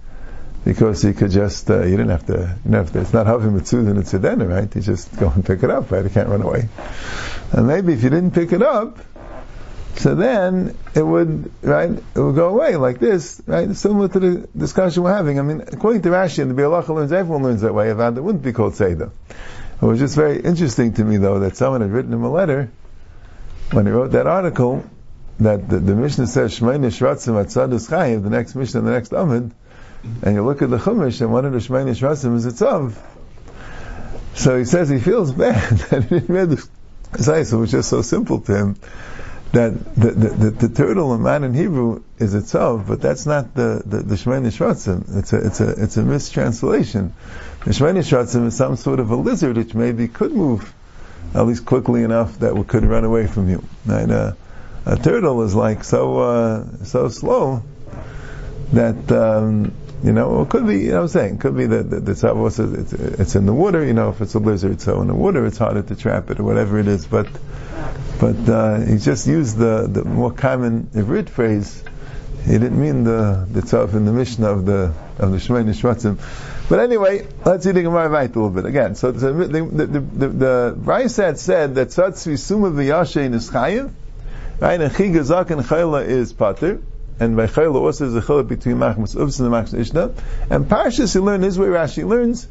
because 0.66 1.00
he 1.00 1.12
could 1.12 1.30
just, 1.30 1.70
uh, 1.70 1.84
you 1.84 1.96
didn't 1.96 2.08
have 2.08 2.26
to, 2.26 2.58
you 2.64 2.72
have 2.72 2.92
to, 2.92 3.00
it's 3.00 3.12
not 3.12 3.26
having 3.26 3.54
mitzvah 3.54 3.78
and 3.78 4.02
tzedena, 4.02 4.48
right? 4.48 4.74
You 4.74 4.82
just 4.82 5.16
go 5.16 5.30
and 5.30 5.46
pick 5.46 5.62
it 5.62 5.70
up, 5.70 5.92
right? 5.92 6.02
You 6.02 6.10
can't 6.10 6.28
run 6.28 6.42
away. 6.42 6.68
And 7.52 7.68
maybe 7.68 7.92
if 7.92 8.02
you 8.02 8.10
didn't 8.10 8.32
pick 8.32 8.50
it 8.50 8.62
up, 8.62 8.98
so 9.98 10.14
then 10.14 10.76
it 10.94 11.02
would, 11.02 11.50
right, 11.62 11.90
it 11.90 12.18
would 12.18 12.34
go 12.34 12.48
away 12.48 12.76
like 12.76 12.98
this, 12.98 13.40
right? 13.46 13.74
Similar 13.74 14.08
to 14.08 14.20
the 14.20 14.48
discussion 14.56 15.02
we're 15.02 15.14
having. 15.14 15.38
I 15.38 15.42
mean, 15.42 15.62
according 15.62 16.02
to 16.02 16.10
Rashi 16.10 16.42
and 16.42 16.50
the 16.50 16.62
Bialacha 16.62 16.88
learns, 16.88 17.12
everyone 17.12 17.42
learns 17.42 17.62
that 17.62 17.74
way, 17.74 17.90
it 17.90 17.96
wouldn't 17.96 18.44
be 18.44 18.52
called 18.52 18.74
Seder. 18.74 19.10
It 19.80 19.84
was 19.84 19.98
just 19.98 20.14
very 20.14 20.40
interesting 20.40 20.94
to 20.94 21.04
me 21.04 21.16
though 21.16 21.40
that 21.40 21.56
someone 21.56 21.80
had 21.80 21.90
written 21.90 22.12
him 22.12 22.24
a 22.24 22.30
letter 22.30 22.70
when 23.72 23.86
he 23.86 23.92
wrote 23.92 24.12
that 24.12 24.26
article 24.26 24.84
that 25.40 25.68
the, 25.68 25.80
the 25.80 25.94
Mishnah 25.94 26.26
says 26.26 26.58
Shmeini 26.58 26.86
Shratzim 26.86 27.42
Atzadus 27.44 28.22
the 28.22 28.30
next 28.30 28.54
Mishnah, 28.54 28.80
the 28.82 28.90
next 28.90 29.12
Amud, 29.12 29.50
and 30.22 30.34
you 30.34 30.42
look 30.42 30.62
at 30.62 30.70
the 30.70 30.78
Chumash 30.78 31.20
and 31.20 31.32
one 31.32 31.44
of 31.44 31.52
the 31.52 31.58
Shmeini 31.58 31.90
Shratzim 31.90 32.36
is 32.36 32.46
Tzav. 32.46 32.96
So 34.34 34.58
he 34.58 34.64
says 34.64 34.88
he 34.88 34.98
feels 34.98 35.32
bad 35.44 35.78
that 35.78 36.04
he 36.04 36.20
didn't 36.20 36.34
read 36.34 36.50
the 36.50 36.68
Zayis, 37.12 37.58
which 37.58 37.74
is 37.74 37.86
so 37.86 38.02
simple 38.02 38.40
to 38.42 38.56
him 38.56 38.76
that 39.52 39.94
the, 39.94 40.10
the, 40.10 40.28
the, 40.28 40.50
the 40.50 40.74
turtle 40.74 41.14
in 41.14 41.22
man 41.22 41.44
in 41.44 41.54
Hebrew 41.54 42.02
is 42.18 42.34
itself, 42.34 42.84
but 42.86 43.00
that's 43.00 43.26
not 43.26 43.54
the, 43.54 43.82
the, 43.84 43.98
the 43.98 44.14
Shemini. 44.16 44.46
It's 44.48 45.32
a, 45.32 45.46
it's 45.46 45.60
a, 45.60 45.82
it's 45.82 45.96
a 45.96 46.02
mistranslation. 46.02 47.12
The 47.64 47.70
Shemini 47.70 48.00
Shratzim 48.00 48.46
is 48.46 48.56
some 48.56 48.76
sort 48.76 49.00
of 49.00 49.10
a 49.10 49.16
lizard 49.16 49.56
which 49.56 49.74
maybe 49.74 50.08
could 50.08 50.32
move 50.32 50.72
at 51.34 51.46
least 51.46 51.64
quickly 51.64 52.02
enough 52.02 52.38
that 52.40 52.56
it 52.56 52.68
could 52.68 52.84
run 52.84 53.04
away 53.04 53.26
from 53.26 53.48
you. 53.48 53.62
Right? 53.84 54.10
Uh, 54.10 54.32
a 54.84 54.96
turtle 54.96 55.42
is 55.42 55.54
like 55.54 55.84
so, 55.84 56.18
uh, 56.20 56.84
so 56.84 57.08
slow 57.08 57.62
that, 58.72 59.10
um, 59.10 59.74
you 60.02 60.12
know, 60.12 60.42
it 60.42 60.48
could 60.48 60.66
be, 60.66 60.80
you 60.80 60.90
know 60.90 61.02
I'm 61.02 61.08
saying, 61.08 61.38
could 61.38 61.56
be 61.56 61.66
that 61.66 61.90
the, 61.90 62.00
the 62.00 62.12
tzav 62.12 62.78
it's, 62.78 62.92
it's 62.92 63.34
in 63.34 63.46
the 63.46 63.52
water, 63.52 63.84
you 63.84 63.94
know, 63.94 64.10
if 64.10 64.20
it's 64.20 64.34
a 64.34 64.38
lizard, 64.38 64.80
so 64.80 65.00
in 65.00 65.08
the 65.08 65.14
water 65.14 65.46
it's 65.46 65.58
harder 65.58 65.82
to 65.82 65.96
trap 65.96 66.30
it 66.30 66.38
or 66.38 66.44
whatever 66.44 66.78
it 66.78 66.86
is, 66.86 67.06
but 67.06 67.26
but 68.18 68.48
uh, 68.48 68.80
he 68.80 68.98
just 68.98 69.26
used 69.26 69.58
the, 69.58 69.86
the 69.90 70.04
more 70.04 70.32
common 70.32 70.84
Ivrit 70.94 71.28
phrase. 71.28 71.82
He 72.44 72.52
didn't 72.52 72.80
mean 72.80 73.04
the 73.04 73.46
the 73.50 73.60
tzaf 73.60 73.94
in 73.94 74.04
the 74.04 74.12
Mishnah 74.12 74.48
of 74.48 74.64
the 74.64 74.92
of 75.18 75.32
the 75.32 75.38
Shemay 75.38 75.64
Nishmatzim. 75.64 76.18
But 76.68 76.80
anyway, 76.80 77.26
let's 77.44 77.64
see 77.64 77.72
the 77.72 77.82
Gemara 77.82 78.08
right 78.08 78.30
a 78.30 78.32
little 78.32 78.50
bit 78.50 78.64
again. 78.64 78.94
So 78.94 79.10
the 79.10 79.32
the 79.32 79.62
the, 79.64 79.86
the, 80.00 80.28
the, 80.28 81.08
said 81.08 81.38
said 81.38 81.74
that 81.74 81.88
tzatz 81.88 82.38
suma 82.38 82.70
v'yashein 82.70 83.34
is 83.34 83.50
chayiv, 83.50 83.92
right? 84.60 84.80
And 84.80 84.92
chigazak 84.92 85.50
and 85.50 85.62
chayla 85.62 86.06
is 86.06 86.32
pater. 86.32 86.80
And 87.18 87.36
by 87.36 87.46
chayla 87.46 87.76
also 87.76 88.06
is 88.06 88.14
a 88.14 88.20
chayla 88.20 88.46
between 88.46 88.76
machmas 88.76 89.16
uvs 89.16 89.40
and 89.40 89.50
machmas 89.50 89.74
ishna. 89.74 90.14
And 90.50 90.66
parshas 90.66 91.12
he 91.14 91.18
learned 91.18 91.44
his 91.44 91.58
way 91.58 91.66
Rashi 91.66 92.06
learns 92.06 92.46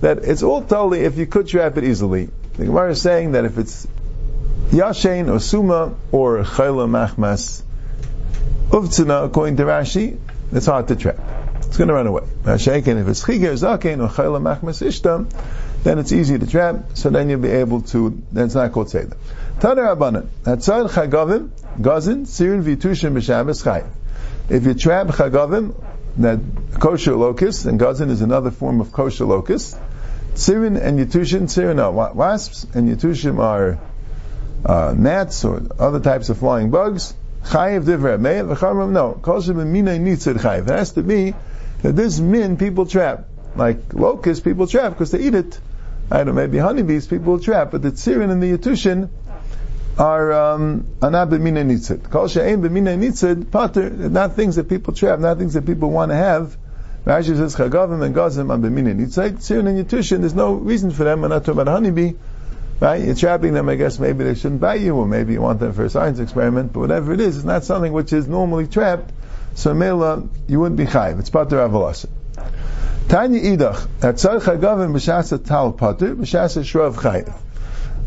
that 0.00 0.18
it's 0.18 0.42
all 0.42 0.62
totally 0.62 1.00
if 1.00 1.18
you 1.18 1.26
could 1.26 1.48
trap 1.48 1.76
it 1.76 1.84
easily. 1.84 2.30
The 2.54 2.66
Gemara 2.66 2.92
is 2.92 3.02
saying 3.02 3.32
that 3.32 3.44
if 3.44 3.58
it's 3.58 3.86
Yashain 4.70 5.32
or 5.32 5.38
Suma 5.40 5.94
or 6.10 6.42
Chayla 6.42 6.88
Machmas 6.88 7.62
Uvtzina, 8.70 9.26
according 9.26 9.56
to 9.58 9.64
Rashi, 9.64 10.18
it's 10.50 10.66
hard 10.66 10.88
to 10.88 10.96
trap. 10.96 11.16
It's 11.58 11.76
going 11.76 11.88
to 11.88 11.94
run 11.94 12.06
away. 12.06 12.22
Rashakin, 12.42 13.00
if 13.00 13.08
it's 13.08 13.24
Chiger 13.24 13.52
Zakin 13.52 14.02
or 14.02 14.08
Chayla 14.08 14.40
Machmas 14.40 14.84
Ishtam, 14.84 15.30
then 15.84 15.98
it's 15.98 16.12
easy 16.12 16.38
to 16.38 16.46
trap, 16.46 16.76
so 16.94 17.10
then 17.10 17.28
you'll 17.28 17.40
be 17.40 17.50
able 17.50 17.82
to, 17.82 18.22
then 18.32 18.46
it's 18.46 18.54
not 18.54 18.72
called 18.72 18.90
Seder. 18.90 19.16
Tana 19.60 19.82
Rabbanan, 19.82 20.26
Hatzad 20.44 20.88
Chagavim, 20.88 21.50
Gazin, 21.80 22.22
Sirin 22.22 22.64
Vitushim 22.64 23.12
B'Shabbos 23.12 23.62
Chayiv. 23.62 23.88
If 24.48 24.64
you 24.64 24.74
trap 24.74 25.08
Chagavim, 25.08 25.74
that 26.16 26.40
kosher 26.80 27.14
locust, 27.14 27.66
and 27.66 27.78
Gazin 27.78 28.10
is 28.10 28.22
another 28.22 28.50
form 28.50 28.80
of 28.80 28.92
kosher 28.92 29.26
locust, 29.26 29.76
Sirin 30.34 30.80
and 30.80 30.98
Yitushin, 30.98 31.42
Sirin 31.42 31.80
are 31.80 31.92
wasps, 32.12 32.66
and 32.74 32.88
Yitushim 32.88 33.38
are 33.38 33.78
uh, 34.64 34.94
gnats 34.96 35.44
or 35.44 35.62
other 35.78 36.00
types 36.00 36.28
of 36.28 36.38
flying 36.38 36.70
bugs. 36.70 37.14
Chayiv 37.44 37.84
divrei 37.84 38.18
meir 38.18 38.44
v'chamram 38.44 38.90
no. 38.90 39.12
Kosher 39.20 39.52
b'minay 39.52 40.00
nitzid 40.00 40.36
chayiv. 40.36 40.62
It 40.62 40.68
has 40.68 40.92
to 40.92 41.02
be 41.02 41.34
that 41.82 41.94
this 41.94 42.18
min 42.18 42.56
people 42.56 42.86
trap, 42.86 43.26
like 43.56 43.92
locusts 43.92 44.42
people 44.42 44.66
trap 44.66 44.92
because 44.92 45.10
they 45.10 45.20
eat 45.20 45.34
it. 45.34 45.58
I 46.10 46.18
don't 46.18 46.28
know, 46.28 46.32
maybe 46.32 46.58
honeybees 46.58 47.06
people 47.06 47.38
trap, 47.38 47.70
but 47.70 47.82
the 47.82 47.90
tzirin 47.90 48.30
and 48.30 48.42
the 48.42 48.56
yatushin 48.56 49.10
are 49.98 50.32
um, 50.32 50.86
not 51.02 51.28
b'minay 51.28 51.64
nitzid. 51.66 52.10
Kol 52.10 52.28
she'ein 52.28 52.62
b'minay 52.62 52.98
nitzid 52.98 53.50
pater, 53.50 53.90
not 53.90 54.34
things 54.34 54.56
that 54.56 54.68
people 54.68 54.94
trap, 54.94 55.18
not 55.20 55.38
things 55.38 55.54
that 55.54 55.66
people 55.66 55.90
want 55.90 56.10
to 56.10 56.16
have. 56.16 56.56
Rashi 57.04 57.36
says 57.36 57.54
chagavim 57.54 58.02
and 58.02 58.14
gazim 58.14 58.50
are 58.50 58.56
b'minay 58.56 58.98
nitzid. 58.98 59.32
Tzirin 59.34 59.68
and 59.68 59.86
yatushin, 59.86 60.20
there's 60.20 60.34
no 60.34 60.54
reason 60.54 60.90
for 60.90 61.04
them. 61.04 61.20
We're 61.20 61.28
not 61.28 61.44
talking 61.44 61.60
about 61.60 61.70
honeybee 61.70 62.14
Right? 62.80 63.04
You're 63.04 63.14
trapping 63.14 63.54
them, 63.54 63.68
I 63.68 63.76
guess 63.76 63.98
maybe 63.98 64.24
they 64.24 64.34
shouldn't 64.34 64.60
buy 64.60 64.74
you, 64.74 64.96
or 64.96 65.06
maybe 65.06 65.32
you 65.32 65.40
want 65.40 65.60
them 65.60 65.72
for 65.72 65.84
a 65.84 65.90
science 65.90 66.18
experiment, 66.18 66.72
but 66.72 66.80
whatever 66.80 67.12
it 67.12 67.20
is, 67.20 67.36
it's 67.36 67.44
not 67.44 67.64
something 67.64 67.92
which 67.92 68.12
is 68.12 68.26
normally 68.26 68.66
trapped, 68.66 69.12
so 69.54 69.72
Mela, 69.72 70.28
you 70.48 70.58
wouldn't 70.58 70.76
be 70.76 70.84
chayiv. 70.84 71.20
It's 71.20 71.30
pater 71.30 71.56
avalasa. 71.56 72.08
Tanya 73.08 73.40
idach, 73.40 73.86
atzar 74.00 74.40
chagavim 74.40 74.92
b'shasa 74.92 75.44
tal 75.44 75.72
pater, 75.72 76.16
b'shasa 76.16 76.62
shrav 76.62 76.94
chayiv. 76.94 77.32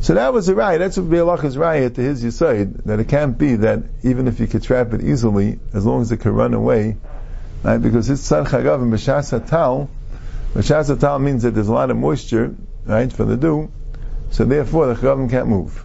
So 0.01 0.13
that 0.13 0.33
was 0.33 0.49
a 0.49 0.53
right. 0.53 0.77
That's 0.77 0.97
what 0.97 1.09
Be'alach 1.09 1.43
is 1.43 1.57
right 1.57 1.93
to 1.93 2.01
his 2.01 2.23
yisoid, 2.23 2.83
that 2.83 2.99
it 2.99 3.07
can't 3.07 3.37
be 3.37 3.55
that 3.55 3.83
even 4.03 4.27
if 4.27 4.39
you 4.39 4.47
could 4.47 4.63
trap 4.63 4.93
it 4.93 5.01
easily, 5.01 5.59
as 5.73 5.85
long 5.85 6.01
as 6.01 6.11
it 6.11 6.17
could 6.17 6.33
run 6.33 6.53
away, 6.53 6.97
right? 7.63 7.77
Because 7.77 8.09
it's 8.09 8.21
tzar 8.27 8.43
chagavim 8.43 8.91
b'shasa 8.91 9.47
tal, 9.47 9.89
b'shasa 10.53 10.99
tal 10.99 11.19
means 11.19 11.43
that 11.43 11.51
there's 11.51 11.69
a 11.69 11.73
lot 11.73 11.89
of 11.89 11.97
moisture, 11.97 12.53
right, 12.85 13.11
for 13.11 13.23
the 13.23 13.37
dew, 13.37 13.71
so 14.37 14.45
therefore, 14.45 14.85
the 14.85 14.93
chavim 14.93 15.31
can't 15.31 15.47
move. 15.47 15.83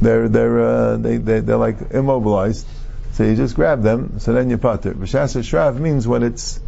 They're 0.00 0.28
they're 0.28 0.60
uh, 0.60 0.96
they, 0.96 1.18
they 1.18 1.38
they're 1.38 1.56
like 1.56 1.92
immobilized. 1.92 2.66
So 3.12 3.22
you 3.22 3.36
just 3.36 3.54
grab 3.54 3.82
them. 3.82 4.18
So 4.18 4.32
then 4.32 4.50
you 4.50 4.58
pater. 4.58 4.92
B'shas 4.92 5.36
shrav 5.40 5.78
means 5.78 6.08
when 6.08 6.24
it's 6.24 6.58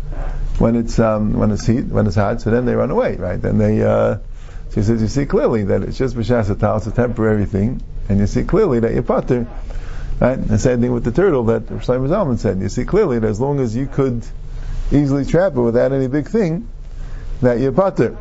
when 0.59 0.77
it's 0.77 0.97
um, 1.01 1.33
when 1.33 1.51
it's 1.51 1.67
heat 1.67 1.87
when 1.87 2.07
it's 2.07 2.15
hot. 2.15 2.41
So 2.41 2.53
then 2.53 2.67
they 2.67 2.77
run 2.77 2.93
away, 2.93 3.17
right? 3.17 3.43
Then 3.43 3.59
they. 3.59 3.83
Uh, 3.83 4.19
so 4.69 4.75
he 4.77 4.83
says 4.83 5.03
you 5.03 5.09
see 5.09 5.27
clearly 5.27 5.65
that 5.65 5.83
it's 5.83 5.99
just 5.99 6.15
b'shas 6.15 6.57
tal. 6.61 6.77
It's 6.77 6.87
a 6.87 6.93
temporary 6.93 7.47
thing, 7.47 7.83
and 8.09 8.21
you 8.21 8.29
see 8.29 8.45
clearly 8.45 8.79
that 8.79 8.95
you 8.95 9.03
pater. 9.03 9.49
Right? 10.21 10.37
The 10.37 10.61
same 10.61 10.83
thing 10.83 10.93
with 10.93 11.03
the 11.03 11.11
turtle 11.11 11.43
that 11.47 11.67
Shlomo 11.67 12.09
Zalman 12.09 12.39
said. 12.39 12.61
You 12.61 12.69
see 12.69 12.85
clearly 12.85 13.19
that 13.19 13.29
as 13.29 13.41
long 13.41 13.59
as 13.59 13.75
you 13.75 13.89
could 13.89 14.25
easily 14.93 15.25
trap 15.25 15.57
it 15.57 15.61
without 15.61 15.91
any 15.91 16.07
big 16.07 16.29
thing, 16.29 16.69
that 17.43 17.59
you 17.59 17.73
pater. 17.73 18.17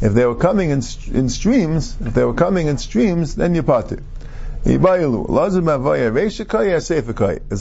If 0.00 0.14
they 0.14 0.24
were 0.24 0.34
coming 0.36 0.70
in, 0.70 0.82
in 1.12 1.28
streams, 1.28 1.96
if 2.00 2.14
they 2.14 2.24
were 2.24 2.32
coming 2.32 2.66
in 2.66 2.78
streams, 2.78 3.34
then 3.34 3.54
you 3.54 3.62
pater. 3.62 4.02
Is 4.64 4.76
a 4.76 4.78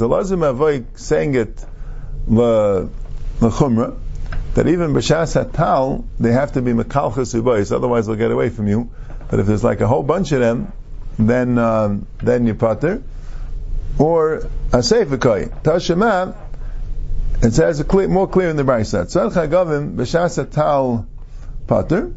lazim 0.05 0.49
avoy 0.49 0.85
saying 0.95 1.35
it 1.35 1.65
lechumra 2.29 3.97
that 4.53 4.67
even 4.67 4.93
b'shas 4.93 5.43
hatal 5.43 6.05
they 6.17 6.31
have 6.31 6.53
to 6.53 6.61
be 6.61 6.71
mekalchas 6.71 7.35
ubayis, 7.39 7.73
otherwise 7.73 8.07
they'll 8.07 8.15
get 8.15 8.31
away 8.31 8.49
from 8.49 8.69
you. 8.69 8.89
But 9.29 9.41
if 9.41 9.45
there's 9.45 9.63
like 9.63 9.81
a 9.81 9.87
whole 9.87 10.03
bunch 10.03 10.31
of 10.31 10.39
them, 10.39 10.71
then 11.19 11.57
um, 11.57 12.07
then 12.19 12.47
you 12.47 12.55
pater. 12.55 13.03
Or 13.99 14.35
a 14.35 14.79
seifekai 14.79 15.63
tashema 15.63 16.33
it 17.41 17.53
says 17.53 17.83
clear, 17.87 18.07
more 18.07 18.27
clear 18.27 18.49
in 18.49 18.55
the 18.55 18.63
Brisa. 18.63 19.05
Tzad 19.05 19.31
chagavim 19.31 19.95
b'shas 19.95 20.49
tal 20.51 21.05
pater, 21.67 22.13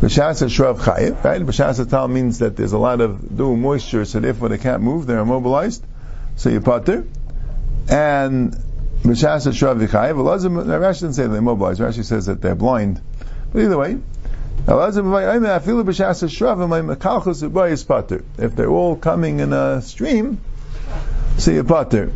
b'shas 0.00 0.42
shrav 0.48 0.78
chayiv. 0.78 1.24
Right? 1.24 1.40
B'shas 1.40 1.88
tal 1.88 2.08
means 2.08 2.40
that 2.40 2.56
there's 2.56 2.72
a 2.72 2.78
lot 2.78 3.00
of 3.00 3.36
dew 3.36 3.56
moisture, 3.56 4.04
so 4.04 4.20
therefore 4.20 4.50
they 4.50 4.58
can't 4.58 4.82
move; 4.82 5.06
they're 5.06 5.20
immobilized. 5.20 5.82
So 6.36 6.50
you 6.50 6.60
pater, 6.60 7.06
and 7.88 8.52
b'shas 9.02 9.46
shrav 9.52 9.80
chayiv. 9.86 10.16
Rashi 10.16 10.80
doesn't 10.80 11.14
say 11.14 11.26
they're 11.26 11.38
immobilized. 11.38 11.80
Rashi 11.80 12.04
says 12.04 12.26
that 12.26 12.42
they're 12.42 12.54
blind. 12.54 13.00
But 13.52 13.62
either 13.62 13.78
way. 13.78 13.98
If 14.62 14.76
they're 18.56 18.68
all 18.68 18.96
coming 18.96 19.40
in 19.40 19.52
a 19.54 19.80
stream, 19.80 20.40
so 21.38 21.50
you 21.50 21.64
pater. 21.64 22.12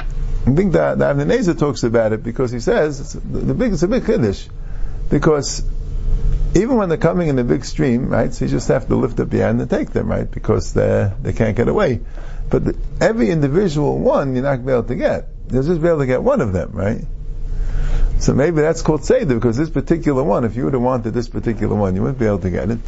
I 0.47 0.55
think 0.55 0.73
that 0.75 0.99
the 0.99 1.05
Avnei 1.07 1.59
talks 1.59 1.85
about 1.85 2.13
it 2.13 2.23
because 2.23 2.51
he 2.51 2.61
says 2.61 3.01
it's, 3.01 3.13
the 3.15 3.55
big, 3.55 3.73
it's 3.73 3.83
a 3.83 3.89
big 3.89 4.03
chiddush 4.03 4.49
because 5.11 5.65
even 6.55 6.77
when 6.77 6.89
they're 6.89 6.99
coming 6.99 7.29
in 7.29 7.39
a 7.39 7.45
big 7.45 7.65
stream, 7.65 8.09
right? 8.09 8.33
So 8.33 8.45
you 8.45 8.51
just 8.51 8.69
have 8.69 8.87
to 8.89 8.97
lift 8.97 9.19
up 9.21 9.33
your 9.33 9.43
hand 9.43 9.61
and 9.61 9.71
take 9.71 9.91
them, 9.91 10.09
right? 10.09 10.31
Because 10.31 10.75
they 10.75 11.11
they 11.23 11.33
can't 11.33 11.57
get 11.57 11.69
away. 11.69 12.01
But 12.51 12.65
the, 12.65 12.77
every 13.01 13.31
individual 13.31 13.99
one 13.99 14.35
you're 14.35 14.45
not 14.45 14.57
going 14.57 14.61
to 14.61 14.67
be 14.67 14.73
able 14.73 14.83
to 14.85 14.95
get. 14.95 15.29
You'll 15.51 15.63
just 15.63 15.81
be 15.81 15.89
able 15.89 16.01
to 16.01 16.07
get 16.07 16.23
one 16.23 16.41
of 16.41 16.53
them, 16.53 16.73
right? 16.73 17.05
So 18.19 18.33
maybe 18.33 18.61
that's 18.61 18.83
called 18.83 19.05
Seder, 19.05 19.35
because 19.35 19.57
this 19.57 19.71
particular 19.71 20.23
one, 20.23 20.45
if 20.45 20.57
you 20.57 20.65
would 20.65 20.75
have 20.75 20.83
wanted 20.83 21.13
this 21.13 21.29
particular 21.29 21.75
one, 21.75 21.97
you 21.97 22.03
wouldn't 22.03 22.19
be 22.19 22.27
able 22.27 22.39
to 22.41 22.51
get 22.51 22.71
it. 22.71 22.79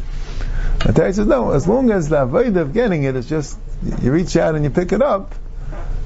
And 0.85 0.95
Terry 0.95 1.13
says, 1.13 1.27
no, 1.27 1.51
as 1.51 1.67
long 1.67 1.91
as 1.91 2.09
the 2.09 2.21
avoid 2.21 2.55
of 2.57 2.73
getting 2.73 3.03
it 3.03 3.15
is 3.15 3.27
just, 3.27 3.57
you 4.01 4.11
reach 4.11 4.37
out 4.37 4.55
and 4.55 4.63
you 4.63 4.69
pick 4.69 4.91
it 4.93 5.01
up, 5.01 5.35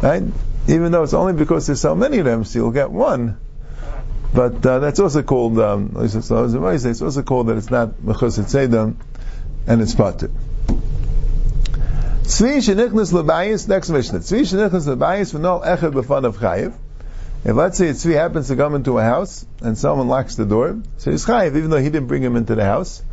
right? 0.02 0.24
Even 0.68 0.92
though 0.92 1.04
it's 1.04 1.14
only 1.14 1.34
because 1.34 1.68
there's 1.68 1.82
so 1.82 1.96
many 1.96 2.20
of 2.20 2.26
them, 2.26 2.44
so 2.44 2.60
you'll 2.60 2.72
get 2.72 2.92
one. 2.92 3.38
But 4.34 4.66
uh, 4.66 4.80
that's 4.80 5.00
also 5.00 5.24
called, 5.24 5.60
um, 5.60 5.94
it's 5.98 6.32
also 6.32 7.22
called 7.24 7.48
that 7.48 7.58
it's 7.58 7.70
not 7.70 8.02
mechusit 8.02 8.46
sedam, 8.46 8.96
and 9.68 9.82
it's 9.82 9.96
pater. 9.96 10.30
Tzvi 12.24 12.60
shenichnas 12.60 13.12
lebayis, 13.12 13.68
next 13.68 13.90
Mishnah. 13.90 14.20
Tzvi 14.20 14.42
shenichnas 14.42 14.88
lebayis 14.88 15.34
v'nol 15.34 15.66
echad 15.66 15.92
b'fan 15.92 16.24
of 16.24 16.38
chayiv. 16.38 16.74
If 17.44 17.56
let's 17.56 17.78
say 17.78 17.90
a 17.90 17.94
tzvi 17.94 18.14
happens 18.14 18.48
to 18.48 18.56
come 18.56 18.76
into 18.76 19.00
a 19.00 19.04
house 19.04 19.46
and 19.62 19.78
someone 19.78 20.08
locks 20.08 20.36
the 20.36 20.46
door, 20.46 20.80
so 20.98 21.12
he's 21.12 21.26
chayiv 21.26 21.58
even 21.58 21.72
though 21.72 21.80
he 21.80 21.90
didn't 21.90 22.08
bring 22.08 22.24
him 22.24 22.36
into 22.36 22.56
the 22.56 22.64
house. 22.64 23.04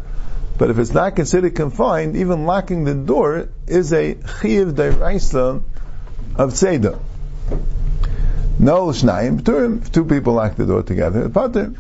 But 0.56 0.70
if 0.70 0.78
it's 0.78 0.92
not 0.92 1.16
considered 1.16 1.54
confined, 1.56 2.16
even 2.16 2.44
locking 2.44 2.84
the 2.84 2.94
door 2.94 3.48
is 3.66 3.92
a 3.92 4.14
chiyiv 4.14 4.74
deraisa 4.74 5.62
of 6.36 6.50
tzeda. 6.50 7.00
No 8.58 8.88
shnayim 8.88 9.40
pturim. 9.40 9.90
Two 9.92 10.04
people 10.04 10.34
lock 10.34 10.56
the 10.56 10.66
door 10.66 10.82
together. 10.82 11.28
Pater. 11.28 11.74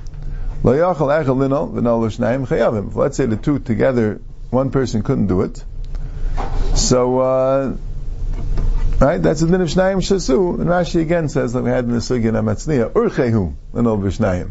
Lo 0.62 0.72
yachal 0.72 1.08
echel 1.08 1.36
linol 1.36 1.72
v'nol 1.72 2.06
shnayim 2.08 2.46
chayavim. 2.46 2.94
Let's 2.94 3.16
say 3.16 3.26
the 3.26 3.36
two 3.36 3.58
together, 3.58 4.20
one 4.50 4.70
person 4.70 5.02
couldn't 5.02 5.26
do 5.26 5.42
it. 5.42 5.64
So, 6.74 7.18
uh, 7.20 7.76
right, 9.00 9.22
that's 9.22 9.40
the 9.40 9.46
din 9.46 9.60
of 9.60 9.68
shnayim 9.68 9.98
shasu. 9.98 10.60
And 10.60 10.68
Rashi 10.68 11.00
again 11.00 11.28
says 11.28 11.52
that 11.52 11.62
we 11.62 11.70
had 11.70 11.84
in 11.84 11.90
the 11.90 11.98
sugya 11.98 12.32
namatzniya 12.32 12.92
urchehu 12.92 13.54
linol 13.72 14.00
v'shnayim. 14.00 14.50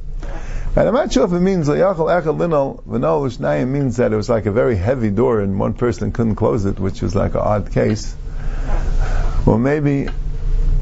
And 0.77 0.87
I'm 0.87 0.93
not 0.93 1.11
sure 1.11 1.25
if 1.25 1.33
it 1.33 1.39
means 1.39 1.67
Layachal 1.67 2.21
Echel 2.21 2.37
Linol 2.37 2.83
V'nol 2.83 3.35
Shnayim 3.35 3.69
means 3.69 3.97
that 3.97 4.13
it 4.13 4.15
was 4.15 4.29
like 4.29 4.45
a 4.45 4.51
very 4.51 4.75
heavy 4.75 5.09
door 5.09 5.39
and 5.39 5.59
one 5.59 5.73
person 5.73 6.11
couldn't 6.11 6.35
close 6.35 6.65
it, 6.65 6.79
which 6.79 7.01
was 7.01 7.15
like 7.15 7.33
an 7.33 7.39
odd 7.39 7.71
case. 7.71 8.15
Well, 9.47 9.57
maybe, 9.57 10.07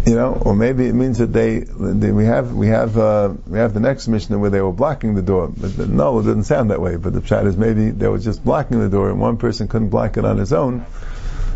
you 0.05 0.15
know, 0.15 0.33
or 0.33 0.55
maybe 0.55 0.85
it 0.85 0.93
means 0.93 1.17
that 1.17 1.33
they, 1.33 1.59
they 1.59 2.11
we 2.11 2.25
have 2.25 2.53
we 2.53 2.67
have 2.67 2.97
uh, 2.97 3.33
we 3.47 3.57
have 3.57 3.73
the 3.73 3.79
next 3.79 4.07
Mishnah 4.07 4.37
where 4.37 4.51
they 4.51 4.61
were 4.61 4.71
blocking 4.71 5.15
the 5.15 5.23
door. 5.23 5.47
But 5.47 5.89
no, 5.89 6.19
it 6.19 6.23
didn't 6.23 6.43
sound 6.43 6.69
that 6.69 6.79
way. 6.79 6.95
But 6.97 7.13
the 7.13 7.21
pshat 7.21 7.47
is 7.47 7.57
maybe 7.57 7.89
they 7.89 8.07
were 8.07 8.19
just 8.19 8.43
blocking 8.43 8.79
the 8.79 8.89
door 8.89 9.09
and 9.09 9.19
one 9.19 9.37
person 9.37 9.67
couldn't 9.67 9.89
block 9.89 10.17
it 10.17 10.25
on 10.25 10.37
his 10.37 10.53
own, 10.53 10.85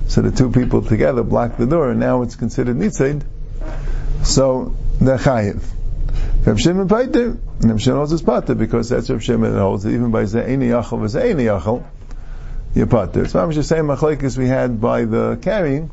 so 0.08 0.22
the 0.22 0.32
two 0.32 0.50
people 0.52 0.82
together 0.82 1.22
blocked 1.22 1.60
the 1.60 1.68
door 1.68 1.92
and 1.92 2.00
now 2.00 2.24
it's 2.24 2.36
considered 2.36 2.76
nitzid. 2.76 3.24
So 4.24 4.76
they're 5.00 5.18
chayiv. 5.18 5.64
Reb 6.46 6.58
Shimon 6.58 6.88
Paiter, 6.88 7.38
and 7.62 7.70
Reb 7.70 7.80
Shimon 7.80 7.98
holds 7.98 8.12
his 8.12 8.22
pater 8.22 8.56
because 8.56 8.90
that's 8.90 9.10
Reb 9.10 9.22
Shimon 9.22 9.54
that 9.54 9.60
holds 9.60 9.86
it 9.86 9.94
even 9.94 10.10
by 10.10 10.24
Ze'eni 10.24 10.70
Yachal 10.70 11.00
Ze'eni 11.08 11.44
Yachal, 11.44 11.86
you're 12.74 12.88
pater. 12.88 13.24
It's 13.24 13.34
not 13.34 13.54
the 13.54 13.64
same 13.64 13.86
machlekes 13.86 14.38
we 14.38 14.48
had 14.48 14.82
by 14.82 15.06
the 15.06 15.38
carrying. 15.42 15.92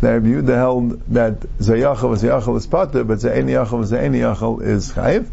The 0.00 0.12
Reb 0.12 0.24
Yehuda 0.24 0.54
held 0.54 1.00
that 1.12 1.40
Zayachal 1.58 2.16
Zayachal 2.16 2.56
is 2.56 2.66
pater, 2.66 3.04
but 3.04 3.18
Ze'eni 3.18 3.52
Yachal 3.52 3.84
Ze'eni 3.84 4.18
Yachal 4.18 4.62
is 4.62 4.92
chayiv. 4.92 5.28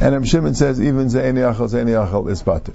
And 0.00 0.14
Reb 0.14 0.26
Shimon 0.26 0.54
says 0.54 0.80
even 0.80 1.08
Ze'eni 1.08 1.38
Yachal 1.38 1.68
Ze'eni 1.68 1.90
Yachal 1.90 2.30
is 2.30 2.42
pater. 2.42 2.74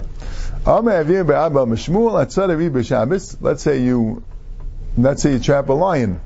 Let's 3.40 3.62
say 3.62 3.82
you, 3.82 4.24
let's 4.96 5.22
say 5.22 5.32
you 5.32 5.38
trap 5.38 5.68
a 5.68 5.72
lion 5.72 6.20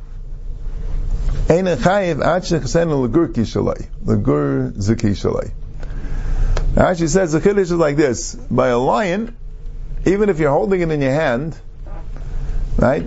Ein 1.50 1.64
chayiv 1.64 2.22
ad 2.22 2.42
shechasenu 2.42 3.08
legur 3.08 3.28
kishalei. 3.28 3.88
Legur 4.04 4.72
ziki 4.72 5.12
shalei. 5.16 5.50
Actually 6.76 7.08
says 7.08 7.32
the 7.32 7.40
chiddush 7.40 7.60
is 7.60 7.72
like 7.72 7.96
this. 7.96 8.34
By 8.34 8.68
a 8.68 8.78
lion, 8.78 9.34
even 10.04 10.28
if 10.28 10.38
you're 10.38 10.50
holding 10.50 10.82
it 10.82 10.90
in 10.90 11.00
your 11.00 11.12
hand, 11.12 11.56
right, 12.76 13.02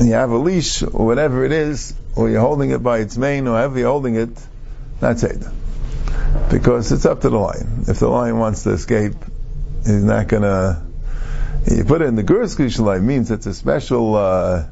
you 0.00 0.12
have 0.12 0.30
a 0.30 0.38
leash 0.38 0.82
or 0.82 1.06
whatever 1.06 1.44
it 1.44 1.52
is, 1.52 1.94
or 2.16 2.28
you're 2.28 2.40
holding 2.40 2.70
it 2.70 2.82
by 2.82 2.98
its 2.98 3.16
mane, 3.16 3.46
or 3.46 3.56
however 3.56 3.78
you're 3.78 3.90
holding 3.90 4.16
it, 4.16 4.30
that's 5.00 5.22
it. 5.22 5.42
Because 6.50 6.92
it's 6.92 7.06
up 7.06 7.20
to 7.22 7.30
the 7.30 7.38
lion. 7.38 7.84
If 7.88 8.00
the 8.00 8.08
lion 8.08 8.38
wants 8.38 8.64
to 8.64 8.70
escape, 8.70 9.14
he's 9.84 10.02
not 10.02 10.28
gonna, 10.28 10.84
you 11.70 11.84
put 11.84 12.02
it 12.02 12.06
in 12.06 12.16
the 12.16 12.24
Gurski 12.24 12.66
Shalai 12.66 13.02
means 13.02 13.30
it's 13.30 13.46
a 13.46 13.54
special, 13.54 14.14
uh, 14.14 14.66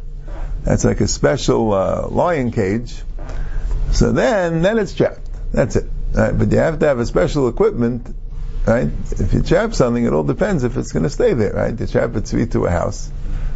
that's 0.64 0.84
like 0.84 1.00
a 1.00 1.08
special 1.08 1.72
uh, 1.72 2.08
lion 2.08 2.52
cage. 2.52 2.94
So 3.92 4.12
then, 4.12 4.62
then 4.62 4.78
it's 4.78 4.94
trapped. 4.94 5.28
That's 5.52 5.76
it. 5.76 5.86
Right? 6.14 6.36
But 6.36 6.50
you 6.50 6.58
have 6.58 6.78
to 6.80 6.86
have 6.86 6.98
a 6.98 7.06
special 7.06 7.48
equipment, 7.48 8.14
right? 8.66 8.90
If 9.10 9.34
you 9.34 9.42
trap 9.42 9.74
something, 9.74 10.04
it 10.04 10.12
all 10.12 10.24
depends 10.24 10.64
if 10.64 10.76
it's 10.76 10.92
going 10.92 11.02
to 11.02 11.10
stay 11.10 11.34
there, 11.34 11.52
right? 11.52 11.78
You 11.78 11.86
trap 11.86 12.14
a 12.14 12.20
tzvi 12.20 12.50
to 12.52 12.66
a 12.66 12.70
house. 12.70 13.10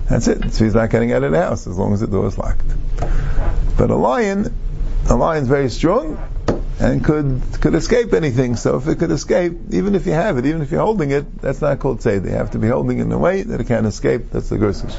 That's 0.09 0.29
it. 0.29 0.41
The 0.41 0.49
tzvi's 0.49 0.75
not 0.75 0.91
getting 0.91 1.13
out 1.13 1.25
of 1.25 1.33
the 1.33 1.43
house 1.43 1.67
as 1.67 1.77
long 1.77 1.93
as 1.93 2.01
the 2.01 2.07
door 2.07 2.27
is 2.27 2.39
locked. 2.39 2.67
But 3.77 3.91
a 3.91 3.97
lion, 3.97 4.55
a 5.09 5.17
lion's 5.17 5.49
very 5.49 5.69
strong 5.69 6.19
and 6.79 7.05
could 7.05 7.43
could 7.61 7.75
escape 7.75 8.13
anything. 8.13 8.57
So 8.57 8.77
if 8.77 8.87
it 8.89 8.99
could 8.99 9.11
escape, 9.11 9.53
even 9.71 9.95
if 9.95 10.07
you 10.07 10.13
have 10.13 10.39
it, 10.39 10.47
even 10.47 10.63
if 10.63 10.71
you're 10.71 10.81
holding 10.81 11.11
it, 11.11 11.41
that's 11.41 11.61
not 11.61 11.79
called 11.81 12.03
say. 12.03 12.19
They 12.19 12.31
have 12.31 12.53
to 12.53 12.59
be 12.59 12.69
holding 12.69 12.99
it 12.99 13.03
in 13.03 13.13
a 13.13 13.19
way 13.19 13.43
that 13.43 13.61
it 13.61 13.67
can't 13.67 13.87
escape. 13.87 14.31
That's 14.31 14.49
the 14.49 14.57
Gersish 14.57 14.97